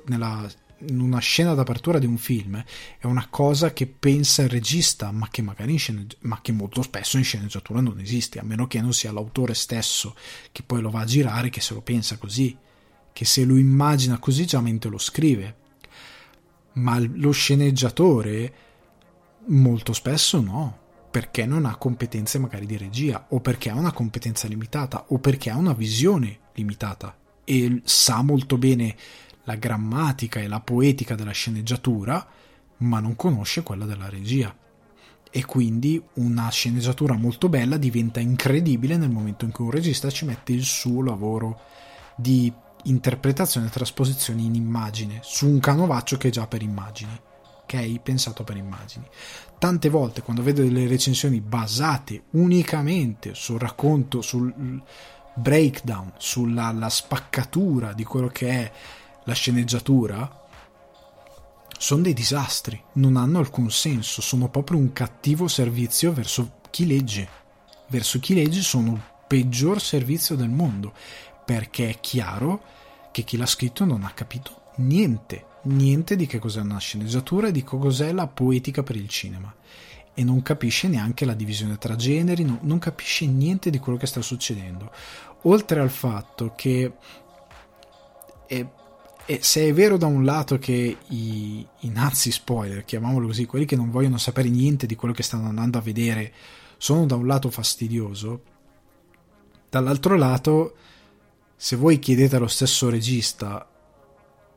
nella 0.06 0.50
in 0.88 1.00
una 1.00 1.20
scena 1.20 1.54
d'apertura 1.54 2.00
di 2.00 2.06
un 2.06 2.18
film 2.18 2.64
è 2.98 3.06
una 3.06 3.28
cosa 3.30 3.74
che 3.74 3.88
pensa 3.88 4.44
il 4.44 4.50
regista, 4.50 5.12
ma 5.12 5.28
che 5.30 5.42
magari 5.42 5.78
sceneggi- 5.78 6.18
ma 6.22 6.40
che 6.42 6.52
molto 6.52 6.82
spesso 6.82 7.18
in 7.18 7.24
sceneggiatura 7.24 7.82
non 7.82 8.00
esiste, 8.00 8.40
a 8.40 8.44
meno 8.44 8.68
che 8.68 8.82
non 8.82 8.94
sia 8.94 9.12
l'autore 9.12 9.54
stesso 9.54 10.16
che 10.52 10.64
poi 10.64 10.82
lo 10.82 10.90
va 10.90 11.02
a 11.02 11.06
girare 11.06 11.50
che 11.50 11.62
se 11.62 11.74
lo 11.74 11.82
pensa 11.82 12.18
così, 12.18 12.58
che 13.14 13.26
se 13.26 13.46
lo 13.46 13.58
immagina 13.58 14.20
così 14.20 14.46
già 14.46 14.62
mente 14.62 14.90
lo 14.90 14.98
scrive. 14.98 15.56
Ma 16.74 16.98
lo 17.00 17.32
sceneggiatore 17.32 18.54
molto 19.48 19.94
spesso 19.94 20.40
no, 20.42 20.80
perché 21.12 21.46
non 21.46 21.66
ha 21.66 21.76
competenze 21.76 22.40
magari 22.40 22.66
di 22.66 22.78
regia 22.78 23.28
o 23.30 23.42
perché 23.42 23.70
ha 23.70 23.76
una 23.76 23.92
competenza 23.92 24.48
limitata 24.48 25.06
o 25.10 25.20
perché 25.20 25.50
ha 25.50 25.58
una 25.58 25.74
visione 25.74 26.40
limitata 26.54 27.18
e 27.44 27.82
sa 27.84 28.22
molto 28.22 28.58
bene 28.58 28.96
la 29.52 29.56
grammatica 29.56 30.40
e 30.40 30.48
la 30.48 30.62
poetica 30.62 31.16
della 31.16 31.32
sceneggiatura, 31.32 32.26
ma 32.78 33.00
non 33.00 33.16
conosce 33.16 33.64
quella 33.64 33.86
della 33.86 34.10
regia. 34.10 34.56
E 35.34 35.46
quindi 35.46 36.02
una 36.16 36.50
sceneggiatura 36.50 37.16
molto 37.16 37.50
bella 37.50 37.78
diventa 37.78 38.20
incredibile 38.20 38.98
nel 38.98 39.10
momento 39.10 39.46
in 39.46 39.52
cui 39.52 39.66
un 39.66 39.72
regista 39.72 40.10
ci 40.10 40.26
mette 40.26 40.52
il 40.52 40.64
suo 40.64 41.04
lavoro 41.04 41.60
di 42.16 42.52
interpretazione 42.84 43.68
e 43.68 43.70
trasposizione 43.70 44.42
in 44.42 44.56
immagine 44.56 45.20
su 45.22 45.48
un 45.48 45.60
canovaccio 45.60 46.18
che 46.18 46.30
è 46.30 46.32
già 46.32 46.48
per 46.48 46.62
immagini. 46.62 47.18
Ok? 47.64 48.00
Pensato 48.00 48.44
per 48.44 48.58
immagini. 48.58 49.06
Tante 49.58 49.90
volte 49.90 50.22
quando 50.22 50.44
vedo 50.44 50.62
delle 50.62 50.88
recensioni 50.88 51.40
basate 51.40 52.24
unicamente 52.32 53.34
sul 53.34 53.60
racconto, 53.60 54.22
sul 54.22 54.82
breakdown, 55.34 56.12
sulla 56.18 56.90
spaccatura 56.90 57.94
di 57.94 58.04
quello 58.04 58.28
che 58.28 58.50
è 58.50 58.72
la 59.26 59.34
sceneggiatura, 59.34 60.40
sono 61.78 62.04
dei 62.04 62.14
disastri, 62.14 62.82
non 62.94 63.18
hanno 63.18 63.40
alcun 63.40 63.72
senso, 63.72 64.22
sono 64.22 64.50
proprio 64.50 64.78
un 64.78 64.94
cattivo 64.94 65.48
servizio 65.48 66.14
verso 66.14 66.60
chi 66.70 66.86
legge. 66.86 67.28
Verso 67.88 68.20
chi 68.20 68.36
legge 68.36 68.62
sono 68.62 68.94
il 68.94 69.02
peggior 69.28 69.82
servizio 69.82 70.36
del 70.36 70.50
mondo, 70.50 70.94
perché 71.44 71.90
è 71.90 72.00
chiaro 72.00 72.62
che 73.12 73.24
chi 73.24 73.36
l'ha 73.36 73.46
scritto 73.46 73.84
non 73.84 74.04
ha 74.04 74.12
capito 74.12 74.74
niente, 74.76 75.46
niente 75.64 76.16
di 76.16 76.28
che 76.28 76.40
cos'è 76.40 76.62
una 76.62 76.78
sceneggiatura 76.78 77.48
e 77.48 77.52
di 77.52 77.64
cos'è 77.64 78.12
la 78.12 78.28
poetica 78.28 78.84
per 78.84 78.96
il 78.96 79.10
cinema. 79.10 79.54
E 80.14 80.24
non 80.24 80.42
capisce 80.42 80.88
neanche 80.88 81.26
la 81.26 81.34
divisione 81.34 81.78
tra 81.78 81.96
generi, 81.96 82.44
non, 82.44 82.60
non 82.62 82.80
capisce 82.80 83.26
niente 83.26 83.70
di 83.70 83.80
quello 83.80 83.98
che 83.98 84.06
sta 84.08 84.22
succedendo. 84.22 84.92
Oltre 85.44 85.80
al 85.80 85.90
fatto 85.90 86.54
che 86.56 86.94
è 88.46 88.66
e 89.32 89.40
se 89.42 89.66
è 89.66 89.74
vero 89.74 89.96
da 89.96 90.08
un 90.08 90.26
lato 90.26 90.60
che 90.60 90.98
i, 91.08 91.66
i 91.80 91.90
nazi 91.90 92.34
spoiler, 92.34 92.84
chiamiamolo 92.84 93.28
così, 93.28 93.46
quelli 93.46 93.64
che 93.64 93.78
non 93.78 93.90
vogliono 93.90 94.18
sapere 94.18 94.50
niente 94.50 94.86
di 94.86 94.96
quello 94.96 95.14
che 95.14 95.24
stanno 95.24 95.48
andando 95.48 95.78
a 95.78 95.82
vedere, 95.82 96.34
sono 96.76 97.06
da 97.06 97.16
un 97.16 97.26
lato 97.26 97.50
fastidioso, 97.50 98.42
dall'altro 99.70 100.18
lato, 100.18 100.76
se 101.56 101.78
voi 101.78 101.98
chiedete 102.00 102.36
allo 102.36 102.48
stesso 102.48 102.90
regista 102.90 103.66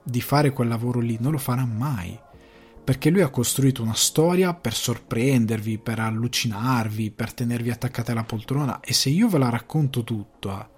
di 0.03 0.21
fare 0.21 0.51
quel 0.51 0.67
lavoro 0.67 0.99
lì, 0.99 1.19
non 1.21 1.31
lo 1.31 1.39
farà 1.39 1.65
mai. 1.65 2.19
Perché 2.83 3.11
lui 3.11 3.23
ha 3.23 3.31
costruito 3.31 3.81
una 3.81 3.95
storia 3.95 4.55
per 4.55 4.75
sorprendervi, 4.75 5.79
per 5.79 6.01
allucinarvi, 6.01 7.13
per 7.13 7.33
tenervi 7.33 7.71
attaccati 7.71 8.11
alla 8.11 8.25
poltrona. 8.25 8.81
E 8.81 8.93
se 8.93 9.09
io 9.09 9.29
ve 9.29 9.39
la 9.39 9.51
racconto 9.51 10.03
tutta, 10.03 10.69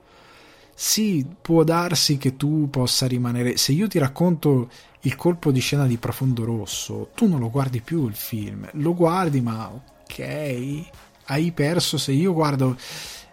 sì, 0.78 1.24
può 1.40 1.64
darsi 1.64 2.18
che 2.18 2.36
tu 2.36 2.68
possa 2.68 3.06
rimanere. 3.06 3.56
Se 3.56 3.72
io 3.72 3.88
ti 3.88 3.98
racconto 3.98 4.68
il 5.00 5.16
colpo 5.16 5.50
di 5.50 5.60
scena 5.60 5.86
di 5.86 5.96
Profondo 5.96 6.44
Rosso, 6.44 7.08
tu 7.14 7.26
non 7.26 7.40
lo 7.40 7.48
guardi 7.48 7.80
più 7.80 8.06
il 8.06 8.14
film, 8.14 8.68
lo 8.72 8.94
guardi, 8.94 9.40
ma 9.40 9.70
ok, 9.70 10.82
hai 11.24 11.52
perso. 11.52 11.96
Se 11.96 12.12
io 12.12 12.34
guardo, 12.34 12.76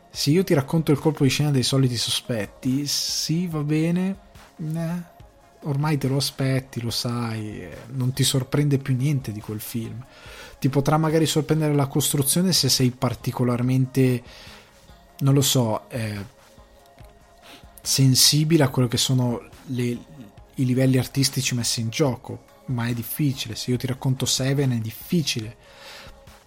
se 0.09 0.29
io 0.29 0.45
ti 0.45 0.53
racconto 0.53 0.93
il 0.93 0.99
colpo 0.99 1.23
di 1.23 1.29
scena 1.29 1.51
dei 1.51 1.63
soliti 1.63 1.97
sospetti, 1.97 2.87
sì, 2.87 3.45
va 3.47 3.61
bene, 3.61 4.17
eh, 4.59 5.03
ormai 5.63 5.97
te 5.97 6.07
lo 6.07 6.15
aspetti, 6.15 6.79
lo 6.79 6.91
sai, 6.91 7.59
eh, 7.59 7.77
non 7.87 8.13
ti 8.13 8.23
sorprende 8.23 8.77
più 8.77 8.95
niente 8.95 9.33
di 9.33 9.41
quel 9.41 9.59
film. 9.59 10.01
Ti 10.59 10.69
potrà 10.69 10.97
magari 10.97 11.25
sorprendere 11.25 11.73
la 11.73 11.87
costruzione 11.87 12.53
se 12.53 12.69
sei 12.69 12.91
particolarmente, 12.91 14.23
non 15.19 15.33
lo 15.33 15.41
so, 15.41 15.89
eh, 15.89 16.41
sensibile 17.83 18.63
a 18.63 18.69
quello 18.69 18.87
che 18.87 18.97
sono 18.97 19.41
le, 19.65 19.83
i 20.55 20.65
livelli 20.65 20.97
artistici 20.97 21.53
messi 21.53 21.81
in 21.81 21.89
gioco, 21.89 22.45
ma 22.67 22.87
è 22.87 22.93
difficile. 22.93 23.55
Se 23.55 23.71
io 23.71 23.77
ti 23.77 23.85
racconto 23.85 24.25
Seven 24.25 24.71
è 24.71 24.77
difficile. 24.77 25.57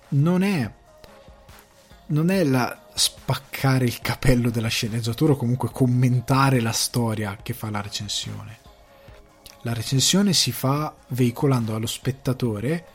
Non 0.08 0.42
è 0.42 0.72
non 2.08 2.30
è 2.30 2.44
la 2.44 2.84
spaccare 2.94 3.84
il 3.84 4.00
capello 4.00 4.50
della 4.50 4.68
sceneggiatura 4.68 5.32
o 5.32 5.36
comunque 5.36 5.70
commentare 5.72 6.60
la 6.60 6.72
storia 6.72 7.36
che 7.42 7.52
fa 7.52 7.68
la 7.68 7.80
recensione. 7.80 8.58
La 9.62 9.74
recensione 9.74 10.32
si 10.32 10.52
fa 10.52 10.94
veicolando 11.08 11.74
allo 11.74 11.86
spettatore 11.86 12.86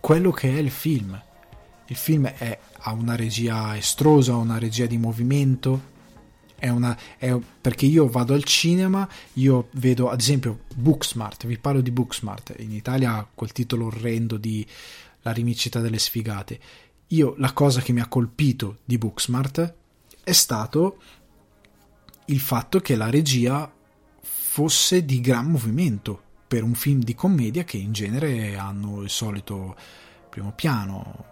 quello 0.00 0.30
che 0.30 0.48
è 0.48 0.58
il 0.58 0.70
film. 0.70 1.20
Il 1.88 1.96
film 1.96 2.26
è, 2.26 2.58
ha 2.78 2.92
una 2.92 3.14
regia 3.14 3.76
estrosa, 3.76 4.34
una 4.36 4.58
regia 4.58 4.86
di 4.86 4.96
movimento, 4.96 5.94
è 6.58 6.68
una, 6.68 6.96
è, 7.18 7.36
perché 7.60 7.86
io 7.86 8.08
vado 8.08 8.34
al 8.34 8.44
cinema, 8.44 9.08
io 9.34 9.68
vedo 9.72 10.08
ad 10.08 10.20
esempio 10.20 10.60
Booksmart, 10.74 11.46
vi 11.46 11.58
parlo 11.58 11.80
di 11.80 11.90
Booksmart, 11.90 12.54
in 12.58 12.72
Italia 12.72 13.26
quel 13.32 13.52
titolo 13.52 13.86
orrendo 13.86 14.36
di 14.36 14.66
La 15.22 15.32
rimicita 15.32 15.80
delle 15.80 15.98
sfigate. 15.98 16.58
Io 17.08 17.34
la 17.38 17.52
cosa 17.52 17.80
che 17.80 17.92
mi 17.92 18.00
ha 18.00 18.08
colpito 18.08 18.78
di 18.84 18.98
Booksmart 18.98 19.74
è 20.24 20.32
stato 20.32 20.98
il 22.26 22.40
fatto 22.40 22.80
che 22.80 22.96
la 22.96 23.10
regia 23.10 23.70
fosse 24.20 25.04
di 25.04 25.20
gran 25.20 25.46
movimento 25.46 26.22
per 26.48 26.62
un 26.62 26.74
film 26.74 27.00
di 27.00 27.14
commedia 27.14 27.64
che 27.64 27.76
in 27.76 27.92
genere 27.92 28.56
hanno 28.56 29.02
il 29.02 29.10
solito 29.10 29.76
primo 30.30 30.52
piano, 30.52 31.24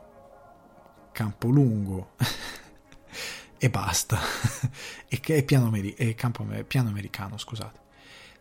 campo 1.13 1.49
lungo. 1.49 2.13
e 3.65 3.71
basta. 3.71 4.21
e 5.09 5.21
che 5.21 5.37
è 5.37 5.43
piano, 5.43 5.69
ameri- 5.69 5.95
è 5.95 6.15
campo, 6.15 6.45
piano 6.69 6.91
americano, 6.91 7.39
scusate. 7.39 7.81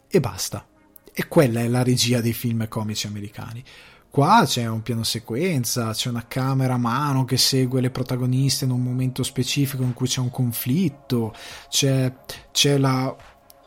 E 0.09 0.19
basta. 0.19 0.67
E 1.13 1.27
quella 1.29 1.61
è 1.61 1.67
la 1.69 1.81
regia 1.81 2.19
dei 2.19 2.33
film 2.33 2.67
comici 2.67 3.07
americani. 3.07 3.63
Qua 4.09 4.43
c'è 4.45 4.67
un 4.67 4.81
piano 4.81 5.03
sequenza, 5.03 5.93
c'è 5.93 6.09
una 6.09 6.27
camera 6.27 6.73
a 6.73 6.77
mano 6.77 7.23
che 7.23 7.37
segue 7.37 7.79
le 7.79 7.89
protagoniste 7.89 8.65
in 8.65 8.71
un 8.71 8.83
momento 8.83 9.23
specifico 9.23 9.83
in 9.83 9.93
cui 9.93 10.07
c'è 10.07 10.19
un 10.19 10.29
conflitto, 10.29 11.33
c'è, 11.69 12.13
c'è 12.51 12.77
la, 12.77 13.15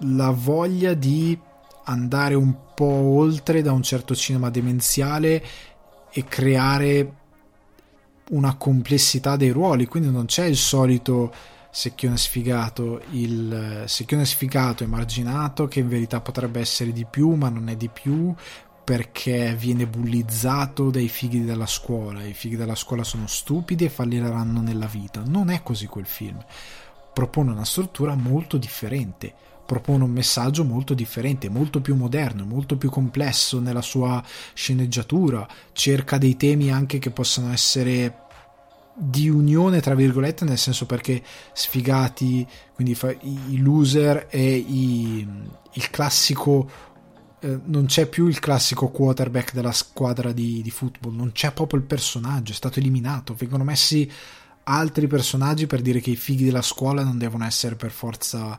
la 0.01 0.31
voglia 0.31 0.93
di 0.93 1.39
andare 1.85 2.35
un 2.35 2.55
po' 2.75 2.85
oltre 2.85 3.63
da 3.63 3.73
un 3.73 3.83
certo 3.83 4.15
cinema 4.15 4.51
demenziale 4.51 5.43
e 6.13 6.25
creare 6.25 7.26
una 8.31 8.57
complessità 8.57 9.37
dei 9.37 9.51
ruoli, 9.51 9.87
quindi 9.87 10.11
non 10.11 10.27
c'è 10.27 10.45
il 10.45 10.57
solito 10.57 11.33
secchione 11.71 12.17
sfigato, 12.17 13.03
il 13.11 13.85
secchione 13.87 14.25
sfigato 14.25 14.83
emarginato 14.83 15.69
che 15.69 15.81
in 15.81 15.89
verità 15.89 16.21
potrebbe 16.21 16.61
essere 16.61 16.93
di 16.93 17.05
più, 17.05 17.35
ma 17.35 17.49
non 17.49 17.69
è 17.69 17.77
di 17.77 17.89
più 17.89 18.35
perché 18.83 19.55
viene 19.59 19.87
bullizzato 19.87 20.91
dai 20.91 21.09
fighi 21.09 21.45
della 21.45 21.67
scuola. 21.67 22.23
I 22.23 22.35
fighi 22.35 22.57
della 22.57 22.77
scuola 22.77 23.03
sono 23.03 23.27
stupidi 23.27 23.85
e 23.85 23.89
falliranno 23.89 24.61
nella 24.61 24.87
vita. 24.87 25.23
Non 25.27 25.51
è 25.51 25.63
così 25.63 25.87
quel 25.87 26.07
film. 26.07 26.39
Propone 27.13 27.51
una 27.51 27.65
struttura 27.65 28.15
molto 28.15 28.59
differente 28.59 29.35
propone 29.67 30.05
un 30.05 30.11
messaggio 30.11 30.65
molto 30.65 30.95
differente, 30.95 31.49
molto 31.49 31.81
più 31.81 31.97
moderno, 31.97 32.45
molto 32.45 32.77
più 32.77 32.89
complesso 32.89 33.61
nella 33.61 33.83
sua 33.83 34.23
sceneggiatura, 34.55 35.47
cerca 35.73 36.17
dei 36.17 36.37
temi 36.37 36.71
anche 36.71 36.99
che 36.99 37.11
possano 37.11 37.53
essere 37.53 38.25
di 38.99 39.29
unione 39.29 39.81
tra 39.81 39.95
virgolette 39.95 40.47
nel 40.47 40.57
senso 40.57 40.87
perché 40.87 41.23
sfigati 41.53 42.47
quindi 42.73 42.97
i, 43.51 43.59
loser 43.61 44.27
e 44.31 44.55
i, 44.57 45.29
il 45.75 45.91
classico 45.91 46.71
eh, 47.41 47.61
non 47.65 47.85
c'è 47.85 48.07
più 48.07 48.27
il 48.27 48.39
classico 48.39 48.89
quarterback 48.89 49.53
della 49.53 49.73
squadra 49.73 50.33
di, 50.33 50.63
di 50.63 50.71
football 50.71 51.15
non 51.15 51.33
c'è 51.33 51.53
proprio 51.53 51.79
il 51.79 51.85
personaggio 51.85 52.53
è 52.53 52.55
stato 52.55 52.79
eliminato 52.79 53.35
vengono 53.35 53.65
messi 53.65 54.11
altri 54.65 55.07
personaggi 55.07 55.67
per 55.67 55.83
dire 55.83 56.01
che 56.01 56.11
i 56.11 56.17
fighi 56.17 56.45
della 56.45 56.63
scuola 56.63 57.05
non 57.05 57.19
devono 57.19 57.45
essere 57.45 57.77
per 57.77 57.91
forza 57.91 58.59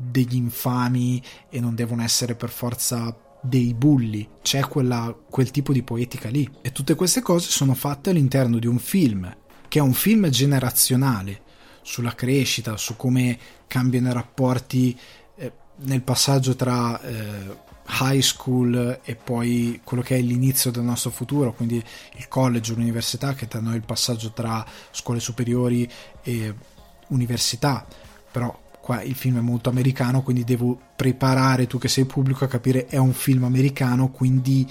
degli 0.00 0.36
infami 0.36 1.22
e 1.50 1.60
non 1.60 1.74
devono 1.74 2.02
essere 2.02 2.34
per 2.34 2.48
forza 2.48 3.14
dei 3.42 3.74
bulli, 3.74 4.28
c'è 4.42 4.60
quella, 4.66 5.14
quel 5.28 5.50
tipo 5.50 5.72
di 5.72 5.82
poetica 5.82 6.28
lì. 6.28 6.48
E 6.62 6.72
tutte 6.72 6.94
queste 6.94 7.20
cose 7.20 7.50
sono 7.50 7.74
fatte 7.74 8.10
all'interno 8.10 8.58
di 8.58 8.66
un 8.66 8.78
film, 8.78 9.34
che 9.68 9.78
è 9.78 9.82
un 9.82 9.92
film 9.92 10.28
generazionale, 10.28 11.42
sulla 11.82 12.14
crescita, 12.14 12.76
su 12.76 12.96
come 12.96 13.38
cambiano 13.66 14.10
i 14.10 14.12
rapporti 14.12 14.98
eh, 15.36 15.52
nel 15.82 16.02
passaggio 16.02 16.54
tra 16.54 17.00
eh, 17.00 17.56
high 18.00 18.20
school 18.20 19.00
e 19.02 19.16
poi 19.16 19.80
quello 19.82 20.02
che 20.02 20.16
è 20.16 20.20
l'inizio 20.20 20.70
del 20.70 20.82
nostro 20.82 21.10
futuro, 21.10 21.52
quindi 21.52 21.82
il 22.16 22.28
college, 22.28 22.74
l'università, 22.74 23.34
che 23.34 23.48
tra 23.48 23.60
noi 23.60 23.74
è 23.74 23.76
il 23.76 23.84
passaggio 23.84 24.32
tra 24.32 24.64
scuole 24.90 25.20
superiori 25.20 25.90
e 26.22 26.54
università. 27.08 27.86
Però 28.30 28.68
qua 28.90 29.02
il 29.02 29.14
film 29.14 29.38
è 29.38 29.40
molto 29.40 29.68
americano, 29.68 30.20
quindi 30.20 30.42
devo 30.42 30.76
preparare 30.96 31.68
tu 31.68 31.78
che 31.78 31.86
sei 31.86 32.06
pubblico 32.06 32.44
a 32.44 32.48
capire 32.48 32.86
è 32.86 32.96
un 32.96 33.12
film 33.12 33.44
americano, 33.44 34.10
quindi 34.10 34.68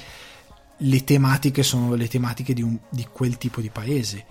le 0.75 1.03
tematiche 1.05 1.63
sono 1.63 1.95
le 1.95 2.09
tematiche 2.09 2.53
di, 2.53 2.61
un, 2.61 2.77
di 2.89 3.07
quel 3.09 3.37
tipo 3.37 3.61
di 3.61 3.69
paese. 3.69 4.25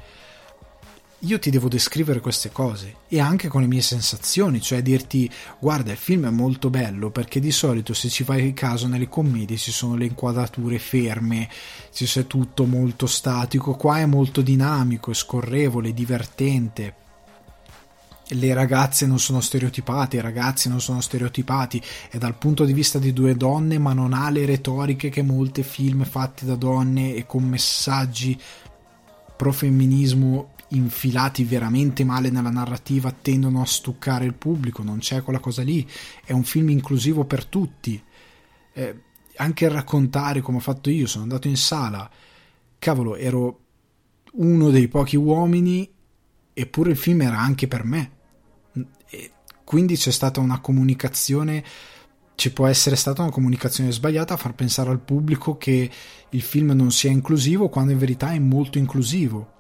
Io 1.20 1.38
ti 1.38 1.48
devo 1.48 1.68
descrivere 1.68 2.20
queste 2.20 2.52
cose 2.52 2.96
e 3.08 3.18
anche 3.18 3.48
con 3.48 3.62
le 3.62 3.66
mie 3.66 3.80
sensazioni, 3.80 4.60
cioè 4.60 4.82
dirti 4.82 5.28
guarda 5.58 5.90
il 5.90 5.96
film 5.96 6.26
è 6.26 6.30
molto 6.30 6.68
bello 6.68 7.10
perché 7.10 7.40
di 7.40 7.50
solito 7.50 7.94
se 7.94 8.10
ci 8.10 8.24
fai 8.24 8.52
caso 8.52 8.88
nelle 8.88 9.08
commedie 9.08 9.56
ci 9.56 9.72
sono 9.72 9.96
le 9.96 10.04
inquadrature 10.04 10.78
ferme, 10.78 11.48
ci 11.94 12.04
c'è 12.04 12.26
tutto 12.26 12.66
molto 12.66 13.06
statico, 13.06 13.74
qua 13.74 14.00
è 14.00 14.06
molto 14.06 14.42
dinamico, 14.42 15.12
è 15.12 15.14
scorrevole, 15.14 15.94
divertente, 15.94 16.94
le 18.30 18.54
ragazze 18.54 19.06
non 19.06 19.18
sono 19.18 19.40
stereotipate, 19.40 20.16
i 20.16 20.20
ragazzi 20.20 20.68
non 20.68 20.80
sono 20.80 21.00
stereotipati, 21.00 21.82
è 22.10 22.18
dal 22.18 22.36
punto 22.36 22.64
di 22.64 22.72
vista 22.72 22.98
di 22.98 23.12
due 23.12 23.34
donne, 23.34 23.78
ma 23.78 23.92
non 23.92 24.12
ha 24.12 24.28
le 24.30 24.44
retoriche 24.44 25.08
che 25.08 25.22
molti 25.22 25.62
film 25.62 26.04
fatti 26.04 26.44
da 26.44 26.54
donne 26.54 27.14
e 27.14 27.26
con 27.26 27.44
messaggi 27.44 28.38
pro 29.36 29.52
femminismo 29.52 30.54
infilati 30.70 31.44
veramente 31.44 32.04
male 32.04 32.28
nella 32.28 32.50
narrativa 32.50 33.10
tendono 33.10 33.62
a 33.62 33.66
stuccare 33.66 34.24
il 34.24 34.34
pubblico, 34.34 34.82
non 34.82 34.98
c'è 34.98 35.22
quella 35.22 35.38
cosa 35.38 35.62
lì, 35.62 35.88
è 36.24 36.32
un 36.32 36.44
film 36.44 36.68
inclusivo 36.68 37.24
per 37.24 37.46
tutti, 37.46 38.02
eh, 38.74 39.02
anche 39.36 39.68
raccontare 39.68 40.40
come 40.40 40.58
ho 40.58 40.60
fatto 40.60 40.90
io, 40.90 41.06
sono 41.06 41.22
andato 41.22 41.48
in 41.48 41.56
sala, 41.56 42.10
cavolo, 42.78 43.16
ero 43.16 43.60
uno 44.32 44.70
dei 44.70 44.88
pochi 44.88 45.16
uomini, 45.16 45.90
eppure 46.52 46.90
il 46.90 46.96
film 46.96 47.22
era 47.22 47.38
anche 47.38 47.66
per 47.66 47.84
me. 47.84 48.16
Quindi 49.68 49.96
c'è 49.96 50.10
stata 50.10 50.40
una 50.40 50.60
comunicazione, 50.60 51.62
ci 52.36 52.54
può 52.54 52.66
essere 52.66 52.96
stata 52.96 53.20
una 53.20 53.30
comunicazione 53.30 53.92
sbagliata 53.92 54.32
a 54.32 54.38
far 54.38 54.54
pensare 54.54 54.88
al 54.88 54.98
pubblico 54.98 55.58
che 55.58 55.90
il 56.30 56.40
film 56.40 56.70
non 56.70 56.90
sia 56.90 57.10
inclusivo 57.10 57.68
quando 57.68 57.92
in 57.92 57.98
verità 57.98 58.32
è 58.32 58.38
molto 58.38 58.78
inclusivo. 58.78 59.52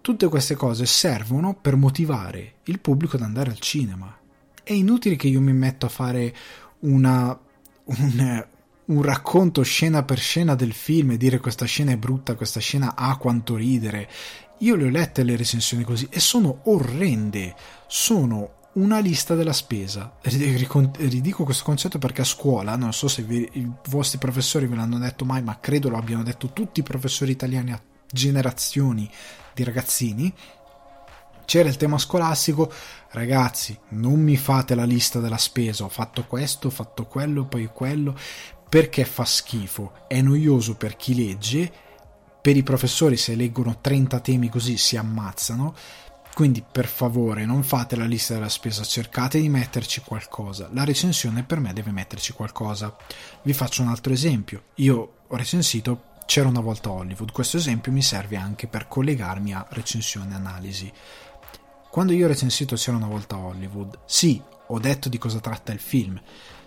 Tutte 0.00 0.26
queste 0.26 0.56
cose 0.56 0.86
servono 0.86 1.54
per 1.54 1.76
motivare 1.76 2.54
il 2.64 2.80
pubblico 2.80 3.14
ad 3.14 3.22
andare 3.22 3.50
al 3.50 3.60
cinema. 3.60 4.12
È 4.60 4.72
inutile 4.72 5.14
che 5.14 5.28
io 5.28 5.40
mi 5.40 5.52
metto 5.52 5.86
a 5.86 5.88
fare 5.88 6.34
una, 6.80 7.38
un, 7.84 8.46
un 8.86 9.02
racconto 9.02 9.62
scena 9.62 10.02
per 10.02 10.18
scena 10.18 10.56
del 10.56 10.72
film 10.72 11.12
e 11.12 11.16
dire 11.16 11.38
questa 11.38 11.64
scena 11.64 11.92
è 11.92 11.96
brutta, 11.96 12.34
questa 12.34 12.58
scena 12.58 12.96
ha 12.96 13.16
quanto 13.18 13.54
ridere. 13.54 14.10
Io 14.58 14.74
le 14.74 14.86
ho 14.86 14.90
lette 14.90 15.22
le 15.22 15.36
recensioni 15.36 15.84
così 15.84 16.08
e 16.10 16.18
sono 16.18 16.62
orrende. 16.64 17.54
Sono 17.86 18.58
una 18.72 19.00
lista 19.00 19.34
della 19.34 19.52
spesa. 19.52 20.16
Ridico 20.22 21.44
questo 21.44 21.64
concetto 21.64 21.98
perché 21.98 22.20
a 22.20 22.24
scuola, 22.24 22.76
non 22.76 22.92
so 22.92 23.08
se 23.08 23.22
vi, 23.22 23.48
i 23.54 23.70
vostri 23.88 24.18
professori 24.18 24.66
ve 24.66 24.76
l'hanno 24.76 24.98
detto 24.98 25.24
mai, 25.24 25.42
ma 25.42 25.58
credo 25.58 25.88
lo 25.88 25.96
abbiano 25.96 26.22
detto 26.22 26.52
tutti 26.52 26.80
i 26.80 26.84
professori 26.84 27.32
italiani 27.32 27.72
a 27.72 27.82
generazioni 28.10 29.10
di 29.54 29.64
ragazzini. 29.64 30.32
C'era 31.44 31.68
il 31.68 31.76
tema 31.76 31.98
scolastico, 31.98 32.72
ragazzi, 33.10 33.76
non 33.90 34.20
mi 34.20 34.36
fate 34.36 34.76
la 34.76 34.84
lista 34.84 35.18
della 35.18 35.36
spesa, 35.36 35.82
ho 35.82 35.88
fatto 35.88 36.24
questo, 36.26 36.68
ho 36.68 36.70
fatto 36.70 37.06
quello, 37.06 37.46
poi 37.46 37.68
quello, 37.72 38.16
perché 38.68 39.04
fa 39.04 39.24
schifo, 39.24 40.04
è 40.06 40.20
noioso 40.20 40.76
per 40.76 40.94
chi 40.94 41.12
legge, 41.12 41.72
per 42.40 42.56
i 42.56 42.62
professori 42.62 43.16
se 43.16 43.34
leggono 43.34 43.78
30 43.80 44.20
temi 44.20 44.48
così 44.48 44.76
si 44.76 44.96
ammazzano, 44.96 45.74
quindi 46.34 46.62
per 46.62 46.86
favore 46.86 47.44
non 47.44 47.62
fate 47.62 47.96
la 47.96 48.04
lista 48.04 48.34
della 48.34 48.48
spesa, 48.48 48.82
cercate 48.84 49.40
di 49.40 49.48
metterci 49.48 50.00
qualcosa, 50.00 50.68
la 50.72 50.84
recensione 50.84 51.42
per 51.42 51.60
me 51.60 51.72
deve 51.72 51.90
metterci 51.90 52.32
qualcosa. 52.32 52.96
Vi 53.42 53.52
faccio 53.52 53.82
un 53.82 53.88
altro 53.88 54.12
esempio, 54.12 54.62
io 54.76 55.12
ho 55.26 55.36
recensito 55.36 56.08
C'era 56.26 56.48
una 56.48 56.60
volta 56.60 56.90
Hollywood, 56.90 57.32
questo 57.32 57.56
esempio 57.56 57.90
mi 57.90 58.02
serve 58.02 58.36
anche 58.36 58.68
per 58.68 58.86
collegarmi 58.86 59.52
a 59.52 59.66
recensione 59.70 60.30
e 60.30 60.36
analisi. 60.36 60.92
Quando 61.90 62.12
io 62.12 62.26
ho 62.26 62.28
recensito 62.28 62.76
C'era 62.76 62.96
una 62.96 63.08
volta 63.08 63.36
Hollywood, 63.36 63.98
sì, 64.06 64.40
ho 64.68 64.78
detto 64.78 65.08
di 65.08 65.18
cosa 65.18 65.40
tratta 65.40 65.72
il 65.72 65.80
film, 65.80 66.20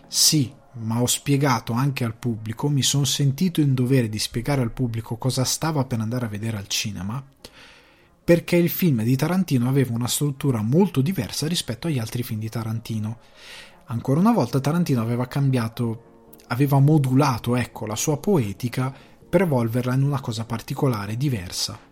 sì, 0.07 0.53
ma 0.73 1.01
ho 1.01 1.07
spiegato 1.07 1.73
anche 1.73 2.03
al 2.03 2.15
pubblico, 2.15 2.67
mi 2.67 2.83
sono 2.83 3.05
sentito 3.05 3.61
in 3.61 3.73
dovere 3.73 4.09
di 4.09 4.19
spiegare 4.19 4.61
al 4.61 4.71
pubblico 4.71 5.15
cosa 5.15 5.45
stava 5.45 5.85
per 5.85 5.99
andare 5.99 6.25
a 6.25 6.29
vedere 6.29 6.57
al 6.57 6.67
cinema, 6.67 7.23
perché 8.23 8.55
il 8.55 8.69
film 8.69 9.03
di 9.03 9.15
Tarantino 9.15 9.67
aveva 9.67 9.93
una 9.93 10.07
struttura 10.07 10.61
molto 10.61 11.01
diversa 11.01 11.47
rispetto 11.47 11.87
agli 11.87 11.99
altri 11.99 12.23
film 12.23 12.39
di 12.39 12.49
Tarantino. 12.49 13.17
Ancora 13.85 14.19
una 14.19 14.31
volta 14.31 14.59
Tarantino 14.59 15.01
aveva 15.01 15.27
cambiato, 15.27 16.31
aveva 16.47 16.79
modulato, 16.79 17.55
ecco, 17.55 17.85
la 17.85 17.95
sua 17.95 18.17
poetica 18.17 18.93
per 19.29 19.41
evolverla 19.41 19.93
in 19.93 20.03
una 20.03 20.21
cosa 20.21 20.45
particolare, 20.45 21.17
diversa 21.17 21.91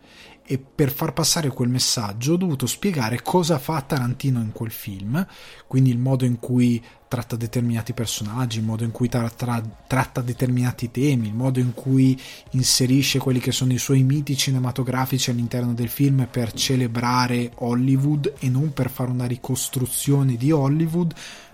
e 0.52 0.58
per 0.58 0.91
far 0.91 1.14
passare 1.14 1.47
quel 1.47 1.70
messaggio 1.70 2.34
ho 2.34 2.36
dovuto 2.36 2.68
spiegare 2.68 3.22
cosa 3.22 3.58
fa 3.58 3.82
Tarantino 3.82 4.41
in 4.41 4.52
quel 4.52 4.70
film, 4.70 5.26
quindi 5.66 5.91
il 5.91 5.97
modo 5.97 6.26
in 6.26 6.39
cui 6.39 6.84
tratta 7.08 7.38
determinati 7.38 7.93
personaggi, 7.93 8.58
il 8.58 8.66
modo 8.66 8.84
in 8.84 8.91
cui 8.91 9.08
tra- 9.08 9.30
tra- 9.30 9.64
tratta 9.88 10.20
determinati 10.20 10.91
temi, 10.91 11.28
il 11.28 11.34
modo 11.34 11.62
in 11.62 11.74
cui 11.74 12.20
inserisce 12.49 13.18
quelli 13.18 13.39
che 13.39 13.54
sono 13.54 13.72
i 13.72 13.78
suoi 13.78 14.04
miti 14.04 14.36
cinematografici 14.36 15.30
all'interno 15.30 15.74
del 15.74 15.88
film 15.88 16.28
per 16.30 16.52
celebrare 16.52 17.54
Hollywood 17.56 18.34
e 18.39 18.49
non 18.49 18.74
per 18.74 18.89
fare 18.89 19.10
una 19.10 19.28
ricostruzione 19.28 20.36
di 20.36 20.52
Hollywood, 20.52 21.14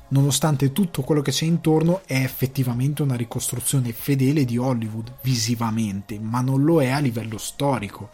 nonostante 0.09 0.71
tutto 0.71 1.01
quello 1.01 1.21
che 1.21 1.31
c'è 1.31 1.45
intorno 1.45 2.01
è 2.05 2.15
effettivamente 2.15 3.01
una 3.01 3.15
ricostruzione 3.15 3.91
fedele 3.91 4.45
di 4.45 4.57
Hollywood 4.57 5.13
visivamente, 5.21 6.19
ma 6.19 6.41
non 6.41 6.63
lo 6.63 6.81
è 6.81 6.89
a 6.89 6.99
livello 6.99 7.37
storico, 7.37 8.09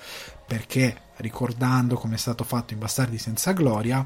perché 0.54 0.96
ricordando 1.16 1.96
come 1.96 2.14
è 2.14 2.18
stato 2.20 2.44
fatto 2.44 2.74
in 2.74 2.80
Bastardi 2.80 3.18
senza 3.18 3.54
gloria, 3.54 4.06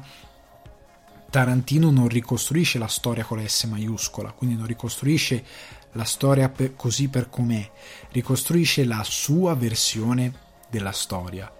Tarantino 1.28 1.90
non 1.90 2.08
ricostruisce 2.08 2.78
la 2.78 2.86
storia 2.86 3.22
con 3.22 3.36
la 3.36 3.46
S 3.46 3.64
maiuscola, 3.64 4.32
quindi 4.32 4.56
non 4.56 4.64
ricostruisce 4.64 5.44
la 5.92 6.04
storia 6.04 6.48
per, 6.48 6.74
così 6.74 7.08
per 7.08 7.28
com'è, 7.28 7.70
ricostruisce 8.12 8.86
la 8.86 9.02
sua 9.04 9.54
versione 9.56 10.32
della 10.70 10.92
storia, 10.92 11.54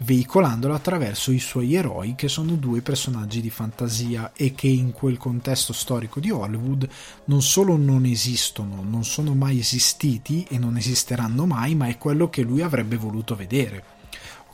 veicolandola 0.00 0.74
attraverso 0.74 1.30
i 1.30 1.38
suoi 1.38 1.74
eroi 1.74 2.14
che 2.14 2.28
sono 2.28 2.56
due 2.56 2.80
personaggi 2.80 3.40
di 3.40 3.50
fantasia 3.50 4.32
e 4.34 4.52
che 4.52 4.66
in 4.66 4.92
quel 4.92 5.16
contesto 5.16 5.72
storico 5.72 6.20
di 6.20 6.30
Hollywood 6.30 6.88
non 7.26 7.42
solo 7.42 7.76
non 7.76 8.04
esistono, 8.04 8.82
non 8.82 9.04
sono 9.04 9.34
mai 9.34 9.60
esistiti 9.60 10.44
e 10.48 10.58
non 10.58 10.76
esisteranno 10.76 11.46
mai, 11.46 11.74
ma 11.74 11.86
è 11.86 11.96
quello 11.96 12.28
che 12.28 12.42
lui 12.42 12.60
avrebbe 12.60 12.96
voluto 12.96 13.36
vedere. 13.36 13.84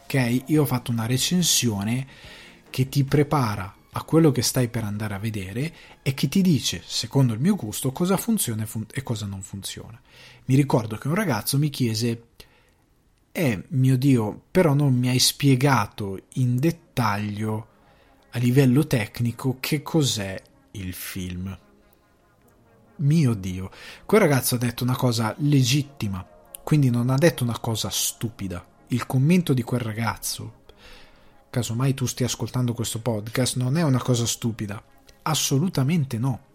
Ok, 0.03 0.43
io 0.47 0.63
ho 0.63 0.67
fatto 0.67 0.91
una 0.91 1.07
recensione 1.07 2.07
che 2.69 2.89
ti 2.89 3.05
prepara 3.05 3.75
a 3.93 4.03
quello 4.05 4.31
che 4.31 4.43
stai 4.43 4.69
per 4.69 4.85
andare 4.85 5.15
a 5.15 5.19
vedere 5.19 5.75
e 6.03 6.15
che 6.15 6.29
ti 6.29 6.43
dice, 6.43 6.83
secondo 6.85 7.33
il 7.33 7.41
mio 7.41 7.57
gusto, 7.57 7.91
cosa 7.91 8.17
funziona 8.17 8.67
e 8.93 9.03
cosa 9.03 9.27
non 9.27 9.43
funziona. 9.43 10.01
Mi 10.45 10.55
ricordo 10.55 10.97
che 10.97 11.09
un 11.09 11.15
ragazzo 11.15 11.59
mi 11.59 11.71
chiese 11.71 12.30
eh, 13.33 13.65
mio 13.69 13.97
Dio, 13.97 14.43
però 14.51 14.75
non 14.75 14.95
mi 14.95 15.09
hai 15.09 15.19
spiegato 15.19 16.25
in 16.35 16.59
dettaglio 16.59 17.69
a 18.31 18.39
livello 18.39 18.87
tecnico 18.87 19.57
che 19.61 19.83
cos'è 19.83 20.41
il 20.73 20.93
film. 20.93 21.57
Mio 22.97 23.35
Dio, 23.35 23.71
quel 24.05 24.21
ragazzo 24.21 24.57
ha 24.57 24.59
detto 24.59 24.85
una 24.85 24.97
cosa 24.97 25.35
legittima, 25.39 26.27
quindi 26.63 26.91
non 26.91 27.09
ha 27.11 27.17
detto 27.17 27.45
una 27.45 27.59
cosa 27.59 27.89
stupida. 27.89 28.67
Il 28.89 29.07
commento 29.07 29.53
di 29.53 29.63
quel 29.63 29.81
ragazzo, 29.81 30.63
casomai 31.49 31.95
tu 31.95 32.07
stia 32.07 32.27
ascoltando 32.27 32.75
questo 32.75 33.01
podcast, 33.01 33.57
non 33.57 33.77
è 33.77 33.83
una 33.83 34.03
cosa 34.03 34.27
stupida. 34.27 34.83
Assolutamente 35.23 36.19
no. 36.19 36.49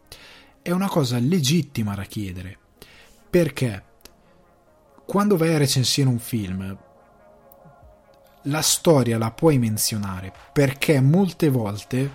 È 0.61 0.71
una 0.71 0.88
cosa 0.89 1.17
legittima 1.19 1.95
da 1.95 2.03
chiedere. 2.03 2.57
Perché? 3.30 3.84
Quando 5.06 5.38
vai 5.38 5.53
a 5.53 5.58
recensire 5.58 6.08
un 6.08 6.20
film, 6.20 6.78
la 8.43 8.62
storia 8.62 9.18
la 9.18 9.32
puoi 9.32 9.58
menzionare 9.58 10.32
perché 10.51 10.99
molte 10.99 11.49
volte 11.49 12.12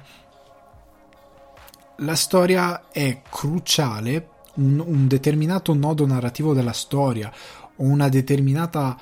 la 1.96 2.14
storia 2.14 2.88
è 2.90 3.20
cruciale, 3.28 4.28
un, 4.54 4.82
un, 4.84 5.06
determinato 5.06 5.74
nodo 5.74 6.06
narrativo 6.06 6.54
della 6.54 6.72
storia 6.72 7.30
o 7.76 7.84
una 7.84 8.08
determinata 8.08 8.96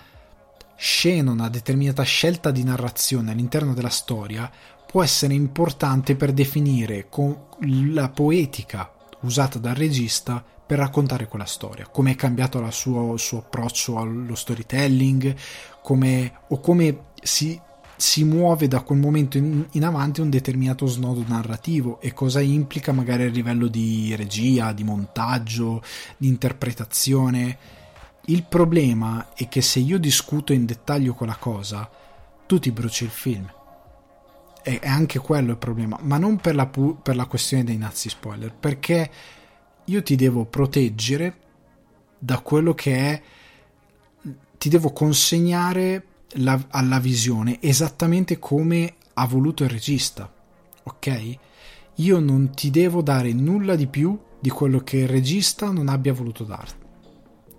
scena, 0.74 1.30
una 1.30 1.49
determinata 1.49 2.03
scelta 2.03 2.51
di 2.51 2.64
narrazione 2.64 3.32
all'interno 3.32 3.72
della 3.72 3.89
storia 3.89 4.51
può 4.86 5.03
essere 5.03 5.34
importante 5.34 6.16
per 6.16 6.32
definire 6.32 7.09
con 7.09 7.36
la 7.93 8.09
poetica 8.09 8.93
usata 9.20 9.59
dal 9.59 9.74
regista 9.74 10.43
per 10.68 10.76
raccontare 10.76 11.28
quella 11.28 11.46
storia, 11.46 11.86
come 11.86 12.10
è 12.10 12.14
cambiato 12.14 12.58
il 12.58 12.70
suo, 12.70 13.16
suo, 13.16 13.38
approccio 13.38 13.96
allo 13.96 14.34
storytelling, 14.34 15.34
come, 15.80 16.40
o 16.48 16.60
come 16.60 17.04
si, 17.22 17.58
si, 17.96 18.22
muove 18.22 18.68
da 18.68 18.82
quel 18.82 18.98
momento 18.98 19.38
in, 19.38 19.66
in, 19.70 19.84
avanti 19.86 20.20
un 20.20 20.28
determinato 20.28 20.84
snodo 20.84 21.24
narrativo 21.26 22.02
e 22.02 22.12
cosa 22.12 22.40
implica 22.40 22.92
magari 22.92 23.22
a 23.22 23.30
livello 23.30 23.66
di 23.66 24.14
regia, 24.14 24.72
di 24.72 24.84
montaggio, 24.84 25.82
di 26.18 26.28
interpretazione. 26.28 27.56
Il 28.26 28.42
problema 28.42 29.28
è 29.32 29.48
che 29.48 29.62
se 29.62 29.78
io 29.78 29.98
discuto 29.98 30.52
in 30.52 30.66
dettaglio 30.66 31.14
quella 31.14 31.36
cosa, 31.36 31.88
tu 32.44 32.58
ti 32.58 32.70
bruci 32.72 33.04
il 33.04 33.10
film. 33.10 33.50
E 34.62 34.80
anche 34.82 35.18
quello 35.18 35.52
il 35.52 35.56
problema, 35.56 35.98
ma 36.02 36.18
non 36.18 36.36
per 36.36 36.54
la, 36.54 36.66
pu- 36.66 37.00
per 37.00 37.16
la 37.16 37.24
questione 37.24 37.64
dei 37.64 37.78
nazi 37.78 38.10
spoiler, 38.10 38.52
perché 38.52 39.10
io 39.89 40.03
ti 40.03 40.16
devo 40.16 40.45
proteggere 40.45 41.36
da 42.18 42.41
quello 42.41 42.74
che 42.74 42.95
è 42.97 43.22
ti 44.57 44.68
devo 44.68 44.93
consegnare 44.93 46.05
la, 46.32 46.61
alla 46.70 46.99
visione 46.99 47.59
esattamente 47.61 48.39
come 48.39 48.95
ha 49.14 49.26
voluto 49.26 49.64
il 49.64 49.70
regista 49.70 50.32
ok? 50.89 51.39
Io 51.97 52.18
non 52.18 52.51
ti 52.55 52.70
devo 52.70 53.03
dare 53.03 53.32
nulla 53.32 53.76
di 53.76 53.86
più 53.86 54.18
di 54.41 54.51
quello 54.51 54.80
che 54.80 54.99
il 54.99 55.09
regista 55.09 55.70
non 55.70 55.89
abbia 55.89 56.12
voluto 56.12 56.45
darti. 56.45 56.86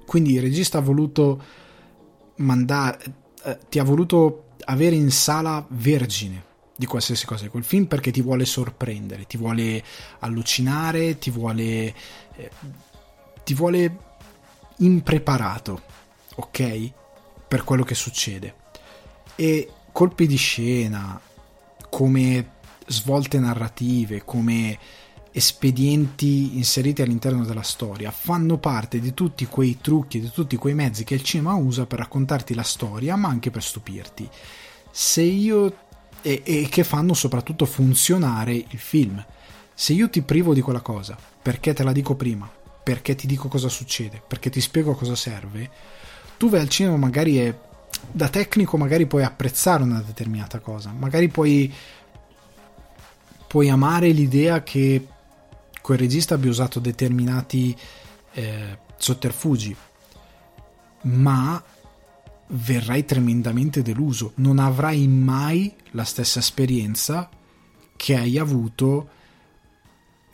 Quindi 0.06 0.34
il 0.34 0.42
regista 0.42 0.80
ha 0.80 0.82
voluto 0.82 1.42
mandare 2.38 2.98
eh, 3.44 3.60
ti 3.70 3.80
ha 3.80 3.84
voluto 3.84 4.46
avere 4.66 4.96
in 4.96 5.12
sala 5.12 5.66
vergine 5.70 6.46
di 6.80 6.86
qualsiasi 6.86 7.26
cosa 7.26 7.44
di 7.44 7.50
quel 7.50 7.66
film 7.66 7.88
perché 7.88 8.10
ti 8.10 8.22
vuole 8.22 8.46
sorprendere, 8.46 9.28
ti 9.28 9.36
vuole 9.36 9.84
allucinare, 10.20 11.18
ti 11.18 11.30
vuole 11.30 11.94
eh, 12.38 12.52
ti 13.44 13.54
vuole 13.54 13.98
impreparato, 14.78 15.82
ok? 16.36 16.92
Per 17.50 17.64
quello 17.66 17.84
che 17.84 17.96
succede. 17.96 18.56
E 19.36 19.70
colpi 19.92 20.26
di 20.26 20.38
scena, 20.38 21.20
come 21.90 22.52
svolte 22.88 23.40
narrative, 23.40 24.24
come 24.24 24.80
espedienti 25.34 26.56
inseriti 26.56 27.02
all'interno 27.02 27.44
della 27.44 27.62
storia, 27.62 28.10
fanno 28.10 28.58
parte 28.58 29.02
di 29.02 29.14
tutti 29.14 29.48
quei 29.48 29.80
trucchi, 29.82 30.22
di 30.22 30.32
tutti 30.32 30.56
quei 30.56 30.76
mezzi 30.76 31.04
che 31.04 31.16
il 31.16 31.24
cinema 31.24 31.56
usa 31.56 31.86
per 31.86 32.00
raccontarti 32.00 32.54
la 32.54 32.64
storia, 32.64 33.18
ma 33.18 33.28
anche 33.28 33.52
per 33.52 33.64
stupirti. 33.64 34.30
Se 34.90 35.22
io 35.22 35.88
e, 36.22 36.42
e 36.44 36.68
che 36.70 36.84
fanno 36.84 37.14
soprattutto 37.14 37.66
funzionare 37.66 38.54
il 38.54 38.80
film. 38.80 39.24
Se 39.74 39.94
io 39.94 40.10
ti 40.10 40.22
privo 40.22 40.54
di 40.54 40.62
quella 40.62 40.82
cosa, 40.82 41.18
perché 41.42 41.74
te 41.74 41.84
la 41.84 41.92
dico 41.92 42.16
prima, 42.16 42.50
perché 42.84 43.16
ti 43.16 43.28
dico 43.28 43.48
cosa 43.48 43.70
succede, 43.70 44.22
perché 44.26 44.50
ti 44.50 44.62
spiego 44.62 44.94
cosa 44.94 45.16
serve, 45.16 45.70
tu 46.38 46.50
vai 46.50 46.62
al 46.62 46.70
cinema 46.70 46.98
magari 46.98 47.40
e 47.40 47.56
da 48.12 48.30
tecnico 48.30 48.78
magari 48.78 49.06
puoi 49.06 49.24
apprezzare 49.24 49.84
una 49.84 50.02
determinata 50.02 50.60
cosa, 50.60 50.92
magari 50.92 51.28
puoi, 51.28 51.74
puoi 53.48 53.70
amare 53.70 54.10
l'idea 54.12 54.64
che 54.64 55.08
quel 55.82 55.98
regista 55.98 56.36
abbia 56.36 56.50
usato 56.50 56.80
determinati 56.80 57.76
eh, 58.34 58.78
sotterfugi, 58.98 59.76
ma 61.02 61.62
verrai 62.52 63.06
tremendamente 63.06 63.82
deluso, 63.82 64.34
non 64.36 64.60
avrai 64.60 65.08
mai 65.08 65.74
la 65.92 66.04
stessa 66.04 66.40
esperienza 66.40 67.30
che 67.96 68.16
hai 68.16 68.38
avuto 68.38 69.10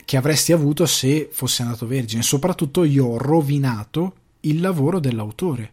che 0.04 0.16
avresti 0.16 0.52
avuto 0.52 0.86
se 0.86 1.28
fosse 1.32 1.62
andato 1.62 1.86
vergine. 1.86 2.22
Soprattutto 2.22 2.84
io 2.84 3.06
ho 3.06 3.18
rovinato 3.18 4.14
il 4.40 4.60
lavoro 4.60 5.00
dell'autore 5.00 5.72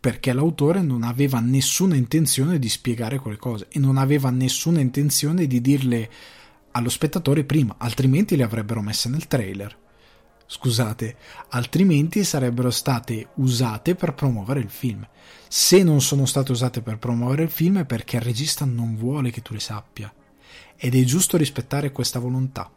perché 0.00 0.32
l'autore 0.32 0.82
non 0.82 1.04
aveva 1.04 1.38
nessuna 1.38 1.94
intenzione 1.94 2.58
di 2.58 2.68
spiegare 2.68 3.18
quelle 3.18 3.36
cose 3.36 3.66
e 3.68 3.78
non 3.78 3.96
aveva 3.96 4.30
nessuna 4.30 4.80
intenzione 4.80 5.46
di 5.46 5.60
dirle 5.60 6.10
allo 6.72 6.88
spettatore 6.88 7.44
prima, 7.44 7.76
altrimenti 7.78 8.36
le 8.36 8.42
avrebbero 8.42 8.82
messe 8.82 9.08
nel 9.08 9.26
trailer. 9.26 9.76
Scusate, 10.50 11.16
altrimenti 11.50 12.24
sarebbero 12.24 12.70
state 12.70 13.28
usate 13.34 13.94
per 13.94 14.14
promuovere 14.14 14.60
il 14.60 14.70
film. 14.70 15.06
Se 15.46 15.82
non 15.82 16.00
sono 16.00 16.24
state 16.24 16.52
usate 16.52 16.80
per 16.80 16.96
promuovere 16.96 17.42
il 17.42 17.50
film 17.50 17.80
è 17.80 17.84
perché 17.84 18.16
il 18.16 18.22
regista 18.22 18.64
non 18.64 18.96
vuole 18.96 19.30
che 19.30 19.42
tu 19.42 19.52
le 19.52 19.60
sappia. 19.60 20.10
Ed 20.74 20.94
è 20.94 21.04
giusto 21.04 21.36
rispettare 21.36 21.92
questa 21.92 22.18
volontà. 22.18 22.70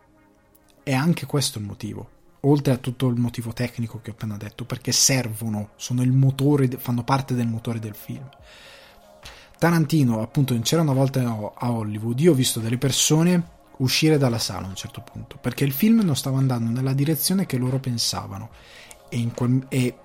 È 0.84 0.94
anche 0.94 1.26
questo 1.26 1.60
il 1.60 1.66
motivo. 1.66 2.10
Oltre 2.42 2.74
a 2.74 2.78
tutto 2.78 3.08
il 3.08 3.16
motivo 3.16 3.54
tecnico 3.54 4.02
che 4.02 4.10
ho 4.10 4.14
appena 4.14 4.36
detto, 4.36 4.66
perché 4.66 4.92
servono, 4.92 5.70
motore, 6.12 6.68
fanno 6.78 7.06
parte 7.06 7.36
del 7.36 7.48
motore 7.48 7.80
del 7.80 7.96
film. 7.96 8.28
Tarantino, 9.58 10.22
appunto, 10.22 10.60
c'era 10.60 10.82
una 10.82 10.92
volta 10.92 11.22
a 11.22 11.72
Hollywood, 11.72 12.20
io 12.20 12.34
ho 12.34 12.36
visto 12.36 12.60
delle 12.60 12.78
persone 12.78 13.60
uscire 13.82 14.18
dalla 14.18 14.40
sala 14.40 14.66
a 14.66 14.70
un 14.70 14.76
certo 14.76 15.02
punto, 15.02 15.38
perché 15.38 15.64
il 15.64 15.72
film 15.72 16.02
non 16.02 16.16
stava 16.16 16.38
andando 16.38 16.72
nella 16.72 16.94
direzione 16.94 17.46
che 17.46 17.58
loro 17.58 17.80
pensavano. 17.80 18.50
E, 19.10 19.30
quel, 19.36 19.66
e, 19.70 19.96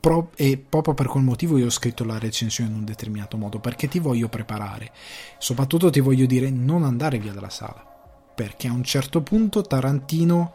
pro, 0.00 0.30
e, 0.36 0.58
proprio 0.58 0.94
per 0.94 1.06
quel 1.06 1.24
motivo 1.24 1.58
io 1.58 1.66
ho 1.66 1.70
scritto 1.70 2.04
la 2.04 2.18
recensione 2.18 2.70
in 2.70 2.76
un 2.76 2.84
determinato 2.84 3.36
modo, 3.36 3.58
perché 3.58 3.88
ti 3.88 3.98
voglio 3.98 4.28
preparare. 4.28 4.92
Soprattutto 5.38 5.90
ti 5.90 6.00
voglio 6.00 6.26
dire 6.26 6.50
non 6.50 6.84
andare 6.84 7.18
via 7.18 7.32
dalla 7.32 7.50
sala, 7.50 7.84
perché 8.34 8.68
a 8.68 8.72
un 8.72 8.84
certo 8.84 9.22
punto 9.22 9.62
Tarantino 9.62 10.54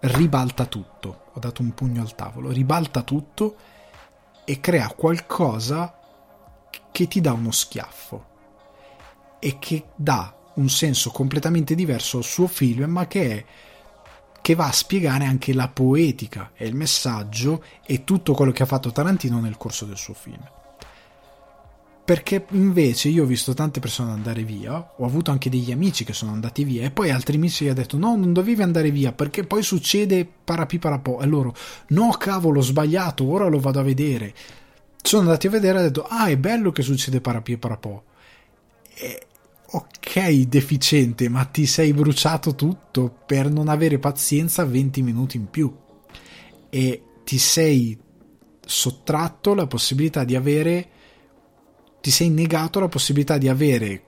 ribalta 0.00 0.66
tutto. 0.66 1.30
Ho 1.32 1.40
dato 1.40 1.62
un 1.62 1.72
pugno 1.72 2.02
al 2.02 2.14
tavolo, 2.14 2.50
ribalta 2.50 3.02
tutto 3.02 3.56
e 4.44 4.60
crea 4.60 4.88
qualcosa 4.88 5.98
che 6.90 7.08
ti 7.08 7.20
dà 7.20 7.32
uno 7.32 7.50
schiaffo 7.50 8.32
e 9.38 9.58
che 9.58 9.86
dà 9.96 10.42
un 10.54 10.68
senso 10.68 11.10
completamente 11.10 11.74
diverso 11.74 12.18
al 12.18 12.24
suo 12.24 12.46
film, 12.46 12.84
ma 12.84 13.06
che 13.06 13.30
è 13.30 13.44
che 14.44 14.54
va 14.54 14.66
a 14.66 14.72
spiegare 14.72 15.24
anche 15.24 15.54
la 15.54 15.68
poetica 15.68 16.50
e 16.54 16.66
il 16.66 16.74
messaggio 16.74 17.64
e 17.82 18.04
tutto 18.04 18.34
quello 18.34 18.52
che 18.52 18.62
ha 18.62 18.66
fatto 18.66 18.92
Tarantino 18.92 19.40
nel 19.40 19.56
corso 19.56 19.86
del 19.86 19.96
suo 19.96 20.12
film. 20.12 20.46
Perché 22.04 22.44
invece 22.50 23.08
io 23.08 23.22
ho 23.22 23.26
visto 23.26 23.54
tante 23.54 23.80
persone 23.80 24.12
andare 24.12 24.42
via, 24.42 24.92
ho 24.98 25.06
avuto 25.06 25.30
anche 25.30 25.48
degli 25.48 25.72
amici 25.72 26.04
che 26.04 26.12
sono 26.12 26.32
andati 26.32 26.62
via 26.62 26.84
e 26.84 26.90
poi 26.90 27.10
altri 27.10 27.36
amici 27.36 27.64
gli 27.64 27.68
hanno 27.68 27.78
detto 27.78 27.96
no, 27.96 28.16
non 28.16 28.34
dovevi 28.34 28.60
andare 28.60 28.90
via 28.90 29.12
perché 29.12 29.44
poi 29.44 29.62
succede 29.62 30.28
parapi 30.44 30.78
parapò 30.78 31.22
e 31.22 31.26
loro 31.26 31.54
no 31.88 32.10
cavolo 32.10 32.58
ho 32.58 32.62
sbagliato, 32.62 33.26
ora 33.26 33.46
lo 33.46 33.58
vado 33.58 33.80
a 33.80 33.82
vedere. 33.82 34.34
Sono 35.00 35.22
andati 35.22 35.46
a 35.46 35.50
vedere 35.50 35.76
e 35.76 35.78
hanno 35.78 35.86
detto 35.86 36.06
ah 36.06 36.26
è 36.26 36.36
bello 36.36 36.70
che 36.70 36.82
succede 36.82 37.22
parapi 37.22 37.56
parapò. 37.56 38.02
E, 38.96 39.26
ok 39.76 40.46
deficiente, 40.46 41.28
ma 41.28 41.44
ti 41.44 41.66
sei 41.66 41.92
bruciato 41.92 42.54
tutto 42.54 43.12
per 43.26 43.50
non 43.50 43.68
avere 43.68 43.98
pazienza 43.98 44.64
20 44.64 45.02
minuti 45.02 45.36
in 45.36 45.50
più 45.50 45.74
e 46.70 47.02
ti 47.24 47.38
sei 47.38 47.98
sottratto 48.64 49.54
la 49.54 49.66
possibilità 49.66 50.24
di 50.24 50.36
avere 50.36 50.88
ti 52.00 52.10
sei 52.10 52.28
negato 52.28 52.80
la 52.80 52.88
possibilità 52.88 53.38
di 53.38 53.48
avere 53.48 54.04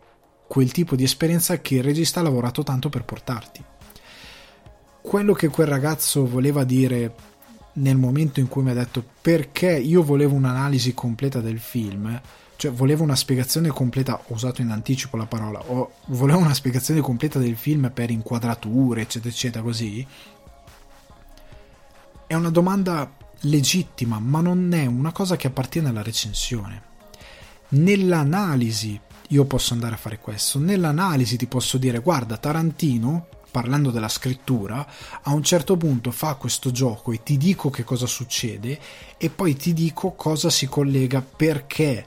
quel 0.47 0.71
tipo 0.71 0.97
di 0.97 1.03
esperienza 1.03 1.61
che 1.61 1.77
il 1.77 1.83
regista 1.83 2.21
ha 2.21 2.23
lavorato 2.23 2.62
tanto 2.62 2.89
per 2.89 3.05
portarti. 3.05 3.64
Quello 5.01 5.33
che 5.33 5.49
quel 5.49 5.67
ragazzo 5.67 6.27
voleva 6.27 6.62
dire 6.64 7.14
nel 7.75 7.97
momento 7.97 8.39
in 8.39 8.49
cui 8.49 8.62
mi 8.62 8.71
ha 8.71 8.75
detto 8.75 9.03
perché 9.21 9.77
io 9.79 10.03
volevo 10.03 10.35
un'analisi 10.35 10.93
completa 10.95 11.41
del 11.41 11.59
film 11.59 12.21
cioè 12.57 12.73
volevo 12.73 13.03
una 13.03 13.15
spiegazione 13.15 13.69
completa, 13.69 14.15
ho 14.27 14.33
usato 14.33 14.63
in 14.63 14.71
anticipo 14.71 15.17
la 15.17 15.27
parola, 15.27 15.63
o 15.67 15.93
volevo 16.07 16.39
una 16.39 16.55
spiegazione 16.55 17.01
completa 17.01 17.39
del 17.39 17.57
film 17.57 17.91
per 17.93 18.11
inquadrature, 18.11 19.03
eccetera, 19.03 19.33
eccetera, 19.33 19.63
così. 19.63 20.07
È 22.27 22.35
una 22.35 22.51
domanda 22.51 23.11
legittima, 23.41 24.19
ma 24.19 24.41
non 24.41 24.73
è 24.73 24.87
una 24.87 25.13
cosa 25.13 25.37
che 25.37 25.47
appartiene 25.47 25.91
alla 25.91 26.03
recensione. 26.03 26.83
Nell'analisi 27.69 28.99
io 29.31 29.45
posso 29.45 29.75
andare 29.75 29.95
a 29.95 29.99
fare 29.99 30.19
questo, 30.19 30.59
nell'analisi 30.59 31.37
ti 31.37 31.47
posso 31.47 31.79
dire 31.79 31.99
guarda 31.99 32.37
Tarantino 32.37 33.27
parlando 33.51 33.91
della 33.91 34.09
scrittura, 34.09 34.87
a 35.23 35.33
un 35.33 35.43
certo 35.43 35.77
punto 35.77 36.11
fa 36.11 36.35
questo 36.35 36.71
gioco 36.71 37.13
e 37.13 37.23
ti 37.23 37.37
dico 37.39 37.71
che 37.71 37.85
cosa 37.85 38.07
succede 38.07 38.79
e 39.17 39.31
poi 39.31 39.57
ti 39.57 39.73
dico 39.73 40.13
cosa 40.13 40.51
si 40.51 40.67
collega 40.67 41.23
perché 41.23 42.07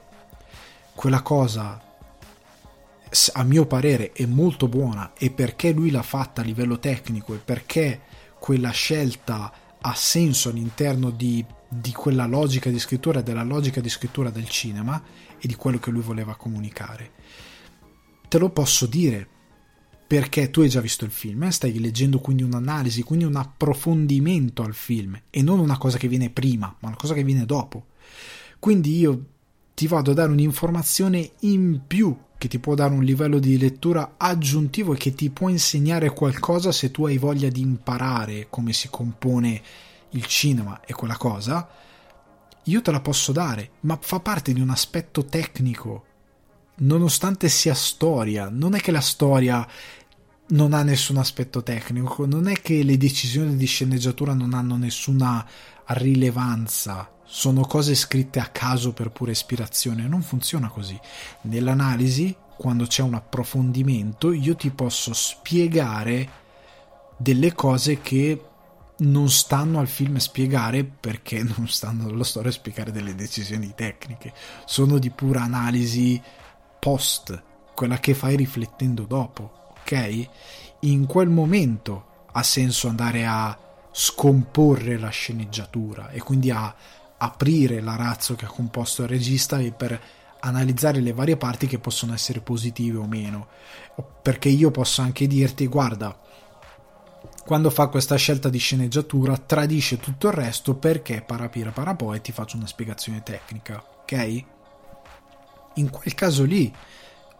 quella 1.00 1.22
cosa 1.22 1.80
a 3.32 3.42
mio 3.42 3.64
parere 3.64 4.12
è 4.12 4.26
molto 4.26 4.68
buona 4.68 5.14
e 5.14 5.30
perché 5.30 5.72
lui 5.72 5.90
l'ha 5.90 6.02
fatta 6.02 6.42
a 6.42 6.44
livello 6.44 6.78
tecnico 6.78 7.32
e 7.32 7.38
perché 7.38 8.02
quella 8.38 8.68
scelta 8.68 9.50
ha 9.80 9.94
senso 9.94 10.50
all'interno 10.50 11.08
di, 11.08 11.42
di 11.66 11.92
quella 11.92 12.26
logica 12.26 12.68
di 12.68 12.78
scrittura, 12.78 13.22
della 13.22 13.44
logica 13.44 13.80
di 13.80 13.88
scrittura 13.88 14.28
del 14.28 14.46
cinema 14.46 15.02
e 15.38 15.48
di 15.48 15.54
quello 15.54 15.78
che 15.78 15.90
lui 15.90 16.02
voleva 16.02 16.34
comunicare. 16.34 17.12
Te 18.28 18.36
lo 18.36 18.50
posso 18.50 18.84
dire 18.84 19.26
perché 20.06 20.50
tu 20.50 20.60
hai 20.60 20.68
già 20.68 20.82
visto 20.82 21.06
il 21.06 21.12
film, 21.12 21.44
eh? 21.44 21.50
stai 21.50 21.78
leggendo 21.78 22.18
quindi 22.18 22.42
un'analisi, 22.42 23.04
quindi 23.04 23.24
un 23.24 23.36
approfondimento 23.36 24.62
al 24.62 24.74
film 24.74 25.18
e 25.30 25.40
non 25.40 25.60
una 25.60 25.78
cosa 25.78 25.96
che 25.96 26.08
viene 26.08 26.28
prima, 26.28 26.76
ma 26.80 26.88
una 26.88 26.98
cosa 26.98 27.14
che 27.14 27.24
viene 27.24 27.46
dopo. 27.46 27.86
Quindi 28.58 28.98
io 28.98 29.24
ti 29.74 29.86
vado 29.86 30.10
a 30.10 30.14
dare 30.14 30.30
un'informazione 30.30 31.32
in 31.40 31.80
più 31.86 32.16
che 32.40 32.48
ti 32.48 32.58
può 32.58 32.74
dare 32.74 32.94
un 32.94 33.02
livello 33.02 33.38
di 33.38 33.58
lettura 33.58 34.14
aggiuntivo 34.16 34.94
e 34.94 34.96
che 34.96 35.14
ti 35.14 35.28
può 35.28 35.48
insegnare 35.50 36.10
qualcosa 36.10 36.72
se 36.72 36.90
tu 36.90 37.04
hai 37.04 37.18
voglia 37.18 37.50
di 37.50 37.60
imparare 37.60 38.46
come 38.48 38.72
si 38.72 38.88
compone 38.88 39.62
il 40.10 40.24
cinema 40.24 40.80
e 40.80 40.94
quella 40.94 41.16
cosa, 41.16 41.68
io 42.64 42.82
te 42.82 42.90
la 42.90 43.00
posso 43.00 43.32
dare, 43.32 43.72
ma 43.80 43.98
fa 44.00 44.20
parte 44.20 44.52
di 44.52 44.60
un 44.60 44.70
aspetto 44.70 45.24
tecnico. 45.24 46.04
Nonostante 46.76 47.48
sia 47.48 47.74
storia, 47.74 48.48
non 48.50 48.74
è 48.74 48.80
che 48.80 48.90
la 48.90 49.00
storia 49.00 49.66
non 50.50 50.72
ha 50.72 50.82
nessun 50.82 51.16
aspetto 51.16 51.62
tecnico, 51.62 52.26
non 52.26 52.48
è 52.48 52.54
che 52.60 52.82
le 52.82 52.96
decisioni 52.96 53.56
di 53.56 53.66
sceneggiatura 53.66 54.32
non 54.32 54.54
hanno 54.54 54.76
nessuna 54.76 55.46
rilevanza. 55.88 57.10
Sono 57.24 57.62
cose 57.62 57.94
scritte 57.94 58.40
a 58.40 58.46
caso 58.46 58.92
per 58.92 59.10
pura 59.10 59.30
ispirazione, 59.30 60.08
non 60.08 60.22
funziona 60.22 60.68
così. 60.68 60.98
Nell'analisi, 61.42 62.34
quando 62.56 62.86
c'è 62.86 63.02
un 63.02 63.14
approfondimento, 63.14 64.32
io 64.32 64.56
ti 64.56 64.70
posso 64.70 65.12
spiegare 65.14 66.38
delle 67.16 67.52
cose 67.52 68.00
che 68.00 68.44
non 68.98 69.30
stanno 69.30 69.78
al 69.78 69.88
film 69.88 70.16
a 70.16 70.20
spiegare 70.20 70.84
perché 70.84 71.42
non 71.56 71.68
stanno 71.68 72.08
alla 72.08 72.24
storia 72.24 72.50
a 72.50 72.54
spiegare 72.54 72.90
delle 72.90 73.14
decisioni 73.14 73.72
tecniche, 73.76 74.32
sono 74.64 74.98
di 74.98 75.10
pura 75.10 75.42
analisi 75.42 76.20
post, 76.80 77.42
quella 77.74 77.98
che 77.98 78.14
fai 78.14 78.36
riflettendo 78.36 79.04
dopo, 79.04 79.59
ok? 79.90 80.28
In 80.80 81.06
quel 81.06 81.28
momento 81.28 82.26
ha 82.32 82.42
senso 82.42 82.88
andare 82.88 83.26
a 83.26 83.58
scomporre 83.90 84.98
la 84.98 85.08
sceneggiatura 85.08 86.10
e 86.10 86.20
quindi 86.20 86.50
a 86.50 86.72
aprire 87.18 87.80
la 87.80 87.96
razzo 87.96 88.36
che 88.36 88.44
ha 88.46 88.48
composto 88.48 89.02
il 89.02 89.08
regista 89.08 89.58
e 89.58 89.72
per 89.72 90.00
analizzare 90.40 91.00
le 91.00 91.12
varie 91.12 91.36
parti 91.36 91.66
che 91.66 91.78
possono 91.78 92.14
essere 92.14 92.40
positive 92.40 92.98
o 92.98 93.06
meno. 93.06 93.48
Perché 94.22 94.48
io 94.48 94.70
posso 94.70 95.02
anche 95.02 95.26
dirti, 95.26 95.66
guarda, 95.66 96.18
quando 97.44 97.68
fa 97.68 97.88
questa 97.88 98.16
scelta 98.16 98.48
di 98.48 98.58
sceneggiatura 98.58 99.36
tradisce 99.36 99.98
tutto 99.98 100.28
il 100.28 100.34
resto 100.34 100.76
perché 100.76 101.20
parapira 101.20 101.72
parapò 101.72 102.14
e 102.14 102.20
ti 102.20 102.32
faccio 102.32 102.56
una 102.56 102.66
spiegazione 102.66 103.22
tecnica, 103.22 103.84
ok? 104.02 104.44
In 105.74 105.90
quel 105.90 106.14
caso 106.14 106.44
lì, 106.44 106.72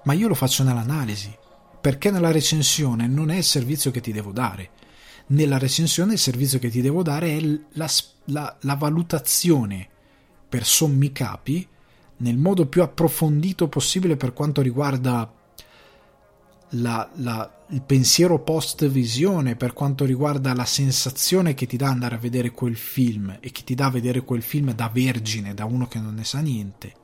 ma 0.02 0.12
io 0.12 0.28
lo 0.28 0.34
faccio 0.34 0.62
nell'analisi, 0.62 1.34
perché 1.80 2.10
nella 2.10 2.30
recensione 2.30 3.06
non 3.06 3.30
è 3.30 3.36
il 3.36 3.44
servizio 3.44 3.90
che 3.90 4.00
ti 4.00 4.12
devo 4.12 4.32
dare. 4.32 4.70
Nella 5.28 5.58
recensione 5.58 6.14
il 6.14 6.18
servizio 6.18 6.58
che 6.58 6.70
ti 6.70 6.80
devo 6.80 7.02
dare 7.02 7.36
è 7.36 7.40
la, 7.72 7.88
la, 8.26 8.56
la 8.60 8.74
valutazione 8.74 9.88
per 10.48 10.64
sommi 10.64 11.12
capi 11.12 11.66
nel 12.18 12.36
modo 12.36 12.66
più 12.66 12.82
approfondito 12.82 13.68
possibile 13.68 14.16
per 14.16 14.32
quanto 14.32 14.60
riguarda 14.60 15.32
la, 16.74 17.10
la, 17.14 17.64
il 17.68 17.82
pensiero 17.82 18.40
post 18.40 18.86
visione 18.86 19.56
per 19.56 19.72
quanto 19.72 20.04
riguarda 20.04 20.54
la 20.54 20.64
sensazione 20.64 21.54
che 21.54 21.66
ti 21.66 21.76
dà 21.76 21.88
andare 21.88 22.16
a 22.16 22.18
vedere 22.18 22.50
quel 22.50 22.76
film 22.76 23.38
e 23.40 23.50
che 23.50 23.62
ti 23.64 23.74
dà 23.74 23.88
vedere 23.88 24.22
quel 24.22 24.42
film 24.42 24.72
da 24.74 24.90
vergine, 24.92 25.54
da 25.54 25.64
uno 25.64 25.86
che 25.86 25.98
non 25.98 26.14
ne 26.14 26.24
sa 26.24 26.40
niente. 26.40 26.94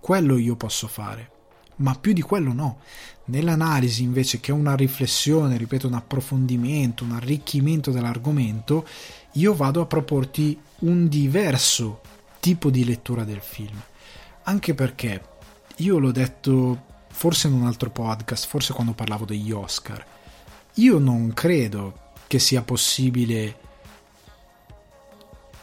Quello 0.00 0.36
io 0.36 0.56
posso 0.56 0.86
fare, 0.86 1.30
ma 1.76 1.94
più 1.94 2.12
di 2.12 2.20
quello 2.22 2.52
no. 2.52 2.78
Nell'analisi 3.26 4.02
invece 4.02 4.40
che 4.40 4.52
una 4.52 4.74
riflessione, 4.74 5.56
ripeto, 5.56 5.86
un 5.86 5.94
approfondimento, 5.94 7.04
un 7.04 7.12
arricchimento 7.12 7.90
dell'argomento, 7.90 8.86
io 9.32 9.54
vado 9.54 9.80
a 9.80 9.86
proporti 9.86 10.58
un 10.80 11.08
diverso 11.08 12.00
tipo 12.40 12.70
di 12.70 12.84
lettura 12.84 13.24
del 13.24 13.40
film. 13.40 13.80
Anche 14.42 14.74
perché 14.74 15.22
io 15.76 15.98
l'ho 15.98 16.12
detto 16.12 16.92
forse 17.08 17.46
in 17.46 17.54
un 17.54 17.64
altro 17.66 17.90
podcast, 17.90 18.46
forse 18.46 18.72
quando 18.72 18.92
parlavo 18.92 19.24
degli 19.24 19.50
Oscar. 19.50 20.04
Io 20.74 20.98
non 20.98 21.32
credo 21.32 22.12
che 22.26 22.38
sia 22.38 22.62
possibile 22.62 23.58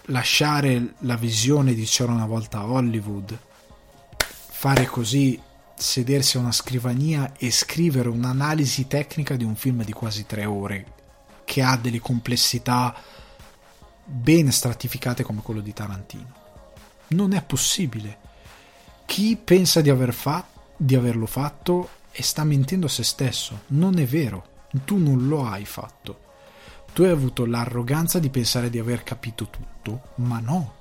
lasciare 0.05 0.95
la 0.99 1.15
visione 1.15 1.73
di 1.73 1.83
c'era 1.83 2.11
una 2.11 2.25
volta 2.25 2.65
Hollywood, 2.65 3.37
fare 4.17 4.85
così, 4.85 5.39
sedersi 5.81 6.37
a 6.37 6.41
una 6.41 6.51
scrivania 6.51 7.33
e 7.37 7.51
scrivere 7.51 8.09
un'analisi 8.09 8.87
tecnica 8.87 9.35
di 9.35 9.43
un 9.43 9.55
film 9.55 9.83
di 9.83 9.91
quasi 9.91 10.25
tre 10.25 10.45
ore, 10.45 10.85
che 11.43 11.61
ha 11.61 11.75
delle 11.77 11.99
complessità 11.99 12.95
ben 14.03 14.51
stratificate 14.51 15.23
come 15.23 15.41
quello 15.41 15.61
di 15.61 15.73
Tarantino. 15.73 16.33
Non 17.09 17.33
è 17.33 17.43
possibile. 17.43 18.17
Chi 19.05 19.35
pensa 19.35 19.81
di 19.81 19.89
aver 19.89 20.13
fatto 20.13 20.51
di 20.81 20.95
averlo 20.95 21.27
fatto 21.27 21.89
e 22.11 22.23
sta 22.23 22.43
mentendo 22.43 22.87
a 22.87 22.89
se 22.89 23.03
stesso. 23.03 23.61
Non 23.67 23.99
è 23.99 24.05
vero, 24.05 24.65
tu 24.83 24.97
non 24.97 25.27
lo 25.27 25.45
hai 25.45 25.63
fatto. 25.65 26.29
Tu 26.91 27.03
hai 27.03 27.11
avuto 27.11 27.45
l'arroganza 27.45 28.17
di 28.17 28.29
pensare 28.29 28.69
di 28.69 28.79
aver 28.79 29.03
capito 29.03 29.47
tutto, 29.49 30.01
ma 30.15 30.39
no. 30.39 30.79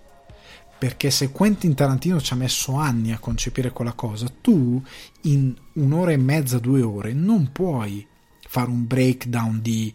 Perché 0.80 1.10
se 1.10 1.30
Quentin 1.30 1.74
Tarantino 1.74 2.18
ci 2.22 2.32
ha 2.32 2.36
messo 2.36 2.76
anni 2.76 3.12
a 3.12 3.18
concepire 3.18 3.70
quella 3.70 3.92
cosa, 3.92 4.32
tu 4.40 4.82
in 5.24 5.54
un'ora 5.74 6.12
e 6.12 6.16
mezza, 6.16 6.58
due 6.58 6.80
ore, 6.80 7.12
non 7.12 7.52
puoi 7.52 8.06
fare 8.48 8.70
un 8.70 8.86
breakdown 8.86 9.60
di 9.60 9.94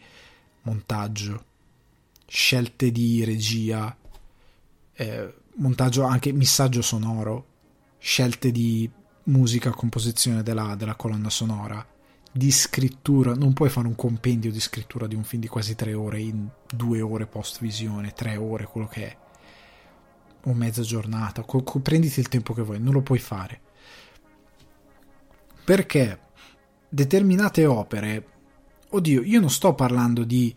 montaggio, 0.62 1.44
scelte 2.28 2.92
di 2.92 3.24
regia, 3.24 3.98
eh, 4.94 5.34
montaggio 5.56 6.04
anche 6.04 6.32
missaggio 6.32 6.84
sonoro, 6.84 7.48
scelte 7.98 8.52
di 8.52 8.88
musica, 9.24 9.72
composizione 9.72 10.44
della, 10.44 10.76
della 10.76 10.94
colonna 10.94 11.32
sonora, 11.32 11.84
di 12.32 12.52
scrittura, 12.52 13.34
non 13.34 13.54
puoi 13.54 13.70
fare 13.70 13.88
un 13.88 13.96
compendio 13.96 14.52
di 14.52 14.60
scrittura 14.60 15.08
di 15.08 15.16
un 15.16 15.24
film 15.24 15.42
di 15.42 15.48
quasi 15.48 15.74
tre 15.74 15.96
ore 15.96 16.22
in 16.22 16.48
due 16.72 17.02
ore 17.02 17.26
post 17.26 17.60
visione, 17.60 18.12
tre 18.12 18.38
ore, 18.38 18.66
quello 18.66 18.86
che 18.86 19.08
è, 19.08 19.18
o 20.46 20.54
mezza 20.54 20.82
giornata, 20.82 21.44
co- 21.44 21.64
co- 21.64 21.80
prenditi 21.80 22.20
il 22.20 22.28
tempo 22.28 22.54
che 22.54 22.62
vuoi, 22.62 22.80
non 22.80 22.94
lo 22.94 23.02
puoi 23.02 23.20
fare. 23.20 23.62
Perché 25.64 26.20
determinate 26.88 27.66
opere, 27.66 28.28
oddio, 28.90 29.24
io 29.24 29.40
non 29.40 29.50
sto 29.50 29.74
parlando 29.74 30.24
di 30.24 30.56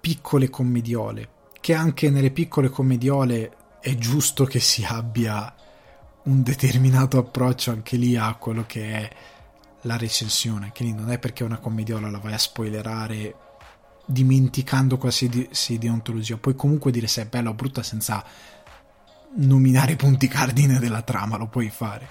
piccole 0.00 0.50
commediole, 0.50 1.28
che 1.60 1.74
anche 1.74 2.10
nelle 2.10 2.30
piccole 2.30 2.68
commediole 2.68 3.56
è 3.80 3.94
giusto 3.96 4.44
che 4.44 4.60
si 4.60 4.84
abbia 4.84 5.54
un 6.24 6.42
determinato 6.42 7.18
approccio 7.18 7.70
anche 7.70 7.96
lì 7.96 8.16
a 8.16 8.34
quello 8.34 8.64
che 8.66 8.92
è 8.92 9.10
la 9.82 9.96
recensione, 9.96 10.70
che 10.72 10.84
lì 10.84 10.92
non 10.92 11.10
è 11.10 11.18
perché 11.18 11.44
una 11.44 11.58
commediola 11.58 12.10
la 12.10 12.18
vai 12.18 12.32
a 12.32 12.38
spoilerare 12.38 13.34
dimenticando 14.06 14.98
qualsiasi 14.98 15.78
deontologia, 15.78 16.36
puoi 16.36 16.54
comunque 16.54 16.90
dire 16.90 17.06
se 17.06 17.22
è 17.22 17.26
bella 17.26 17.50
o 17.50 17.54
brutta 17.54 17.82
senza 17.82 18.24
nominare 19.36 19.92
i 19.92 19.96
punti 19.96 20.28
cardine 20.28 20.78
della 20.78 21.02
trama, 21.02 21.36
lo 21.36 21.46
puoi 21.46 21.70
fare. 21.70 22.08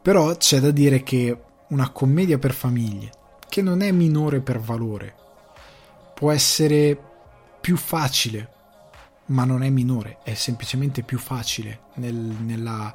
Però 0.00 0.36
c'è 0.36 0.60
da 0.60 0.70
dire 0.70 1.02
che 1.02 1.42
una 1.68 1.90
commedia 1.90 2.38
per 2.38 2.52
famiglie, 2.52 3.10
che 3.48 3.62
non 3.62 3.82
è 3.82 3.92
minore 3.92 4.40
per 4.40 4.58
valore, 4.58 5.14
può 6.14 6.30
essere 6.30 6.98
più 7.60 7.76
facile 7.76 8.52
ma 9.26 9.44
non 9.44 9.62
è 9.62 9.70
minore, 9.70 10.18
è 10.22 10.34
semplicemente 10.34 11.02
più 11.02 11.18
facile 11.18 11.82
nel, 11.94 12.14
nella, 12.14 12.94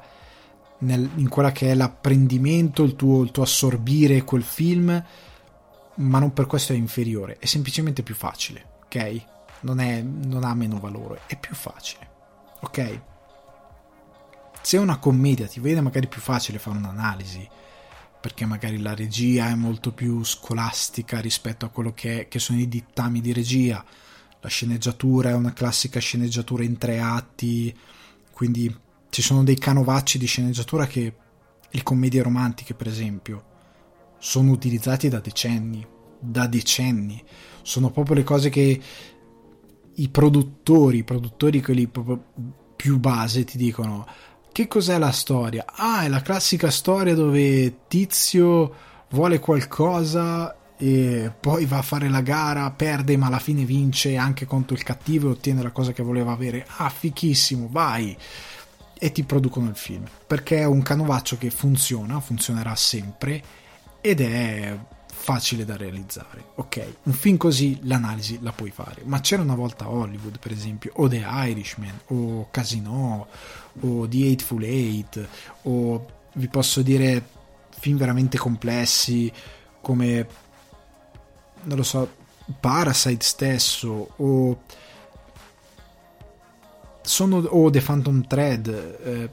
nel, 0.78 1.08
in 1.16 1.28
quella 1.28 1.52
che 1.52 1.70
è 1.70 1.74
l'apprendimento, 1.74 2.82
il 2.82 2.96
tuo, 2.96 3.22
il 3.22 3.30
tuo 3.30 3.42
assorbire 3.42 4.22
quel 4.22 4.42
film, 4.42 5.04
ma 5.94 6.18
non 6.18 6.32
per 6.32 6.46
questo 6.46 6.72
è 6.72 6.76
inferiore, 6.76 7.38
è 7.38 7.46
semplicemente 7.46 8.02
più 8.02 8.14
facile, 8.14 8.64
ok? 8.84 9.24
Non, 9.60 9.80
è, 9.80 10.00
non 10.02 10.44
ha 10.44 10.54
meno 10.54 10.78
valore, 10.78 11.22
è 11.26 11.36
più 11.36 11.54
facile, 11.54 12.07
ok? 12.60 13.00
Se 14.60 14.76
una 14.76 14.98
commedia 14.98 15.46
ti 15.46 15.60
vede 15.60 15.80
magari 15.80 16.08
più 16.08 16.20
facile 16.20 16.58
fare 16.58 16.76
un'analisi, 16.76 17.48
perché 18.20 18.44
magari 18.44 18.78
la 18.78 18.94
regia 18.94 19.48
è 19.48 19.54
molto 19.54 19.92
più 19.92 20.24
scolastica 20.24 21.20
rispetto 21.20 21.64
a 21.64 21.70
quello 21.70 21.92
che, 21.92 22.20
è, 22.20 22.28
che 22.28 22.38
sono 22.38 22.58
i 22.58 22.68
dittami 22.68 23.20
di 23.20 23.32
regia, 23.32 23.84
la 24.40 24.48
sceneggiatura 24.48 25.30
è 25.30 25.34
una 25.34 25.52
classica 25.52 26.00
sceneggiatura 26.00 26.62
in 26.62 26.78
tre 26.78 27.00
atti, 27.00 27.76
quindi 28.32 28.74
ci 29.10 29.22
sono 29.22 29.42
dei 29.42 29.56
canovacci 29.56 30.18
di 30.18 30.26
sceneggiatura 30.26 30.86
che 30.86 31.14
le 31.70 31.82
commedie 31.82 32.22
romantiche, 32.22 32.74
per 32.74 32.88
esempio, 32.88 33.44
sono 34.18 34.50
utilizzati 34.50 35.08
da 35.08 35.20
decenni, 35.20 35.86
da 36.18 36.46
decenni. 36.46 37.22
Sono 37.62 37.90
proprio 37.90 38.16
le 38.16 38.24
cose 38.24 38.48
che 38.48 38.80
i 39.98 40.08
produttori, 40.08 40.98
i 40.98 41.04
produttori 41.04 41.62
quelli 41.62 41.90
più 42.76 42.98
base 42.98 43.44
ti 43.44 43.56
dicono 43.56 44.06
che 44.52 44.66
cos'è 44.66 44.98
la 44.98 45.12
storia? 45.12 45.64
Ah, 45.66 46.02
è 46.02 46.08
la 46.08 46.20
classica 46.20 46.70
storia 46.70 47.14
dove 47.14 47.86
Tizio 47.86 48.74
vuole 49.10 49.38
qualcosa 49.38 50.56
e 50.76 51.32
poi 51.38 51.64
va 51.64 51.78
a 51.78 51.82
fare 51.82 52.08
la 52.08 52.22
gara, 52.22 52.70
perde 52.70 53.16
ma 53.16 53.26
alla 53.26 53.38
fine 53.38 53.64
vince 53.64 54.16
anche 54.16 54.46
contro 54.46 54.74
il 54.74 54.82
cattivo 54.82 55.28
e 55.28 55.32
ottiene 55.32 55.62
la 55.62 55.70
cosa 55.70 55.92
che 55.92 56.02
voleva 56.02 56.32
avere. 56.32 56.66
Ah, 56.78 56.88
fichissimo, 56.88 57.68
vai! 57.70 58.16
E 59.00 59.12
ti 59.12 59.22
producono 59.22 59.68
il 59.68 59.76
film. 59.76 60.04
Perché 60.26 60.58
è 60.58 60.64
un 60.64 60.82
canovaccio 60.82 61.38
che 61.38 61.50
funziona, 61.50 62.18
funzionerà 62.18 62.74
sempre 62.74 63.42
ed 64.00 64.20
è 64.20 64.76
facile 65.18 65.64
da 65.64 65.76
realizzare. 65.76 66.52
Ok, 66.54 66.94
un 67.02 67.12
film 67.12 67.36
così 67.36 67.80
l'analisi 67.82 68.38
la 68.40 68.52
puoi 68.52 68.70
fare, 68.70 69.02
ma 69.04 69.20
c'era 69.20 69.42
una 69.42 69.56
volta 69.56 69.90
Hollywood, 69.90 70.38
per 70.38 70.52
esempio, 70.52 70.92
o 70.94 71.08
The 71.08 71.26
Irishman, 71.26 72.00
o 72.06 72.48
Casino, 72.50 73.26
o 73.80 74.08
The 74.08 74.16
Eightful 74.16 74.62
Eight, 74.62 75.28
o 75.62 76.06
vi 76.34 76.48
posso 76.48 76.82
dire 76.82 77.36
film 77.70 77.98
veramente 77.98 78.38
complessi 78.38 79.30
come 79.80 80.26
non 81.62 81.76
lo 81.76 81.82
so, 81.82 82.16
Parasite 82.60 83.24
stesso 83.24 84.12
o 84.16 84.62
sono, 87.02 87.38
o 87.38 87.70
The 87.70 87.80
Phantom 87.80 88.26
Thread 88.26 88.98
eh, 89.02 89.30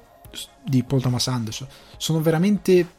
di 0.63 0.83
Paul 0.83 1.01
Thomas 1.01 1.27
Anderson 1.27 1.67
sono 1.97 2.19
veramente 2.21 2.94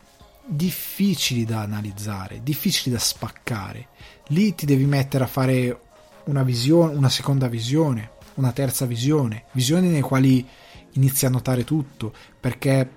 difficili 0.47 1.45
da 1.45 1.61
analizzare, 1.61 2.41
difficili 2.43 2.95
da 2.95 3.01
spaccare. 3.01 3.89
Lì 4.29 4.55
ti 4.55 4.67
devi 4.67 4.85
mettere 4.85 5.25
a 5.25 5.29
fare 5.29 5.81
una 6.25 6.43
visione, 6.43 6.95
una 6.95 7.09
seconda 7.09 7.49
visione, 7.49 8.11
una 8.35 8.53
terza 8.53 8.87
visione, 8.87 9.45
visioni 9.53 9.89
nelle 9.89 10.01
quali 10.03 10.47
inizi 10.93 11.27
a 11.27 11.31
notare 11.31 11.65
tutto, 11.65 12.13
perché 12.41 12.91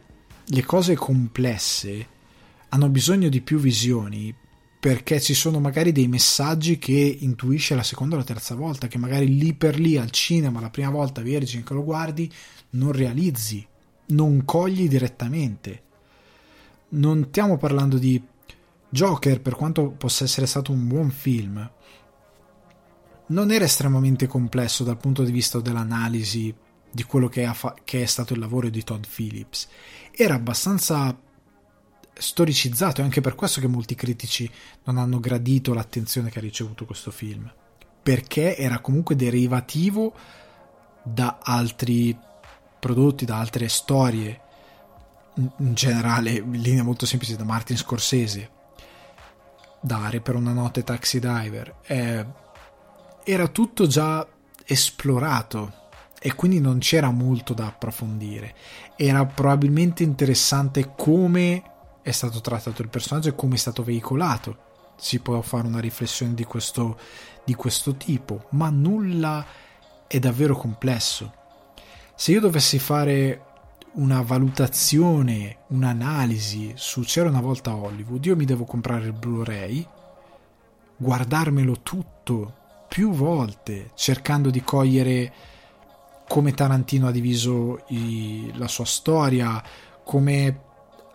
le 0.43 0.65
cose 0.65 0.95
complesse 0.95 2.07
hanno 2.69 2.89
bisogno 2.89 3.29
di 3.29 3.41
più 3.41 3.59
visioni 3.59 4.33
perché 4.79 5.19
ci 5.19 5.33
sono 5.33 5.59
magari 5.59 5.91
dei 5.91 6.07
messaggi 6.07 6.79
che 6.79 7.17
intuisce 7.19 7.75
la 7.75 7.83
seconda 7.83 8.15
o 8.15 8.19
la 8.19 8.23
terza 8.23 8.55
volta, 8.55 8.87
che 8.87 8.97
magari 8.97 9.37
lì 9.37 9.53
per 9.53 9.77
lì 9.77 9.97
al 9.97 10.09
cinema, 10.09 10.61
la 10.61 10.69
prima 10.69 10.89
volta 10.89 11.21
vergine 11.21 11.63
che 11.63 11.73
lo 11.73 11.83
guardi, 11.83 12.31
non 12.71 12.93
realizzi, 12.93 13.65
non 14.07 14.45
cogli 14.45 14.87
direttamente. 14.87 15.83
Non 16.89 17.27
stiamo 17.29 17.57
parlando 17.57 17.97
di 17.97 18.21
Joker, 18.89 19.41
per 19.41 19.55
quanto 19.55 19.91
possa 19.91 20.23
essere 20.23 20.47
stato 20.47 20.71
un 20.71 20.87
buon 20.87 21.11
film, 21.11 21.71
non 23.27 23.51
era 23.51 23.65
estremamente 23.65 24.25
complesso 24.25 24.83
dal 24.83 24.97
punto 24.97 25.23
di 25.23 25.31
vista 25.31 25.59
dell'analisi 25.59 26.53
di 26.91 27.03
quello 27.03 27.27
che, 27.27 27.45
fa- 27.53 27.75
che 27.83 28.01
è 28.01 28.05
stato 28.05 28.33
il 28.33 28.39
lavoro 28.39 28.69
di 28.69 28.83
Todd 28.83 29.03
Phillips. 29.03 29.67
Era 30.11 30.33
abbastanza 30.33 31.15
storicizzato, 32.11 33.01
è 33.01 33.03
anche 33.03 33.21
per 33.21 33.35
questo 33.35 33.61
che 33.61 33.67
molti 33.67 33.93
critici 33.95 34.49
non 34.85 34.97
hanno 34.97 35.19
gradito 35.19 35.73
l'attenzione 35.73 36.29
che 36.29 36.39
ha 36.39 36.41
ricevuto 36.41 36.85
questo 36.85 37.11
film, 37.11 37.51
perché 38.01 38.57
era 38.57 38.79
comunque 38.79 39.15
derivativo 39.15 40.13
da 41.03 41.37
altri 41.41 42.17
prodotti, 42.79 43.25
da 43.25 43.37
altre 43.37 43.67
storie, 43.67 44.41
in 45.57 45.73
generale, 45.73 46.31
in 46.31 46.51
linea 46.51 46.83
molto 46.83 47.05
semplice, 47.05 47.35
da 47.35 47.43
Martin 47.43 47.77
Scorsese, 47.77 48.57
Dare 49.81 50.19
per 50.19 50.35
una 50.35 50.51
notte 50.51 50.83
Taxi 50.83 51.19
Diver. 51.19 51.75
Eh, 51.85 52.25
era 53.23 53.47
tutto 53.47 53.87
già 53.87 54.27
esplorato 54.65 55.73
e 56.19 56.35
quindi 56.35 56.59
non 56.59 56.79
c'era 56.79 57.11
molto 57.11 57.53
da 57.53 57.67
approfondire. 57.67 58.53
Era 58.97 59.25
probabilmente 59.25 60.03
interessante 60.03 60.93
come 60.97 61.63
è 62.01 62.11
stato 62.11 62.41
trattato 62.41 62.81
il 62.81 62.89
personaggio 62.89 63.29
e 63.29 63.35
come 63.35 63.55
è 63.55 63.57
stato 63.57 63.83
veicolato. 63.83 64.67
Si 64.97 65.19
può 65.19 65.39
fare 65.41 65.67
una 65.67 65.79
riflessione 65.79 66.33
di 66.33 66.43
questo, 66.43 66.99
di 67.45 67.53
questo 67.55 67.95
tipo, 67.95 68.47
ma 68.49 68.69
nulla 68.69 69.45
è 70.07 70.19
davvero 70.19 70.57
complesso. 70.57 71.33
Se 72.15 72.33
io 72.33 72.41
dovessi 72.41 72.79
fare 72.79 73.45
una 73.93 74.21
valutazione, 74.21 75.59
un'analisi 75.67 76.73
su 76.75 77.01
C'era 77.01 77.29
una 77.29 77.41
volta 77.41 77.75
Hollywood, 77.75 78.25
io 78.25 78.35
mi 78.35 78.45
devo 78.45 78.65
comprare 78.65 79.07
il 79.07 79.13
Blu-ray, 79.13 79.85
guardarmelo 80.95 81.81
tutto 81.81 82.53
più 82.87 83.11
volte, 83.11 83.91
cercando 83.95 84.49
di 84.49 84.61
cogliere 84.61 85.33
come 86.27 86.53
Tarantino 86.53 87.07
ha 87.07 87.11
diviso 87.11 87.83
i, 87.87 88.51
la 88.55 88.67
sua 88.67 88.85
storia, 88.85 89.61
come 90.03 90.61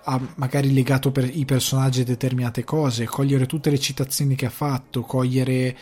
ha 0.04 0.20
magari 0.36 0.72
legato 0.72 1.10
per 1.12 1.30
i 1.34 1.44
personaggi 1.44 2.02
a 2.02 2.04
determinate 2.04 2.64
cose, 2.64 3.06
cogliere 3.06 3.46
tutte 3.46 3.70
le 3.70 3.78
citazioni 3.78 4.34
che 4.34 4.46
ha 4.46 4.50
fatto, 4.50 5.02
cogliere 5.02 5.76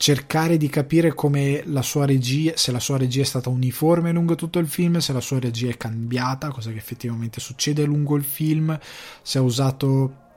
cercare 0.00 0.56
di 0.56 0.70
capire 0.70 1.12
come 1.12 1.62
la 1.66 1.82
sua 1.82 2.06
regia, 2.06 2.52
se 2.56 2.72
la 2.72 2.80
sua 2.80 2.96
regia 2.96 3.20
è 3.20 3.26
stata 3.26 3.50
uniforme 3.50 4.12
lungo 4.12 4.34
tutto 4.34 4.58
il 4.58 4.66
film, 4.66 4.96
se 4.96 5.12
la 5.12 5.20
sua 5.20 5.38
regia 5.38 5.68
è 5.68 5.76
cambiata, 5.76 6.48
cosa 6.48 6.70
che 6.70 6.78
effettivamente 6.78 7.38
succede 7.38 7.84
lungo 7.84 8.16
il 8.16 8.24
film, 8.24 8.78
se 9.20 9.36
ha 9.36 9.42
usato 9.42 10.28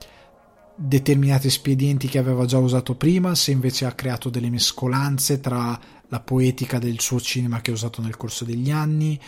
determinati 0.74 1.46
espedienti 1.46 2.08
che 2.08 2.18
aveva 2.18 2.44
già 2.44 2.58
usato 2.58 2.94
prima, 2.94 3.34
se 3.34 3.52
invece 3.52 3.86
ha 3.86 3.92
creato 3.92 4.28
delle 4.28 4.50
mescolanze 4.50 5.40
tra 5.40 5.80
la 6.08 6.20
poetica 6.20 6.78
del 6.78 7.00
suo 7.00 7.18
cinema 7.18 7.62
che 7.62 7.70
ha 7.70 7.74
usato 7.74 8.02
nel 8.02 8.18
corso 8.18 8.44
degli 8.44 8.70
anni, 8.70 9.18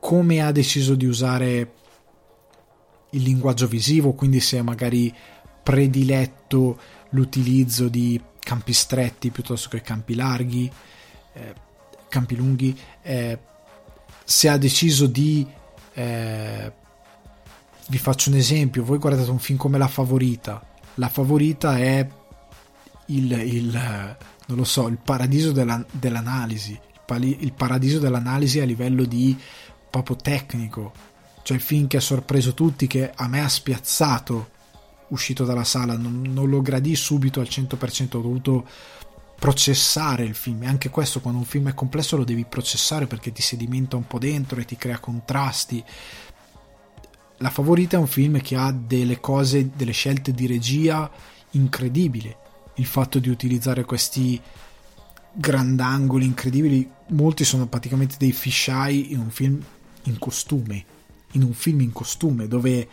come 0.00 0.40
ha 0.40 0.50
deciso 0.50 0.96
di 0.96 1.06
usare 1.06 1.74
il 3.10 3.22
linguaggio 3.22 3.68
visivo, 3.68 4.12
quindi 4.12 4.40
se 4.40 4.58
ha 4.58 4.64
magari 4.64 5.14
prediletto 5.62 6.80
l'utilizzo 7.10 7.86
di 7.86 8.20
campi 8.48 8.72
stretti 8.72 9.28
piuttosto 9.28 9.68
che 9.68 9.82
campi 9.82 10.14
larghi, 10.14 10.72
eh, 11.34 11.54
campi 12.08 12.34
lunghi, 12.34 12.74
eh, 13.02 13.38
se 14.24 14.48
ha 14.48 14.56
deciso 14.56 15.06
di... 15.06 15.46
Eh, 15.92 16.72
vi 17.88 17.98
faccio 17.98 18.30
un 18.30 18.36
esempio, 18.36 18.84
voi 18.84 18.96
guardate 18.96 19.28
un 19.30 19.38
film 19.38 19.58
come 19.58 19.76
La 19.76 19.86
Favorita, 19.86 20.64
La 20.94 21.10
Favorita 21.10 21.76
è 21.78 22.08
il, 23.06 23.32
il 23.32 24.16
non 24.46 24.56
lo 24.56 24.64
so, 24.64 24.88
il 24.88 24.98
paradiso 24.98 25.52
della, 25.52 25.84
dell'analisi, 25.90 26.72
il, 26.72 27.00
pali, 27.04 27.36
il 27.40 27.52
paradiso 27.52 27.98
dell'analisi 27.98 28.60
a 28.60 28.64
livello 28.64 29.04
di 29.04 29.36
proprio 29.90 30.16
tecnico, 30.16 30.92
cioè 31.42 31.56
il 31.56 31.62
film 31.62 31.86
che 31.86 31.98
ha 31.98 32.00
sorpreso 32.00 32.54
tutti, 32.54 32.86
che 32.86 33.10
a 33.14 33.28
me 33.28 33.42
ha 33.42 33.48
spiazzato 33.48 34.56
uscito 35.08 35.44
dalla 35.44 35.64
sala, 35.64 35.96
non, 35.96 36.22
non 36.22 36.48
lo 36.48 36.60
gradì 36.60 36.94
subito 36.94 37.40
al 37.40 37.48
100%, 37.48 38.16
ho 38.16 38.20
dovuto 38.20 38.66
processare 39.38 40.24
il 40.24 40.34
film 40.34 40.64
anche 40.64 40.90
questo 40.90 41.20
quando 41.20 41.38
un 41.38 41.46
film 41.46 41.68
è 41.68 41.74
complesso 41.74 42.16
lo 42.16 42.24
devi 42.24 42.44
processare 42.44 43.06
perché 43.06 43.30
ti 43.30 43.40
sedimenta 43.40 43.94
un 43.94 44.04
po' 44.04 44.18
dentro 44.18 44.60
e 44.60 44.64
ti 44.64 44.76
crea 44.76 44.98
contrasti. 44.98 45.82
La 47.38 47.50
favorita 47.50 47.96
è 47.96 48.00
un 48.00 48.08
film 48.08 48.40
che 48.40 48.56
ha 48.56 48.72
delle 48.72 49.20
cose, 49.20 49.70
delle 49.76 49.92
scelte 49.92 50.32
di 50.32 50.46
regia 50.46 51.08
incredibili. 51.52 52.34
Il 52.74 52.86
fatto 52.86 53.20
di 53.20 53.28
utilizzare 53.28 53.84
questi 53.84 54.40
grandangoli 55.32 56.24
incredibili, 56.24 56.90
molti 57.08 57.44
sono 57.44 57.66
praticamente 57.68 58.16
dei 58.18 58.32
fisheye 58.32 59.12
in 59.12 59.20
un 59.20 59.30
film 59.30 59.62
in 60.04 60.18
costume 60.18 60.84
in 61.32 61.42
un 61.42 61.52
film 61.52 61.80
in 61.80 61.92
costume 61.92 62.48
dove 62.48 62.88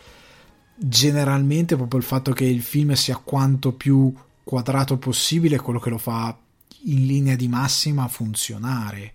generalmente 0.76 1.76
proprio 1.76 2.00
il 2.00 2.06
fatto 2.06 2.32
che 2.32 2.44
il 2.44 2.62
film 2.62 2.92
sia 2.92 3.16
quanto 3.16 3.72
più 3.72 4.12
quadrato 4.44 4.98
possibile 4.98 5.56
è 5.56 5.60
quello 5.60 5.80
che 5.80 5.90
lo 5.90 5.98
fa 5.98 6.36
in 6.84 7.06
linea 7.06 7.34
di 7.34 7.48
massima 7.48 8.06
funzionare. 8.08 9.12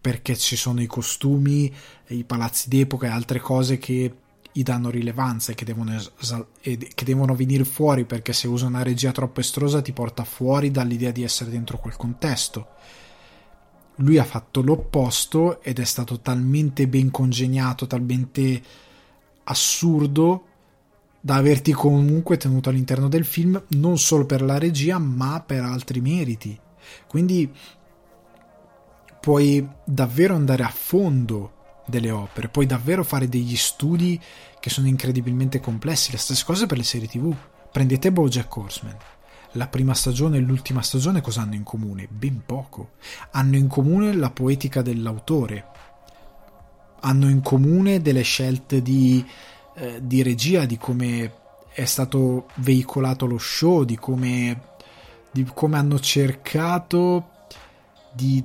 Perché 0.00 0.36
ci 0.36 0.56
sono 0.56 0.82
i 0.82 0.86
costumi, 0.86 1.72
i 2.08 2.24
palazzi 2.24 2.68
d'epoca 2.68 3.06
e 3.06 3.10
altre 3.10 3.38
cose 3.38 3.78
che 3.78 4.14
gli 4.50 4.62
danno 4.62 4.90
rilevanza 4.90 5.52
e 5.52 5.54
che 5.54 5.64
devono, 5.64 5.94
esal- 5.94 6.46
e 6.60 6.76
che 6.76 7.04
devono 7.04 7.34
venire 7.34 7.64
fuori 7.64 8.04
perché 8.04 8.32
se 8.32 8.48
usa 8.48 8.66
una 8.66 8.82
regia 8.82 9.12
troppo 9.12 9.40
estrosa 9.40 9.80
ti 9.80 9.92
porta 9.92 10.24
fuori 10.24 10.70
dall'idea 10.70 11.12
di 11.12 11.22
essere 11.22 11.50
dentro 11.50 11.78
quel 11.78 11.96
contesto. 11.96 12.68
Lui 13.96 14.18
ha 14.18 14.24
fatto 14.24 14.60
l'opposto 14.60 15.62
ed 15.62 15.78
è 15.78 15.84
stato 15.84 16.20
talmente 16.20 16.88
ben 16.88 17.10
congegnato, 17.10 17.86
talmente 17.86 18.62
assurdo 19.44 20.46
da 21.24 21.36
averti 21.36 21.72
comunque 21.72 22.36
tenuto 22.36 22.68
all'interno 22.68 23.08
del 23.08 23.24
film 23.24 23.62
non 23.68 23.96
solo 23.96 24.26
per 24.26 24.42
la 24.42 24.58
regia 24.58 24.98
ma 24.98 25.40
per 25.40 25.62
altri 25.62 26.00
meriti. 26.00 26.58
Quindi 27.06 27.50
puoi 29.20 29.66
davvero 29.84 30.34
andare 30.34 30.64
a 30.64 30.68
fondo 30.68 31.52
delle 31.86 32.10
opere, 32.10 32.48
puoi 32.48 32.66
davvero 32.66 33.04
fare 33.04 33.28
degli 33.28 33.54
studi 33.54 34.20
che 34.58 34.68
sono 34.68 34.88
incredibilmente 34.88 35.60
complessi. 35.60 36.10
La 36.10 36.18
stessa 36.18 36.44
cosa 36.44 36.66
per 36.66 36.76
le 36.76 36.84
serie 36.84 37.08
TV. 37.08 37.34
Prendete 37.70 38.12
Bojack 38.12 38.56
Horseman 38.56 38.96
la 39.56 39.66
prima 39.66 39.92
stagione 39.92 40.38
e 40.38 40.40
l'ultima 40.40 40.80
stagione 40.80 41.20
cosa 41.20 41.42
hanno 41.42 41.54
in 41.54 41.62
comune? 41.62 42.08
Ben 42.10 42.42
poco. 42.44 42.92
Hanno 43.32 43.56
in 43.56 43.68
comune 43.68 44.14
la 44.14 44.30
poetica 44.30 44.80
dell'autore, 44.80 45.66
hanno 47.00 47.28
in 47.28 47.42
comune 47.42 48.00
delle 48.00 48.22
scelte 48.22 48.80
di, 48.80 49.24
eh, 49.74 50.00
di 50.02 50.22
regia, 50.22 50.64
di 50.64 50.78
come 50.78 51.32
è 51.72 51.84
stato 51.84 52.48
veicolato 52.56 53.26
lo 53.26 53.38
show, 53.38 53.84
di 53.84 53.96
come, 53.96 54.60
di 55.30 55.44
come 55.52 55.76
hanno 55.76 55.98
cercato 55.98 57.28
di, 58.12 58.44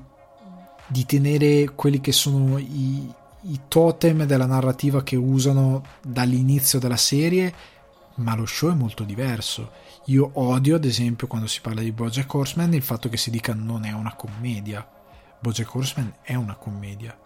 di, 0.88 1.05
tenere 1.05 1.71
quelli 1.75 1.99
che 1.99 2.11
sono 2.11 2.57
i, 2.57 3.11
i 3.41 3.59
totem 3.67 4.25
della 4.25 4.45
narrativa 4.45 5.03
che 5.03 5.15
usano 5.15 5.84
dall'inizio 6.01 6.80
della 6.80 6.97
serie, 6.97 7.53
ma 8.15 8.36
lo 8.36 8.45
show 8.45 8.71
è 8.71 8.75
molto 8.75 9.03
diverso 9.03 9.86
io 10.09 10.32
odio, 10.36 10.75
ad 10.75 10.86
esempio, 10.86 11.28
quando 11.28 11.47
si 11.47 11.59
parla 11.59 11.82
di 11.82 11.91
Bojack 11.91 12.34
Horseman, 12.34 12.73
il 12.73 12.82
fatto 12.82 13.09
che 13.09 13.17
si 13.17 13.30
dica 13.30 13.53
non 13.53 13.84
è 13.84 13.91
una 13.91 14.15
commedia. 14.15 14.88
Bojack 15.39 15.73
Horseman 15.75 16.13
è 16.21 16.34
una 16.36 16.55
commedia. 16.55 17.17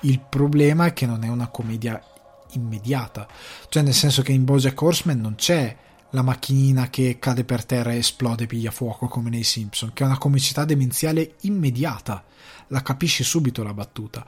Il 0.00 0.18
problema 0.20 0.86
è 0.86 0.92
che 0.92 1.06
non 1.06 1.22
è 1.22 1.28
una 1.28 1.46
commedia 1.46 2.02
immediata. 2.54 3.28
Cioè, 3.68 3.82
nel 3.82 3.94
senso 3.94 4.22
che 4.22 4.32
in 4.32 4.44
Bojack 4.44 4.80
Horseman 4.80 5.20
non 5.20 5.34
c'è 5.36 5.76
la 6.10 6.22
macchinina 6.22 6.90
che 6.90 7.18
cade 7.18 7.44
per 7.44 7.64
terra 7.64 7.92
e 7.92 7.98
esplode 7.98 8.44
e 8.44 8.46
piglia 8.46 8.70
fuoco 8.70 9.06
come 9.08 9.30
nei 9.30 9.44
Simpson, 9.44 9.92
che 9.92 10.04
è 10.04 10.06
una 10.06 10.18
comicità 10.18 10.64
demenziale 10.64 11.34
immediata. 11.42 12.24
La 12.68 12.82
capisci 12.82 13.24
subito 13.24 13.62
la 13.62 13.74
battuta. 13.74 14.24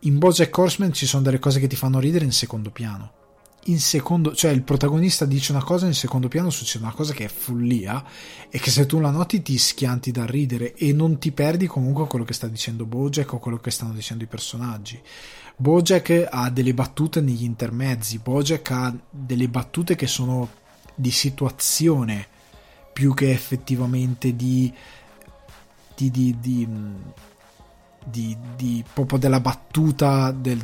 In 0.00 0.18
Bojack 0.18 0.56
Horseman 0.56 0.92
ci 0.92 1.06
sono 1.06 1.22
delle 1.22 1.38
cose 1.38 1.60
che 1.60 1.66
ti 1.66 1.76
fanno 1.76 1.98
ridere 1.98 2.24
in 2.24 2.32
secondo 2.32 2.70
piano 2.70 3.22
in 3.66 3.78
secondo, 3.78 4.34
cioè 4.34 4.50
il 4.50 4.62
protagonista 4.62 5.24
dice 5.24 5.52
una 5.52 5.62
cosa, 5.62 5.86
in 5.86 5.94
secondo 5.94 6.28
piano 6.28 6.50
succede 6.50 6.84
una 6.84 6.92
cosa 6.92 7.12
che 7.12 7.24
è 7.24 7.28
follia 7.28 8.04
e 8.50 8.58
che 8.58 8.70
se 8.70 8.86
tu 8.86 9.00
la 9.00 9.10
noti 9.10 9.42
ti 9.42 9.56
schianti 9.56 10.10
da 10.10 10.26
ridere 10.26 10.74
e 10.74 10.92
non 10.92 11.18
ti 11.18 11.32
perdi 11.32 11.66
comunque 11.66 12.06
quello 12.06 12.24
che 12.24 12.34
sta 12.34 12.46
dicendo 12.46 12.84
Bojack 12.84 13.32
o 13.32 13.38
quello 13.38 13.58
che 13.58 13.70
stanno 13.70 13.92
dicendo 13.92 14.24
i 14.24 14.28
personaggi. 14.28 15.00
Bojack 15.56 16.28
ha 16.30 16.50
delle 16.50 16.74
battute 16.74 17.20
negli 17.20 17.44
intermezzi, 17.44 18.18
Bojack 18.18 18.70
ha 18.70 18.94
delle 19.08 19.48
battute 19.48 19.94
che 19.94 20.06
sono 20.06 20.48
di 20.94 21.10
situazione 21.10 22.26
più 22.92 23.14
che 23.14 23.30
effettivamente 23.30 24.34
di 24.36 24.72
di, 25.94 26.10
di, 26.10 26.36
di, 26.40 26.68
di, 28.04 28.36
di 28.56 28.84
proprio 28.92 29.18
della 29.18 29.40
battuta 29.40 30.32
del, 30.32 30.60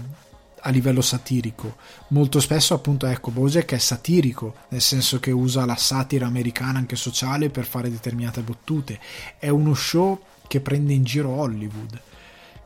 a 0.61 0.71
livello 0.71 1.01
satirico. 1.01 1.77
Molto 2.09 2.41
spesso, 2.41 2.75
appunto, 2.75 3.07
ecco, 3.07 3.31
Bojack 3.31 3.73
è 3.75 3.79
satirico, 3.79 4.55
nel 4.69 4.81
senso 4.81 5.21
che 5.21 5.31
usa 5.31 5.65
la 5.65 5.77
satira 5.77 6.27
americana 6.27 6.79
anche 6.79 6.97
sociale 6.97 7.51
per 7.51 7.65
fare 7.65 7.91
determinate 7.91 8.43
battute. 8.43 8.99
È 9.39 9.49
uno 9.49 9.75
show 9.75 10.21
che 10.47 10.61
prende 10.61 10.93
in 10.93 11.05
giro 11.05 11.31
Hollywood, 11.31 12.01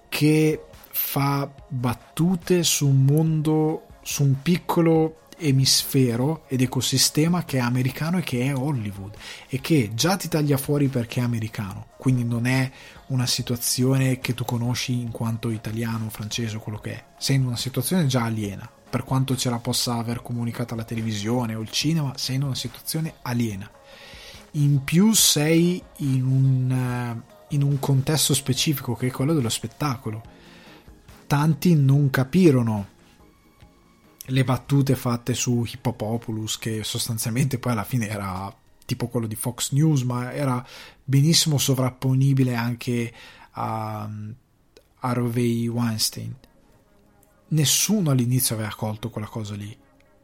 che 0.08 0.64
fa 1.06 1.48
battute 1.68 2.64
su 2.64 2.88
un 2.88 3.04
mondo, 3.04 3.86
su 4.02 4.24
un 4.24 4.40
piccolo 4.40 5.18
emisfero 5.36 6.44
ed 6.48 6.62
ecosistema 6.62 7.44
che 7.44 7.58
è 7.58 7.60
americano 7.60 8.18
e 8.18 8.22
che 8.22 8.46
è 8.46 8.56
Hollywood 8.56 9.14
e 9.48 9.60
che 9.60 9.90
già 9.94 10.16
ti 10.16 10.28
taglia 10.28 10.56
fuori 10.56 10.88
perché 10.88 11.20
è 11.20 11.22
americano, 11.22 11.88
quindi 11.98 12.24
non 12.24 12.46
è 12.46 12.68
una 13.08 13.26
situazione 13.26 14.18
che 14.18 14.34
tu 14.34 14.44
conosci 14.44 14.98
in 14.98 15.10
quanto 15.10 15.50
italiano, 15.50 16.08
francese 16.08 16.56
o 16.56 16.60
quello 16.60 16.78
che 16.78 16.92
è, 16.92 17.04
sei 17.18 17.36
in 17.36 17.46
una 17.46 17.56
situazione 17.56 18.06
già 18.06 18.24
aliena, 18.24 18.68
per 18.88 19.04
quanto 19.04 19.36
ce 19.36 19.50
la 19.50 19.58
possa 19.58 19.94
aver 19.94 20.22
comunicata 20.22 20.74
la 20.74 20.84
televisione 20.84 21.54
o 21.54 21.60
il 21.60 21.70
cinema, 21.70 22.14
sei 22.16 22.36
in 22.36 22.44
una 22.44 22.54
situazione 22.54 23.14
aliena. 23.22 23.70
In 24.52 24.82
più 24.82 25.12
sei 25.12 25.82
in 25.98 26.24
un, 26.24 26.70
eh, 26.70 27.54
in 27.54 27.62
un 27.62 27.78
contesto 27.78 28.32
specifico 28.34 28.94
che 28.94 29.08
è 29.08 29.10
quello 29.10 29.34
dello 29.34 29.48
spettacolo. 29.48 30.32
Tanti 31.26 31.74
non 31.74 32.10
capirono 32.10 32.88
le 34.26 34.44
battute 34.44 34.94
fatte 34.94 35.34
su 35.34 35.64
Hippopopulus, 35.70 36.58
che 36.58 36.84
sostanzialmente 36.84 37.58
poi 37.58 37.72
alla 37.72 37.84
fine 37.84 38.08
era 38.08 38.54
tipo 38.86 39.08
quello 39.08 39.26
di 39.26 39.34
Fox 39.34 39.72
News, 39.72 40.02
ma 40.02 40.32
era 40.32 40.64
benissimo 41.02 41.58
sovrapponibile 41.58 42.54
anche 42.54 43.12
a 43.52 44.08
Harvey 45.00 45.66
Weinstein. 45.66 46.34
Nessuno 47.48 48.10
all'inizio 48.10 48.54
aveva 48.54 48.74
colto 48.74 49.10
quella 49.10 49.26
cosa 49.26 49.54
lì, 49.54 49.76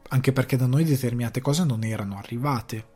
anche 0.09 0.33
perché 0.33 0.57
da 0.57 0.67
noi 0.67 0.85
determinate 0.85 1.41
cose 1.41 1.65
non 1.65 1.85
erano 1.85 2.17
arrivate. 2.17 2.89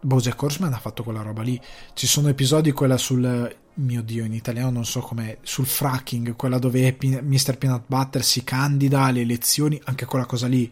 Bojack 0.00 0.42
Horseman 0.42 0.72
ha 0.72 0.78
fatto 0.78 1.02
quella 1.02 1.22
roba 1.22 1.42
lì. 1.42 1.58
Ci 1.94 2.06
sono 2.06 2.28
episodi, 2.28 2.72
quella 2.72 2.98
sul 2.98 3.62
mio 3.76 4.02
dio, 4.02 4.24
in 4.24 4.32
italiano 4.32 4.70
non 4.70 4.84
so 4.84 5.00
come 5.00 5.38
sul 5.42 5.66
fracking, 5.66 6.36
quella 6.36 6.58
dove 6.58 6.96
Mr. 7.00 7.56
Peanut 7.58 7.84
Butter 7.86 8.22
si 8.22 8.44
candida 8.44 9.02
alle 9.02 9.22
elezioni, 9.22 9.80
anche 9.84 10.04
quella 10.04 10.26
cosa 10.26 10.46
lì, 10.46 10.62
il 10.62 10.70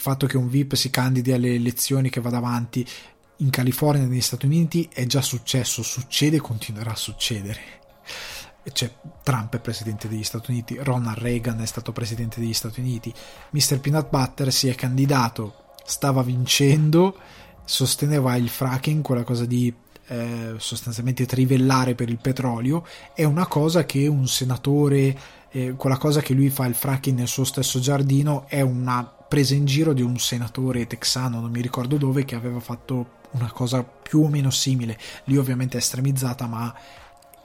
fatto 0.00 0.26
che 0.26 0.36
un 0.36 0.48
VIP 0.48 0.74
si 0.74 0.90
candidi 0.90 1.32
alle 1.32 1.54
elezioni 1.54 2.10
che 2.10 2.20
vada 2.20 2.36
avanti 2.36 2.86
in 3.38 3.50
California, 3.50 4.06
negli 4.06 4.20
Stati 4.20 4.46
Uniti, 4.46 4.88
è 4.92 5.06
già 5.06 5.20
successo, 5.20 5.82
succede 5.82 6.36
e 6.36 6.40
continuerà 6.40 6.92
a 6.92 6.96
succedere. 6.96 7.60
Cioè, 8.72 8.94
Trump 9.22 9.56
è 9.56 9.60
presidente 9.60 10.08
degli 10.08 10.22
Stati 10.22 10.50
Uniti, 10.50 10.76
Ronald 10.78 11.18
Reagan 11.18 11.60
è 11.60 11.66
stato 11.66 11.92
presidente 11.92 12.40
degli 12.40 12.54
Stati 12.54 12.80
Uniti, 12.80 13.12
Mr. 13.50 13.80
Peanut 13.80 14.08
Butter 14.08 14.52
si 14.52 14.68
è 14.68 14.74
candidato, 14.74 15.72
stava 15.84 16.22
vincendo, 16.22 17.18
sosteneva 17.64 18.36
il 18.36 18.48
fracking, 18.48 19.02
quella 19.02 19.24
cosa 19.24 19.44
di 19.44 19.74
eh, 20.06 20.54
sostanzialmente 20.58 21.26
trivellare 21.26 21.94
per 21.94 22.08
il 22.08 22.18
petrolio, 22.18 22.86
è 23.14 23.24
una 23.24 23.46
cosa 23.46 23.84
che 23.84 24.06
un 24.06 24.26
senatore, 24.26 25.18
eh, 25.50 25.74
quella 25.76 25.96
cosa 25.96 26.20
che 26.20 26.34
lui 26.34 26.50
fa 26.50 26.66
il 26.66 26.74
fracking 26.74 27.18
nel 27.18 27.28
suo 27.28 27.44
stesso 27.44 27.80
giardino, 27.80 28.46
è 28.48 28.60
una 28.60 29.04
presa 29.04 29.54
in 29.54 29.64
giro 29.64 29.92
di 29.92 30.02
un 30.02 30.18
senatore 30.18 30.86
texano, 30.86 31.40
non 31.40 31.50
mi 31.50 31.60
ricordo 31.60 31.96
dove, 31.96 32.24
che 32.24 32.34
aveva 32.34 32.60
fatto 32.60 33.22
una 33.32 33.50
cosa 33.50 33.82
più 33.82 34.22
o 34.22 34.28
meno 34.28 34.50
simile. 34.50 34.98
Lì 35.24 35.36
ovviamente 35.36 35.76
è 35.76 35.80
estremizzata, 35.80 36.46
ma 36.46 36.72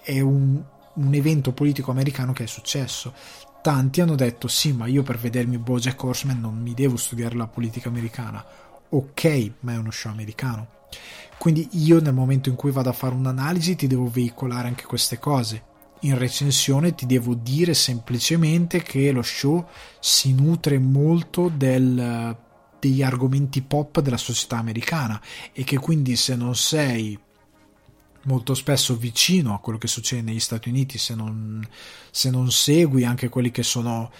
è 0.02 0.20
un, 0.20 0.62
un 0.94 1.14
evento 1.14 1.52
politico 1.52 1.92
americano 1.92 2.34
che 2.34 2.44
è 2.44 2.48
successo. 2.48 3.14
Tanti 3.62 4.02
hanno 4.02 4.16
detto 4.16 4.48
sì, 4.48 4.72
ma 4.72 4.86
io 4.86 5.04
per 5.04 5.18
vedermi 5.18 5.58
Bojack 5.58 6.02
Horseman 6.02 6.40
non 6.40 6.62
mi 6.62 6.74
devo 6.74 6.96
studiare 6.96 7.36
la 7.36 7.48
politica 7.48 7.90
americana. 7.90 8.46
Ok, 8.90 9.52
ma 9.62 9.74
è 9.74 9.78
uno 9.78 9.92
show 9.92 10.12
americano 10.12 10.78
quindi 11.40 11.70
io 11.72 12.02
nel 12.02 12.14
momento 12.14 12.50
in 12.50 12.56
cui 12.56 12.70
vado 12.70 12.90
a 12.90 12.94
fare 12.94 13.16
un'analisi 13.16 13.78
ti 13.78 13.88
devo 13.88 14.10
veicolare 14.10 14.68
anche 14.68 14.84
queste 14.84 15.20
cose. 15.20 15.64
In 16.02 16.18
recensione 16.18 16.94
ti 16.96 17.06
devo 17.06 17.34
dire 17.34 17.74
semplicemente 17.74 18.82
che 18.84 19.10
lo 19.12 19.22
show 19.22 19.66
si 20.02 20.34
nutre 20.34 20.80
molto 20.80 21.50
del, 21.50 22.36
degli 22.78 23.02
argomenti 23.02 23.62
pop 23.62 24.02
della 24.02 24.18
società 24.18 24.58
americana 24.58 25.20
e 25.54 25.64
che 25.64 25.78
quindi 25.78 26.18
se 26.18 26.36
non 26.36 26.56
sei 26.56 27.18
molto 28.24 28.54
spesso 28.54 28.98
vicino 28.98 29.54
a 29.54 29.60
quello 29.60 29.78
che 29.78 29.88
succede 29.88 30.22
negli 30.22 30.42
Stati 30.42 30.68
Uniti, 30.68 30.98
se 30.98 31.16
non, 31.16 31.66
se 32.12 32.30
non 32.30 32.52
segui 32.52 33.06
anche 33.06 33.30
quelli 33.30 33.50
che 33.50 33.64
sono 33.64 34.12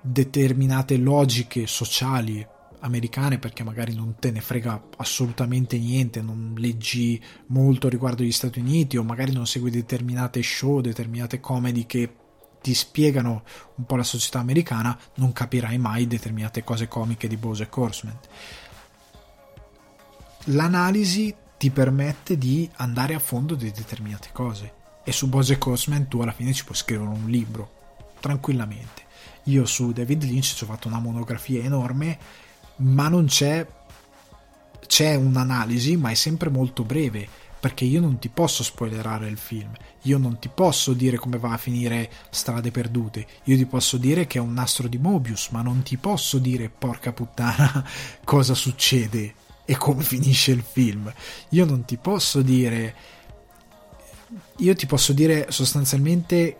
determinate 0.00 0.96
logiche 0.96 1.66
sociali 1.66 2.46
americane 2.84 3.38
perché 3.38 3.64
magari 3.64 3.94
non 3.94 4.16
te 4.18 4.30
ne 4.30 4.40
frega 4.40 4.88
assolutamente 4.98 5.78
niente, 5.78 6.20
non 6.20 6.54
leggi 6.56 7.20
molto 7.46 7.88
riguardo 7.88 8.22
gli 8.22 8.32
Stati 8.32 8.60
Uniti 8.60 8.96
o 8.96 9.02
magari 9.02 9.32
non 9.32 9.46
segui 9.46 9.70
determinate 9.70 10.42
show, 10.42 10.80
determinate 10.80 11.40
comedy 11.40 11.86
che 11.86 12.16
ti 12.60 12.74
spiegano 12.74 13.42
un 13.76 13.84
po' 13.84 13.96
la 13.96 14.02
società 14.02 14.38
americana, 14.38 14.98
non 15.16 15.32
capirai 15.32 15.76
mai 15.78 16.06
determinate 16.06 16.64
cose 16.64 16.88
comiche 16.88 17.28
di 17.28 17.36
Bojack 17.36 17.76
Horseman. 17.76 18.18
L'analisi 20.48 21.34
ti 21.56 21.70
permette 21.70 22.36
di 22.36 22.68
andare 22.76 23.14
a 23.14 23.18
fondo 23.18 23.54
di 23.54 23.70
determinate 23.70 24.28
cose 24.32 24.72
e 25.04 25.12
su 25.12 25.28
Bojack 25.28 25.66
Horseman 25.66 26.08
tu 26.08 26.20
alla 26.20 26.32
fine 26.32 26.52
ci 26.52 26.64
puoi 26.64 26.76
scrivere 26.76 27.08
un 27.08 27.28
libro 27.28 27.82
tranquillamente. 28.20 29.02
Io 29.44 29.66
su 29.66 29.92
David 29.92 30.24
Lynch 30.24 30.54
ci 30.54 30.64
ho 30.64 30.66
fatto 30.66 30.88
una 30.88 30.98
monografia 30.98 31.62
enorme 31.62 32.18
ma 32.76 33.08
non 33.08 33.26
c'è 33.26 33.66
c'è 34.86 35.14
un'analisi, 35.14 35.96
ma 35.96 36.10
è 36.10 36.14
sempre 36.14 36.50
molto 36.50 36.84
breve, 36.84 37.26
perché 37.58 37.84
io 37.84 38.00
non 38.00 38.18
ti 38.18 38.28
posso 38.28 38.62
spoilerare 38.62 39.26
il 39.26 39.38
film, 39.38 39.72
io 40.02 40.18
non 40.18 40.38
ti 40.38 40.48
posso 40.48 40.92
dire 40.92 41.16
come 41.16 41.38
va 41.38 41.52
a 41.52 41.56
finire 41.56 42.10
Strade 42.30 42.70
Perdute, 42.70 43.26
io 43.44 43.56
ti 43.56 43.64
posso 43.64 43.96
dire 43.96 44.26
che 44.26 44.38
è 44.38 44.40
un 44.42 44.52
nastro 44.52 44.86
di 44.86 44.98
Mobius, 44.98 45.48
ma 45.48 45.62
non 45.62 45.82
ti 45.82 45.96
posso 45.96 46.38
dire 46.38 46.68
porca 46.68 47.12
puttana 47.12 47.84
cosa 48.22 48.54
succede 48.54 49.34
e 49.64 49.76
come 49.76 50.02
finisce 50.02 50.52
il 50.52 50.62
film. 50.62 51.10
Io 51.50 51.64
non 51.64 51.84
ti 51.86 51.96
posso 51.96 52.42
dire 52.42 52.94
io 54.58 54.74
ti 54.74 54.86
posso 54.86 55.12
dire 55.12 55.46
sostanzialmente 55.50 56.58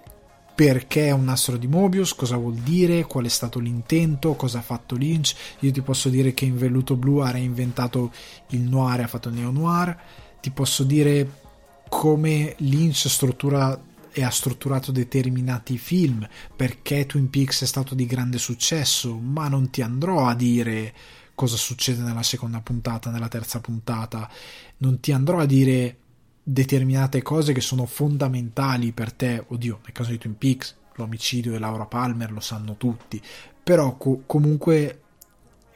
perché 0.54 1.08
è 1.08 1.10
un 1.10 1.24
nastro 1.24 1.56
di 1.56 1.66
Mobius, 1.66 2.14
cosa 2.14 2.36
vuol 2.36 2.54
dire, 2.54 3.04
qual 3.04 3.24
è 3.24 3.28
stato 3.28 3.58
l'intento, 3.58 4.34
cosa 4.34 4.58
ha 4.58 4.62
fatto 4.62 4.94
Lynch. 4.94 5.34
Io 5.60 5.72
ti 5.72 5.82
posso 5.82 6.08
dire 6.08 6.32
che 6.32 6.44
in 6.44 6.56
velluto 6.56 6.96
blu 6.96 7.18
ha 7.18 7.30
reinventato 7.30 8.12
il 8.50 8.60
noir 8.60 9.00
ha 9.00 9.08
fatto 9.08 9.30
il 9.30 9.34
neo-noir. 9.34 9.98
Ti 10.40 10.50
posso 10.50 10.84
dire 10.84 11.42
come 11.88 12.54
Lynch 12.58 13.08
struttura 13.08 13.80
e 14.12 14.22
ha 14.22 14.30
strutturato 14.30 14.92
determinati 14.92 15.76
film, 15.76 16.26
perché 16.54 17.04
Twin 17.04 17.28
Peaks 17.30 17.62
è 17.62 17.66
stato 17.66 17.96
di 17.96 18.06
grande 18.06 18.38
successo, 18.38 19.18
ma 19.18 19.48
non 19.48 19.70
ti 19.70 19.82
andrò 19.82 20.26
a 20.26 20.36
dire 20.36 20.94
cosa 21.34 21.56
succede 21.56 22.02
nella 22.02 22.22
seconda 22.22 22.60
puntata, 22.60 23.10
nella 23.10 23.26
terza 23.26 23.58
puntata, 23.58 24.30
non 24.78 25.00
ti 25.00 25.10
andrò 25.10 25.40
a 25.40 25.46
dire 25.46 25.98
determinate 26.46 27.22
cose 27.22 27.54
che 27.54 27.62
sono 27.62 27.86
fondamentali 27.86 28.92
per 28.92 29.12
te. 29.12 29.42
Oddio, 29.46 29.80
nel 29.82 29.92
caso 29.92 30.10
di 30.10 30.18
Twin 30.18 30.36
Peaks, 30.36 30.76
l'omicidio 30.96 31.52
di 31.52 31.58
Laura 31.58 31.86
Palmer 31.86 32.30
lo 32.30 32.40
sanno 32.40 32.76
tutti, 32.76 33.20
però 33.62 33.96
co- 33.96 34.22
comunque 34.26 35.00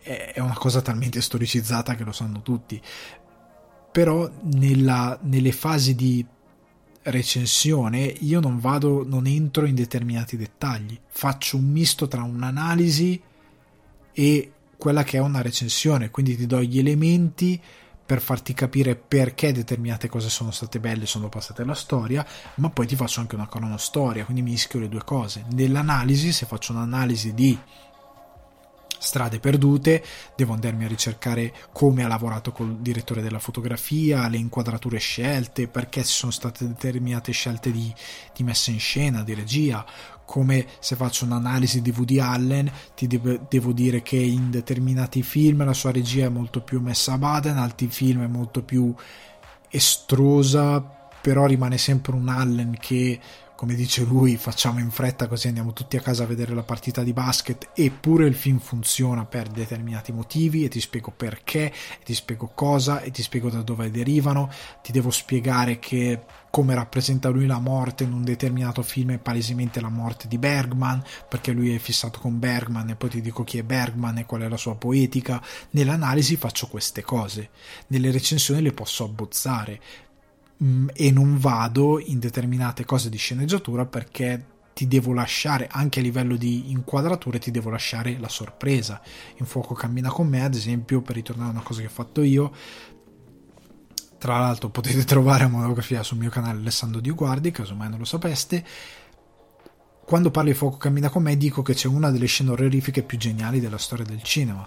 è 0.00 0.40
una 0.40 0.56
cosa 0.56 0.80
talmente 0.80 1.20
storicizzata 1.20 1.94
che 1.94 2.04
lo 2.04 2.12
sanno 2.12 2.42
tutti. 2.42 2.80
Però 3.90 4.30
nella, 4.42 5.18
nelle 5.22 5.52
fasi 5.52 5.94
di 5.94 6.24
recensione 7.02 8.00
io 8.20 8.38
non 8.38 8.60
vado, 8.60 9.04
non 9.06 9.26
entro 9.26 9.66
in 9.66 9.74
determinati 9.74 10.36
dettagli, 10.36 10.98
faccio 11.08 11.56
un 11.56 11.64
misto 11.64 12.06
tra 12.06 12.22
un'analisi 12.22 13.20
e 14.12 14.52
quella 14.76 15.02
che 15.02 15.16
è 15.16 15.20
una 15.20 15.42
recensione, 15.42 16.10
quindi 16.10 16.36
ti 16.36 16.46
do 16.46 16.62
gli 16.62 16.78
elementi 16.78 17.60
per 18.08 18.22
farti 18.22 18.54
capire 18.54 18.96
perché 18.96 19.52
determinate 19.52 20.08
cose 20.08 20.30
sono 20.30 20.50
state 20.50 20.80
belle 20.80 21.02
e 21.02 21.06
sono 21.06 21.28
passate 21.28 21.60
alla 21.60 21.74
storia, 21.74 22.26
ma 22.54 22.70
poi 22.70 22.86
ti 22.86 22.96
faccio 22.96 23.20
anche 23.20 23.34
una 23.34 23.46
cronostoria, 23.46 24.24
quindi 24.24 24.40
mischio 24.40 24.80
le 24.80 24.88
due 24.88 25.04
cose. 25.04 25.44
Nell'analisi, 25.50 26.32
se 26.32 26.46
faccio 26.46 26.72
un'analisi 26.72 27.34
di 27.34 27.58
strade 28.98 29.40
perdute, 29.40 30.02
devo 30.34 30.54
andarmi 30.54 30.86
a 30.86 30.88
ricercare 30.88 31.52
come 31.70 32.02
ha 32.02 32.08
lavorato 32.08 32.50
col 32.50 32.78
direttore 32.78 33.20
della 33.20 33.38
fotografia, 33.38 34.26
le 34.28 34.38
inquadrature 34.38 34.96
scelte, 34.96 35.68
perché 35.68 36.02
ci 36.02 36.14
sono 36.14 36.32
state 36.32 36.66
determinate 36.66 37.32
scelte 37.32 37.70
di, 37.70 37.94
di 38.34 38.42
messa 38.42 38.70
in 38.70 38.80
scena, 38.80 39.22
di 39.22 39.34
regia, 39.34 39.84
come 40.28 40.66
se 40.78 40.94
faccio 40.94 41.24
un'analisi 41.24 41.80
di 41.80 41.90
Woody 41.96 42.18
Allen 42.18 42.70
ti 42.94 43.06
de- 43.06 43.40
devo 43.48 43.72
dire 43.72 44.02
che 44.02 44.16
in 44.16 44.50
determinati 44.50 45.22
film 45.22 45.64
la 45.64 45.72
sua 45.72 45.90
regia 45.90 46.26
è 46.26 46.28
molto 46.28 46.60
più 46.60 46.82
messa 46.82 47.14
a 47.14 47.18
bada, 47.18 47.48
in 47.48 47.56
altri 47.56 47.86
film 47.86 48.24
è 48.24 48.26
molto 48.26 48.62
più 48.62 48.94
estrosa, 49.70 50.82
però 50.82 51.46
rimane 51.46 51.78
sempre 51.78 52.14
un 52.14 52.28
Allen 52.28 52.76
che 52.78 53.18
come 53.58 53.74
dice 53.74 54.04
lui, 54.04 54.36
facciamo 54.36 54.78
in 54.78 54.92
fretta 54.92 55.26
così 55.26 55.48
andiamo 55.48 55.72
tutti 55.72 55.96
a 55.96 56.00
casa 56.00 56.22
a 56.22 56.26
vedere 56.26 56.54
la 56.54 56.62
partita 56.62 57.02
di 57.02 57.12
basket, 57.12 57.70
eppure 57.74 58.28
il 58.28 58.36
film 58.36 58.58
funziona 58.60 59.24
per 59.24 59.48
determinati 59.48 60.12
motivi 60.12 60.62
e 60.62 60.68
ti 60.68 60.78
spiego 60.78 61.10
perché, 61.10 61.64
e 61.64 62.04
ti 62.04 62.14
spiego 62.14 62.52
cosa 62.54 63.00
e 63.00 63.10
ti 63.10 63.20
spiego 63.20 63.50
da 63.50 63.62
dove 63.62 63.90
derivano, 63.90 64.48
ti 64.80 64.92
devo 64.92 65.10
spiegare 65.10 65.80
che 65.80 66.22
come 66.50 66.74
rappresenta 66.74 67.28
lui 67.28 67.46
la 67.46 67.58
morte 67.58 68.04
in 68.04 68.12
un 68.12 68.24
determinato 68.24 68.82
film 68.82 69.12
è 69.12 69.18
palesemente 69.18 69.80
la 69.80 69.88
morte 69.88 70.28
di 70.28 70.38
Bergman, 70.38 71.02
perché 71.28 71.52
lui 71.52 71.74
è 71.74 71.78
fissato 71.78 72.18
con 72.18 72.38
Bergman 72.38 72.90
e 72.90 72.96
poi 72.96 73.10
ti 73.10 73.20
dico 73.20 73.44
chi 73.44 73.58
è 73.58 73.62
Bergman 73.62 74.18
e 74.18 74.26
qual 74.26 74.42
è 74.42 74.48
la 74.48 74.56
sua 74.56 74.76
poetica. 74.76 75.42
Nell'analisi 75.70 76.36
faccio 76.36 76.66
queste 76.68 77.02
cose, 77.02 77.50
nelle 77.88 78.10
recensioni 78.10 78.62
le 78.62 78.72
posso 78.72 79.04
abbozzare, 79.04 79.80
Mm, 80.62 80.88
e 80.92 81.12
non 81.12 81.38
vado 81.38 82.00
in 82.00 82.18
determinate 82.18 82.84
cose 82.84 83.08
di 83.08 83.16
sceneggiatura 83.16 83.86
perché 83.86 84.44
ti 84.72 84.88
devo 84.88 85.12
lasciare 85.12 85.68
anche 85.70 86.00
a 86.00 86.02
livello 86.02 86.34
di 86.34 86.72
inquadrature 86.72 87.38
ti 87.38 87.52
devo 87.52 87.70
lasciare 87.70 88.18
la 88.18 88.28
sorpresa 88.28 89.00
in 89.36 89.46
fuoco 89.46 89.74
cammina 89.74 90.08
con 90.08 90.26
me 90.26 90.42
ad 90.42 90.54
esempio 90.54 91.00
per 91.00 91.14
ritornare 91.14 91.50
a 91.50 91.52
una 91.52 91.62
cosa 91.62 91.80
che 91.80 91.86
ho 91.86 91.90
fatto 91.90 92.22
io 92.22 92.52
tra 94.18 94.38
l'altro 94.38 94.68
potete 94.68 95.04
trovare 95.06 95.44
una 95.44 95.58
monografia 95.58 96.02
sul 96.02 96.18
mio 96.18 96.30
canale 96.30 96.58
Alessandro 96.58 97.00
Di 97.00 97.10
Guardi 97.10 97.50
casomai 97.50 97.88
non 97.88 97.98
lo 97.98 98.04
sapeste. 98.04 98.64
Quando 100.04 100.30
parlo 100.30 100.50
di 100.50 100.56
fuoco 100.56 100.78
cammina 100.78 101.10
con 101.10 101.22
me 101.22 101.36
dico 101.36 101.62
che 101.62 101.74
c'è 101.74 101.86
una 101.86 102.10
delle 102.10 102.26
scene 102.26 102.50
orrorifiche 102.50 103.02
più 103.02 103.18
geniali 103.18 103.60
della 103.60 103.78
storia 103.78 104.04
del 104.04 104.22
cinema. 104.22 104.66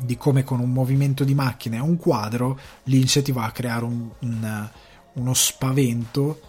Di 0.00 0.16
come 0.16 0.44
con 0.44 0.60
un 0.60 0.70
movimento 0.70 1.24
di 1.24 1.34
macchina 1.34 1.76
e 1.76 1.80
un 1.80 1.96
quadro 1.96 2.58
Lynch 2.84 3.22
ti 3.22 3.32
va 3.32 3.44
a 3.46 3.52
creare 3.52 3.84
un, 3.84 4.08
un, 4.20 4.70
uno 5.14 5.34
spavento 5.34 6.40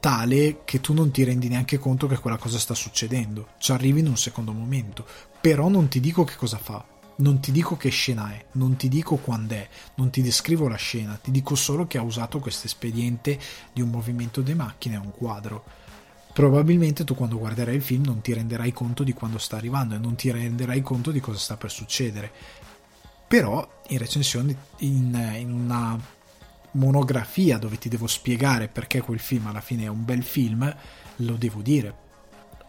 tale 0.00 0.62
che 0.64 0.80
tu 0.80 0.94
non 0.94 1.10
ti 1.10 1.24
rendi 1.24 1.48
neanche 1.48 1.78
conto 1.78 2.06
che 2.06 2.18
quella 2.18 2.38
cosa 2.38 2.58
sta 2.58 2.74
succedendo. 2.74 3.48
Ci 3.58 3.72
arrivi 3.72 4.00
in 4.00 4.08
un 4.08 4.16
secondo 4.16 4.52
momento, 4.52 5.06
però 5.40 5.68
non 5.68 5.88
ti 5.88 6.00
dico 6.00 6.24
che 6.24 6.36
cosa 6.36 6.56
fa, 6.56 6.84
non 7.18 7.40
ti 7.40 7.52
dico 7.52 7.76
che 7.76 7.88
scena 7.88 8.32
è, 8.32 8.44
non 8.52 8.76
ti 8.76 8.88
dico 8.88 9.16
quando 9.16 9.54
è, 9.54 9.68
non 9.94 10.10
ti 10.10 10.22
descrivo 10.22 10.68
la 10.68 10.76
scena, 10.76 11.18
ti 11.22 11.30
dico 11.30 11.54
solo 11.54 11.86
che 11.86 11.98
ha 11.98 12.02
usato 12.02 12.38
questo 12.38 12.66
espediente 12.66 13.38
di 13.72 13.80
un 13.80 13.90
movimento 13.90 14.40
di 14.40 14.54
macchina 14.54 14.96
e 14.96 14.98
un 14.98 15.12
quadro. 15.12 15.64
Probabilmente 16.32 17.04
tu 17.04 17.14
quando 17.14 17.38
guarderai 17.38 17.74
il 17.74 17.82
film 17.82 18.04
non 18.04 18.20
ti 18.20 18.32
renderai 18.32 18.72
conto 18.72 19.02
di 19.02 19.12
quando 19.12 19.38
sta 19.38 19.56
arrivando 19.56 19.96
e 19.96 19.98
non 19.98 20.14
ti 20.14 20.30
renderai 20.30 20.82
conto 20.82 21.10
di 21.10 21.20
cosa 21.20 21.38
sta 21.38 21.56
per 21.56 21.70
succedere 21.70 22.30
però 23.28 23.82
in 23.88 23.98
recensione 23.98 24.56
in, 24.78 25.36
in 25.36 25.52
una 25.52 26.00
monografia 26.72 27.58
dove 27.58 27.76
ti 27.76 27.90
devo 27.90 28.06
spiegare 28.06 28.68
perché 28.68 29.02
quel 29.02 29.20
film 29.20 29.46
alla 29.46 29.60
fine 29.60 29.84
è 29.84 29.88
un 29.88 30.04
bel 30.04 30.22
film 30.22 30.74
lo 31.16 31.36
devo 31.36 31.60
dire 31.60 31.94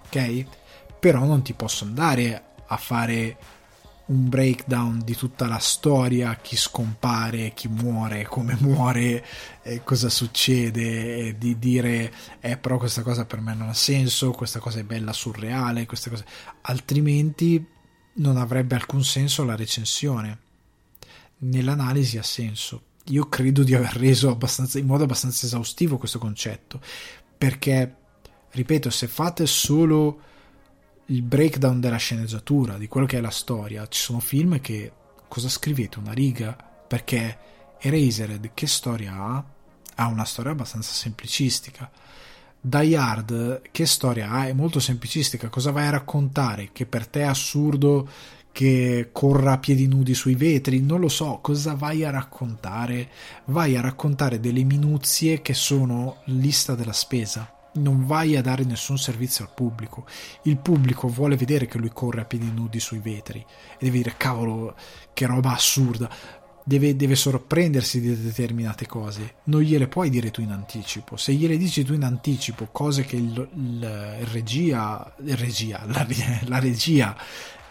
ok 0.05 0.45
però 0.99 1.23
non 1.23 1.41
ti 1.41 1.53
posso 1.53 1.85
andare 1.85 2.43
a 2.67 2.77
fare 2.77 3.38
un 4.10 4.27
breakdown 4.27 5.02
di 5.03 5.15
tutta 5.15 5.48
la 5.48 5.60
storia, 5.60 6.36
chi 6.36 6.56
scompare, 6.56 7.53
chi 7.53 7.68
muore, 7.68 8.26
come 8.26 8.57
muore, 8.61 9.26
eh, 9.64 9.84
cosa 9.84 10.10
succede, 10.10 11.27
e 11.27 11.38
di 11.38 11.57
dire 11.60 12.11
eh 12.40 12.57
però 12.57 12.77
questa 12.77 13.02
cosa 13.02 13.26
per 13.26 13.40
me 13.40 13.53
non 13.53 13.69
ha 13.69 13.73
senso, 13.73 14.31
questa 14.31 14.60
cosa 14.60 14.80
è 14.80 14.84
bella 14.84 15.14
surreale, 15.14 15.86
queste 15.86 16.10
cose 16.10 16.26
altrimenti 16.61 17.65
non 18.14 18.38
avrebbe 18.38 18.76
alcun 18.76 19.03
senso 19.03 19.44
la 19.44 19.56
recensione. 19.56 20.40
Nell'analisi 21.41 22.18
ha 22.18 22.23
senso. 22.23 22.84
Io 23.06 23.30
credo 23.30 23.64
di 23.64 23.73
aver 23.73 23.95
reso 23.95 24.38
in 24.73 24.86
modo 24.86 25.03
abbastanza 25.03 25.45
esaustivo 25.45 25.98
questo 25.98 26.19
concetto, 26.19 26.81
perché, 27.38 27.95
ripeto, 28.52 28.90
se 28.90 29.07
fate 29.07 29.45
solo 29.45 30.22
il 31.10 31.23
breakdown 31.23 31.80
della 31.80 31.98
sceneggiatura, 31.98 32.77
di 32.77 32.88
quello 32.88 33.07
che 33.07 33.18
è 33.18 33.22
la 33.22 33.31
storia, 33.31 33.88
ci 33.88 33.99
sono 33.99 34.19
film 34.19 34.60
che 34.61 34.91
cosa 35.27 35.49
scrivete? 35.49 35.99
Una 35.99 36.11
riga? 36.11 36.56
Perché 36.88 37.38
Erasered 37.80 38.52
che 38.53 38.68
storia 38.68 39.14
ha? 39.14 39.44
Ha 39.95 40.07
una 40.07 40.26
storia 40.26 40.52
abbastanza 40.52 40.91
semplicistica. 40.91 41.90
Die 42.61 42.95
Hard 42.95 43.61
che 43.72 43.86
storia 43.86 44.30
ha? 44.30 44.48
È 44.48 44.53
molto 44.53 44.80
semplicistica. 44.80 45.49
Cosa 45.49 45.72
vai 45.72 45.88
a 45.88 45.91
raccontare? 45.91 46.69
Che 46.72 46.86
per 46.86 47.07
te 47.07 47.22
è 47.22 47.23
assurdo 47.23 48.07
che 48.52 49.10
corra 49.11 49.53
a 49.53 49.57
piedi 49.57 49.88
nudi 49.88 50.14
sui 50.14 50.36
vetri, 50.36 50.81
non 50.81 50.99
lo 50.99 51.10
so, 51.10 51.40
cosa 51.41 51.73
vai 51.73 52.03
a 52.03 52.11
raccontare? 52.11 53.10
Vai 53.45 53.76
a 53.77 53.81
raccontare 53.81 54.40
delle 54.40 54.64
minuzie 54.64 55.41
che 55.41 55.53
sono 55.53 56.18
lista 56.26 56.76
della 56.76 56.94
spesa. 56.94 57.59
Non 57.72 58.06
vai 58.06 58.36
a 58.36 58.41
dare 58.41 58.64
nessun 58.64 58.98
servizio 58.98 59.46
al 59.46 59.52
pubblico. 59.54 60.06
Il 60.44 60.58
pubblico 60.58 61.08
vuole 61.08 61.36
vedere 61.36 61.66
che 61.66 61.78
lui 61.78 61.91
corre 61.94 62.22
a 62.22 62.26
piedi 62.26 62.52
nudi 62.52 62.80
sui 62.80 63.00
vetri 63.00 63.40
e 63.40 63.78
deve 63.80 63.98
dire 63.98 64.16
cavolo, 64.18 64.76
che 65.14 65.26
roba 65.26 65.54
assurda. 65.54 66.10
Deve, 66.64 66.96
deve, 66.96 67.16
sorprendersi 67.16 68.00
di 68.00 68.22
determinate 68.22 68.86
cose, 68.86 69.38
non 69.46 69.62
gliele 69.62 69.88
puoi 69.88 70.10
dire 70.12 70.30
tu 70.30 70.41
in 70.41 70.52
anticipo. 70.52 71.18
Se 71.18 71.34
gliele 71.34 71.58
dici 71.58 71.84
tu 71.84 71.94
in 71.94 72.04
anticipo, 72.04 72.68
cose 72.72 73.06
che 73.06 73.16
il, 73.16 73.50
il, 73.56 74.18
il 74.20 74.28
regia, 74.28 75.16
il 75.24 75.36
regia 75.36 75.84
la, 75.88 76.06
la 76.46 76.60
regia 76.60 77.16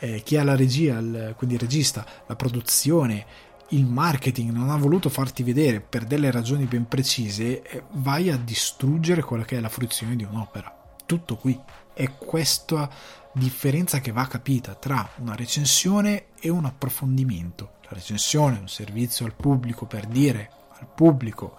eh, 0.00 0.22
chi 0.22 0.36
ha 0.36 0.44
la 0.44 0.56
regia, 0.56 0.98
il, 0.98 1.34
quindi 1.36 1.56
il 1.56 1.60
regista, 1.60 2.04
la 2.26 2.36
produzione, 2.36 3.26
il 3.70 3.84
marketing 3.84 4.50
non 4.50 4.70
ha 4.70 4.76
voluto 4.76 5.10
farti 5.10 5.42
vedere 5.42 5.80
per 5.80 6.04
delle 6.04 6.30
ragioni 6.30 6.64
ben 6.64 6.88
precise, 6.88 7.62
eh, 7.62 7.82
vai 7.92 8.30
a 8.30 8.38
distruggere 8.38 9.22
quella 9.22 9.44
che 9.44 9.56
è 9.56 9.60
la 9.60 9.68
fruizione 9.68 10.16
di 10.16 10.24
un'opera. 10.24 10.74
Tutto 11.04 11.36
qui. 11.36 11.58
È 11.92 12.10
questa 12.16 12.88
differenza 13.32 14.00
che 14.00 14.12
va 14.12 14.26
capita 14.26 14.74
tra 14.74 15.06
una 15.16 15.34
recensione 15.34 16.26
e 16.40 16.48
un 16.48 16.64
approfondimento. 16.64 17.72
La 17.82 17.90
recensione 17.94 18.56
è 18.56 18.60
un 18.60 18.68
servizio 18.68 19.26
al 19.26 19.34
pubblico 19.34 19.86
per 19.86 20.06
dire 20.06 20.50
al 20.78 20.88
pubblico, 20.94 21.56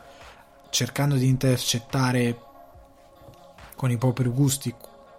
cercando 0.70 1.16
di 1.16 1.28
intercettare 1.28 2.40
con 3.76 3.92
i 3.92 3.98
propri 3.98 4.30
gusti 4.30 4.74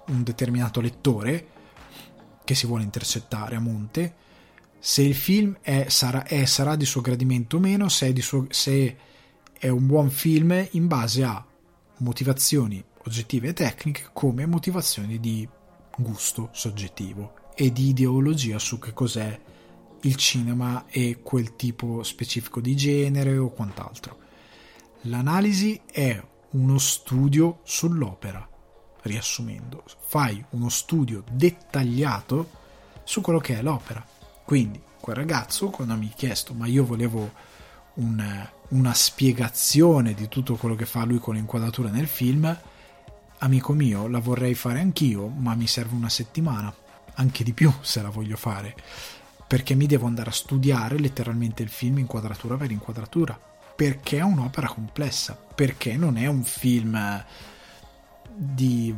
un 0.07 0.23
determinato 0.23 0.81
lettore, 0.81 1.47
che 2.45 2.55
si 2.55 2.67
vuole 2.67 2.83
intercettare 2.83 3.57
a 3.57 3.61
monte, 3.61 4.15
se 4.81 5.03
il 5.03 5.15
film 5.15 5.59
è, 5.61 5.87
sarà, 5.89 6.25
è, 6.25 6.45
sarà 6.47 6.75
di 6.75 6.87
suo 6.87 7.03
gradimento 7.03 7.59
o 7.59 7.61
meno, 7.61 7.89
se 7.89 8.13
è, 8.13 8.21
suo, 8.21 8.47
se 8.49 8.97
è 9.53 9.69
un 9.69 9.87
buon 9.87 10.11
film 10.11 10.67
in 10.73 10.87
base 10.87 11.23
a 11.23 11.45
motivazioni 11.99 12.83
oggettive 13.05 13.49
e 13.49 13.53
tecniche 13.53 14.09
come 14.13 14.47
motivazioni 14.47 15.21
di 15.21 15.47
gusto 15.97 16.49
soggettivo 16.53 17.35
e 17.55 17.73
di 17.73 17.89
ideologia 17.89 18.59
su 18.59 18.79
che 18.79 18.93
cos'è 18.93 19.39
il 20.03 20.17
cinema 20.17 20.87
e 20.89 21.21
quel 21.23 21.57
tipo 21.57 22.03
specifico 22.03 22.61
di 22.61 22.75
genere 22.75 23.37
o 23.37 23.51
quant'altro. 23.51 24.19
L'analisi 25.03 25.81
è 25.91 26.21
uno 26.53 26.79
studio 26.79 27.61
sull'opera 27.65 28.49
riassumendo, 29.03 29.85
fai 30.07 30.43
uno 30.51 30.69
studio 30.69 31.23
dettagliato 31.31 32.51
su 33.05 33.21
quello 33.21 33.39
che 33.39 33.59
è 33.59 33.63
l'opera. 33.63 34.05
Quindi 34.51 34.83
quel 35.01 35.15
ragazzo 35.15 35.71
quando 35.71 35.95
mi 35.95 36.11
ha 36.11 36.17
chiesto 36.17 36.55
ma 36.55 36.67
io 36.67 36.85
volevo 36.85 37.31
un, 37.95 38.49
una 38.71 38.95
spiegazione 38.95 40.13
di 40.13 40.27
tutto 40.27 40.57
quello 40.57 40.75
che 40.75 40.87
fa 40.87 41.05
lui 41.05 41.19
con 41.19 41.37
l'inquadratura 41.37 41.89
nel 41.89 42.09
film, 42.09 42.59
amico 43.39 43.73
mio, 43.75 44.09
la 44.09 44.19
vorrei 44.19 44.57
fare 44.57 44.81
anch'io, 44.81 45.29
ma 45.29 45.55
mi 45.55 45.69
serve 45.69 45.95
una 45.95 46.09
settimana, 46.09 46.75
anche 47.15 47.45
di 47.45 47.53
più 47.53 47.73
se 47.81 48.03
la 48.03 48.11
voglio 48.11 48.37
fare, 48.37 48.75
perché 49.47 49.77
mi 49.77 49.87
devo 49.87 50.09
andare 50.09 50.31
a 50.31 50.33
studiare 50.33 50.99
letteralmente 50.99 51.63
il 51.63 51.69
film 51.69 51.99
inquadratura 51.99 52.57
per 52.57 52.73
inquadratura, 52.73 53.39
perché 53.77 54.19
è 54.19 54.23
un'opera 54.23 54.67
complessa, 54.67 55.41
perché 55.55 55.97
non 55.97 56.17
è 56.17 56.27
un 56.27 56.43
film 56.43 57.25
di 58.35 58.93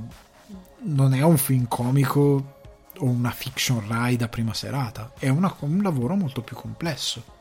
non 0.84 1.12
è 1.12 1.20
un 1.20 1.36
film 1.36 1.68
comico 1.68 2.60
o 2.98 3.05
una 3.06 3.31
fiction 3.31 3.85
ride 3.89 4.24
a 4.24 4.28
prima 4.28 4.55
serata, 4.55 5.12
è 5.19 5.28
una, 5.28 5.55
un 5.60 5.82
lavoro 5.82 6.14
molto 6.14 6.43
più 6.43 6.56
complesso. 6.56 7.40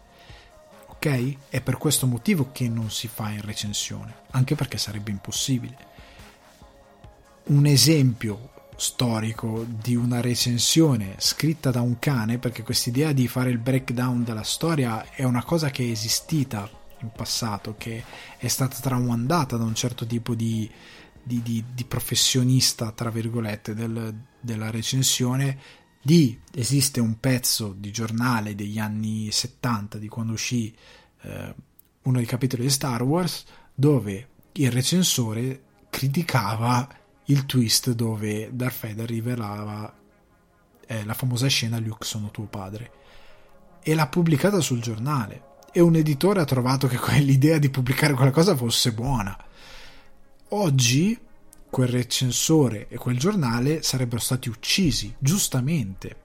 Ok? 0.87 1.49
È 1.49 1.61
per 1.61 1.77
questo 1.77 2.05
motivo 2.07 2.49
che 2.51 2.69
non 2.69 2.91
si 2.91 3.07
fa 3.07 3.29
in 3.29 3.41
recensione, 3.41 4.13
anche 4.31 4.55
perché 4.55 4.77
sarebbe 4.77 5.11
impossibile. 5.11 5.89
Un 7.45 7.65
esempio 7.65 8.49
storico 8.75 9.65
di 9.67 9.95
una 9.95 10.21
recensione 10.21 11.15
scritta 11.17 11.71
da 11.71 11.81
un 11.81 11.99
cane, 11.99 12.37
perché 12.37 12.63
quest'idea 12.63 13.11
di 13.11 13.27
fare 13.27 13.49
il 13.49 13.57
breakdown 13.57 14.23
della 14.23 14.43
storia 14.43 15.09
è 15.11 15.23
una 15.23 15.43
cosa 15.43 15.69
che 15.69 15.83
è 15.83 15.89
esistita 15.89 16.69
in 16.99 17.11
passato, 17.11 17.75
che 17.77 18.03
è 18.37 18.47
stata 18.47 18.77
tramandata 18.79 19.57
da 19.57 19.63
un 19.63 19.75
certo 19.75 20.05
tipo 20.05 20.35
di 20.35 20.69
di, 21.23 21.41
di, 21.41 21.63
di 21.73 21.83
professionista, 21.85 22.91
tra 22.91 23.09
virgolette, 23.09 23.73
del, 23.73 24.13
della 24.41 24.69
recensione, 24.69 25.57
di 26.01 26.39
esiste 26.53 26.99
un 26.99 27.19
pezzo 27.19 27.73
di 27.77 27.91
giornale 27.91 28.55
degli 28.55 28.79
anni 28.79 29.31
70, 29.31 29.97
di 29.97 30.07
quando 30.07 30.33
uscì 30.33 30.75
eh, 31.21 31.55
uno 32.03 32.17
dei 32.17 32.25
capitoli 32.25 32.63
di 32.63 32.69
Star 32.69 33.03
Wars, 33.03 33.45
dove 33.73 34.27
il 34.53 34.71
recensore 34.71 35.63
criticava 35.89 36.87
il 37.25 37.45
twist 37.45 37.91
dove 37.91 38.49
Darth 38.51 38.87
Vader 38.87 39.07
rivelava 39.07 39.93
eh, 40.85 41.05
la 41.05 41.13
famosa 41.13 41.47
scena 41.47 41.79
Luke 41.79 42.05
sono 42.05 42.31
tuo 42.31 42.45
padre 42.45 42.91
e 43.81 43.93
l'ha 43.95 44.07
pubblicata 44.07 44.59
sul 44.59 44.81
giornale. 44.81 45.49
E 45.71 45.79
un 45.79 45.95
editore 45.95 46.41
ha 46.41 46.45
trovato 46.45 46.87
che 46.87 46.97
quell'idea 46.99 47.57
di 47.57 47.69
pubblicare 47.69 48.13
qualcosa 48.13 48.55
fosse 48.55 48.91
buona. 48.91 49.37
Oggi 50.49 51.17
quel 51.71 51.87
recensore 51.87 52.87
e 52.87 52.97
quel 52.97 53.17
giornale 53.17 53.81
sarebbero 53.81 54.21
stati 54.21 54.49
uccisi 54.49 55.15
giustamente 55.17 56.15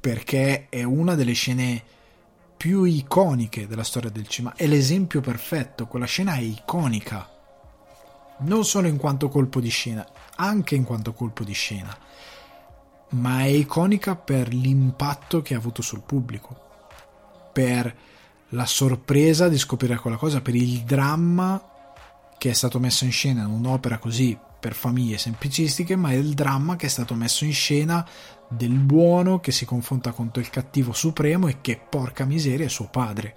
perché 0.00 0.68
è 0.68 0.84
una 0.84 1.16
delle 1.16 1.32
scene 1.32 1.82
più 2.56 2.84
iconiche 2.84 3.66
della 3.66 3.82
storia 3.82 4.10
del 4.10 4.28
cinema 4.28 4.54
è 4.54 4.68
l'esempio 4.68 5.20
perfetto 5.20 5.86
quella 5.88 6.06
scena 6.06 6.34
è 6.34 6.40
iconica 6.40 7.28
non 8.40 8.64
solo 8.64 8.86
in 8.86 8.96
quanto 8.96 9.28
colpo 9.28 9.60
di 9.60 9.68
scena 9.68 10.06
anche 10.40 10.74
in 10.74 10.84
quanto 10.84 11.12
colpo 11.12 11.44
di 11.44 11.52
scena, 11.52 11.96
ma 13.10 13.40
è 13.40 13.46
iconica 13.46 14.16
per 14.16 14.52
l'impatto 14.52 15.42
che 15.42 15.54
ha 15.54 15.58
avuto 15.58 15.82
sul 15.82 16.00
pubblico, 16.00 16.58
per 17.52 17.94
la 18.50 18.66
sorpresa 18.66 19.48
di 19.48 19.58
scoprire 19.58 19.98
quella 19.98 20.16
cosa, 20.16 20.40
per 20.40 20.54
il 20.54 20.80
dramma 20.82 21.62
che 22.38 22.50
è 22.50 22.54
stato 22.54 22.78
messo 22.78 23.04
in 23.04 23.12
scena 23.12 23.42
in 23.42 23.50
un'opera 23.50 23.98
così 23.98 24.36
per 24.60 24.74
famiglie 24.74 25.18
semplicistiche, 25.18 25.96
ma 25.96 26.10
è 26.10 26.14
il 26.14 26.34
dramma 26.34 26.76
che 26.76 26.86
è 26.86 26.90
stato 26.90 27.14
messo 27.14 27.44
in 27.44 27.52
scena 27.52 28.06
del 28.46 28.78
buono 28.78 29.40
che 29.40 29.52
si 29.52 29.64
confronta 29.64 30.12
contro 30.12 30.42
il 30.42 30.50
cattivo 30.50 30.92
supremo 30.92 31.48
e 31.48 31.60
che 31.60 31.80
porca 31.88 32.24
miseria 32.24 32.66
è 32.66 32.68
suo 32.68 32.88
padre. 32.88 33.36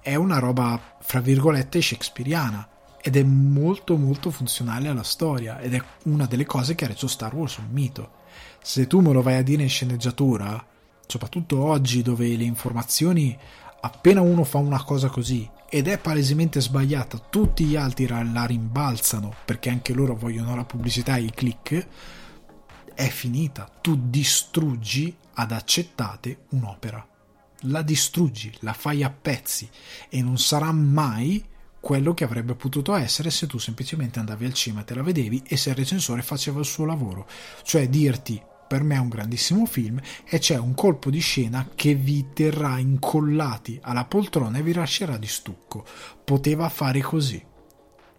È 0.00 0.14
una 0.14 0.38
roba, 0.38 0.80
fra 1.00 1.20
virgolette, 1.20 1.82
shakespeariana 1.82 2.68
ed 3.00 3.16
è 3.16 3.22
molto 3.22 3.96
molto 3.96 4.30
funzionale 4.30 4.88
alla 4.88 5.02
storia 5.02 5.60
ed 5.60 5.74
è 5.74 5.82
una 6.04 6.26
delle 6.26 6.46
cose 6.46 6.74
che 6.74 6.84
ha 6.84 6.88
reso 6.88 7.06
Star 7.06 7.34
Wars 7.34 7.58
un 7.58 7.68
mito. 7.70 8.20
Se 8.62 8.86
tu 8.86 9.00
me 9.00 9.12
lo 9.12 9.22
vai 9.22 9.36
a 9.36 9.42
dire 9.42 9.62
in 9.62 9.68
sceneggiatura, 9.68 10.64
soprattutto 11.06 11.62
oggi 11.62 12.02
dove 12.02 12.34
le 12.36 12.44
informazioni 12.44 13.36
appena 13.80 14.20
uno 14.20 14.44
fa 14.44 14.58
una 14.58 14.82
cosa 14.82 15.08
così 15.08 15.48
ed 15.74 15.88
è 15.88 15.96
palesemente 15.96 16.60
sbagliata, 16.60 17.16
tutti 17.16 17.64
gli 17.64 17.76
altri 17.76 18.06
la 18.06 18.44
rimbalzano 18.44 19.34
perché 19.42 19.70
anche 19.70 19.94
loro 19.94 20.14
vogliono 20.14 20.54
la 20.54 20.66
pubblicità 20.66 21.16
e 21.16 21.22
i 21.22 21.30
click, 21.30 21.86
è 22.92 23.08
finita. 23.08 23.72
Tu 23.80 23.98
distruggi 24.10 25.16
ad 25.32 25.50
accettate 25.50 26.44
un'opera. 26.50 27.02
La 27.60 27.80
distruggi, 27.80 28.54
la 28.60 28.74
fai 28.74 29.02
a 29.02 29.08
pezzi 29.08 29.66
e 30.10 30.20
non 30.20 30.36
sarà 30.36 30.70
mai 30.72 31.42
quello 31.80 32.12
che 32.12 32.24
avrebbe 32.24 32.54
potuto 32.54 32.94
essere 32.94 33.30
se 33.30 33.46
tu 33.46 33.56
semplicemente 33.56 34.18
andavi 34.18 34.44
al 34.44 34.52
cinema 34.52 34.82
te 34.82 34.94
la 34.94 35.02
vedevi 35.02 35.42
e 35.46 35.56
se 35.56 35.70
il 35.70 35.76
recensore 35.76 36.20
faceva 36.20 36.60
il 36.60 36.66
suo 36.66 36.84
lavoro, 36.84 37.26
cioè 37.62 37.88
dirti 37.88 38.38
per 38.72 38.84
me 38.84 38.94
è 38.94 38.98
un 38.98 39.10
grandissimo 39.10 39.66
film 39.66 40.00
e 40.24 40.38
c'è 40.38 40.56
un 40.56 40.72
colpo 40.72 41.10
di 41.10 41.18
scena 41.18 41.68
che 41.74 41.94
vi 41.94 42.28
terrà 42.32 42.78
incollati 42.78 43.78
alla 43.82 44.06
poltrona 44.06 44.56
e 44.56 44.62
vi 44.62 44.72
lascerà 44.72 45.18
di 45.18 45.26
stucco. 45.26 45.84
Poteva 46.24 46.70
fare 46.70 47.02
così. 47.02 47.44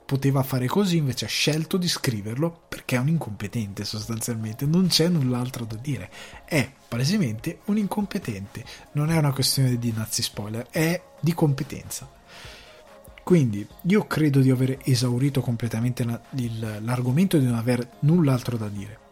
Poteva 0.05 0.43
fare 0.43 0.67
così, 0.67 0.97
invece 0.97 1.25
ha 1.25 1.27
scelto 1.27 1.77
di 1.77 1.87
scriverlo 1.87 2.65
perché 2.69 2.97
è 2.97 2.99
un 2.99 3.07
incompetente 3.07 3.83
sostanzialmente, 3.83 4.67
non 4.67 4.89
c'è 4.89 5.07
null'altro 5.07 5.65
da 5.65 5.75
dire. 5.75 6.11
È 6.45 6.71
palesemente 6.87 7.61
un 7.65 7.79
incompetente, 7.79 8.63
non 8.91 9.09
è 9.09 9.17
una 9.17 9.33
questione 9.33 9.79
di 9.79 9.91
nazi 9.91 10.21
spoiler, 10.21 10.67
è 10.69 11.01
di 11.19 11.33
competenza. 11.33 12.07
Quindi 13.23 13.67
io 13.87 14.05
credo 14.05 14.39
di 14.39 14.51
aver 14.51 14.77
esaurito 14.83 15.41
completamente 15.41 16.05
l'argomento 16.81 17.37
e 17.37 17.39
di 17.39 17.47
non 17.47 17.55
aver 17.55 17.97
null'altro 18.01 18.55
da 18.55 18.67
dire. 18.67 19.02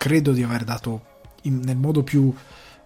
Credo 0.00 0.32
di 0.32 0.42
aver 0.42 0.64
dato 0.64 1.04
in, 1.42 1.60
nel 1.62 1.76
modo 1.76 2.02
più, 2.02 2.34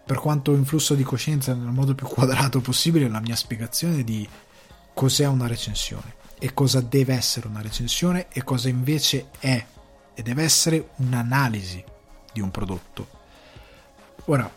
per 0.05 0.19
quanto 0.19 0.53
in 0.53 0.65
flusso 0.65 0.97
di 0.97 1.05
coscienza, 1.05 1.55
nel 1.55 1.70
modo 1.70 1.95
più 1.95 2.09
quadrato 2.09 2.61
possibile 2.61 3.09
la 3.09 3.20
mia 3.20 3.36
spiegazione 3.36 4.03
di 4.03 4.28
cos'è 4.93 5.24
una 5.27 5.47
recensione 5.47 6.16
e 6.41 6.53
cosa 6.53 6.81
deve 6.81 7.15
essere 7.15 7.47
una 7.47 7.62
recensione 7.62 8.27
e 8.31 8.43
cosa 8.43 8.69
invece 8.69 9.28
è 9.39 9.65
e 10.12 10.23
deve 10.23 10.43
essere 10.43 10.89
un'analisi 10.97 11.85
di 12.32 12.41
un 12.41 12.51
prodotto. 12.51 13.07
Ora, 14.24 14.53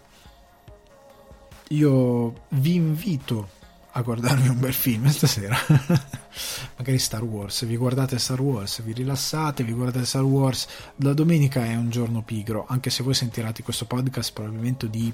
io 1.70 2.46
vi 2.50 2.74
invito 2.74 3.50
a 3.98 4.02
guardarvi 4.04 4.48
un 4.48 4.60
bel 4.60 4.74
film 4.74 5.08
stasera. 5.08 5.58
Magari 6.78 7.00
Star 7.00 7.24
Wars. 7.24 7.66
Vi 7.66 7.76
guardate 7.76 8.20
Star 8.20 8.40
Wars, 8.40 8.84
vi 8.84 8.94
rilassate, 8.94 9.64
vi 9.64 9.72
guardate 9.74 10.06
Star 10.06 10.22
Wars. 10.22 10.68
La 10.98 11.14
domenica 11.14 11.66
è 11.66 11.76
un 11.76 11.90
giorno 11.90 12.22
pigro, 12.22 12.66
anche 12.68 12.92
se 12.92 13.02
voi 13.02 13.16
sentirete 13.16 13.64
questo 13.64 13.86
podcast 13.86 14.34
probabilmente 14.34 14.88
di 14.88 15.12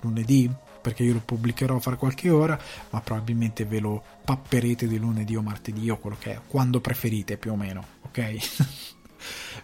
lunedì, 0.00 0.50
perché 0.82 1.02
io 1.02 1.14
lo 1.14 1.22
pubblicherò 1.24 1.78
fra 1.78 1.96
qualche 1.96 2.28
ora, 2.28 2.60
ma 2.90 3.00
probabilmente 3.00 3.64
ve 3.64 3.80
lo 3.80 4.02
papperete 4.22 4.86
di 4.86 4.98
lunedì 4.98 5.34
o 5.34 5.40
martedì 5.40 5.88
o 5.88 5.96
quello 5.96 6.16
che 6.20 6.32
è, 6.32 6.40
quando 6.46 6.80
preferite 6.80 7.38
più 7.38 7.52
o 7.52 7.56
meno, 7.56 7.86
ok? 8.02 8.95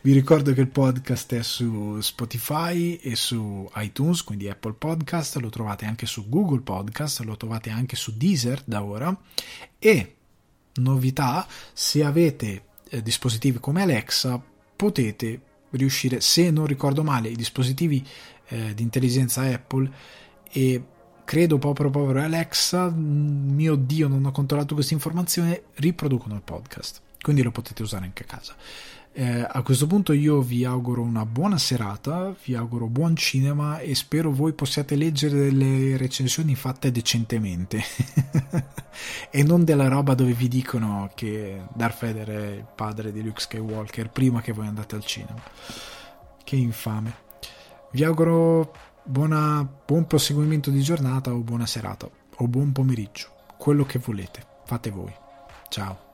Vi 0.05 0.13
ricordo 0.13 0.53
che 0.53 0.61
il 0.61 0.69
podcast 0.69 1.33
è 1.33 1.45
su 1.45 2.01
Spotify 2.01 2.97
e 2.97 3.15
su 3.15 3.71
iTunes, 3.77 4.25
quindi 4.25 4.49
Apple 4.49 4.73
Podcast, 4.73 5.37
lo 5.37 5.49
trovate 5.49 5.85
anche 5.85 6.07
su 6.07 6.29
Google 6.29 6.63
Podcast, 6.63 7.21
lo 7.21 7.37
trovate 7.37 7.71
anche 7.71 7.95
su 7.95 8.17
Deezer 8.17 8.63
da 8.65 8.83
ora 8.83 9.17
e 9.79 10.17
novità, 10.75 11.47
se 11.73 12.03
avete 12.03 12.65
eh, 12.89 13.01
dispositivi 13.01 13.61
come 13.61 13.83
Alexa 13.83 14.43
potete 14.75 15.41
riuscire, 15.71 16.21
se 16.21 16.51
non 16.51 16.67
ricordo 16.67 17.05
male, 17.05 17.29
i 17.29 17.37
dispositivi 17.37 18.05
eh, 18.49 18.75
di 18.75 18.83
intelligenza 18.83 19.43
Apple 19.43 19.89
e 20.51 20.85
credo 21.25 21.59
proprio 21.59 21.91
proprio 21.91 22.25
Alexa, 22.25 22.91
mio 22.91 23.77
Dio 23.77 24.09
non 24.09 24.25
ho 24.25 24.33
controllato 24.33 24.75
questa 24.75 24.95
informazione, 24.95 25.63
riproducono 25.75 26.35
il 26.35 26.43
podcast, 26.43 27.03
quindi 27.21 27.43
lo 27.43 27.53
potete 27.53 27.83
usare 27.83 28.05
anche 28.05 28.25
a 28.25 28.27
casa. 28.27 28.57
Eh, 29.15 29.47
a 29.47 29.61
questo 29.61 29.87
punto 29.87 30.15
io 30.15 30.41
vi 30.41 30.65
auguro 30.65 31.03
una 31.03 31.27
buona 31.27 31.59
serata, 31.59 32.35
vi 32.45 32.55
auguro 32.55 32.87
buon 32.87 33.15
cinema 33.15 33.79
e 33.79 33.95
spero 33.95 34.33
voi 34.33 34.55
possiate 34.55 34.97
leggere 34.97 35.37
delle 35.39 35.99
recensioni 35.99 36.55
fatte 36.55 36.91
decentemente 36.91 37.83
e 39.31 39.43
non 39.43 39.65
della 39.65 39.89
roba 39.89 40.15
dove 40.15 40.33
vi 40.33 40.49
dicono 40.49 41.11
che 41.15 41.61
Darth 41.75 42.01
Vader 42.01 42.29
è 42.29 42.51
il 42.53 42.67
padre 42.75 43.13
di 43.13 43.23
Luke 43.23 43.41
Skywalker 43.41 44.09
prima 44.09 44.41
che 44.41 44.53
voi 44.53 44.67
andate 44.67 44.95
al 44.95 45.05
cinema. 45.05 45.43
Che 46.43 46.57
infame. 46.57 47.15
Vi 47.91 48.05
auguro 48.05 48.73
buona, 49.05 49.69
buon 49.85 50.07
proseguimento 50.07 50.71
di 50.71 50.81
giornata 50.81 51.35
o 51.35 51.39
buona 51.41 51.67
serata 51.67 52.09
o 52.37 52.49
buon 52.49 52.73
pomeriggio, 52.73 53.29
quello 53.59 53.85
che 53.85 53.99
volete, 53.99 54.43
fate 54.65 54.89
voi. 54.89 55.13
Ciao. 55.69 56.12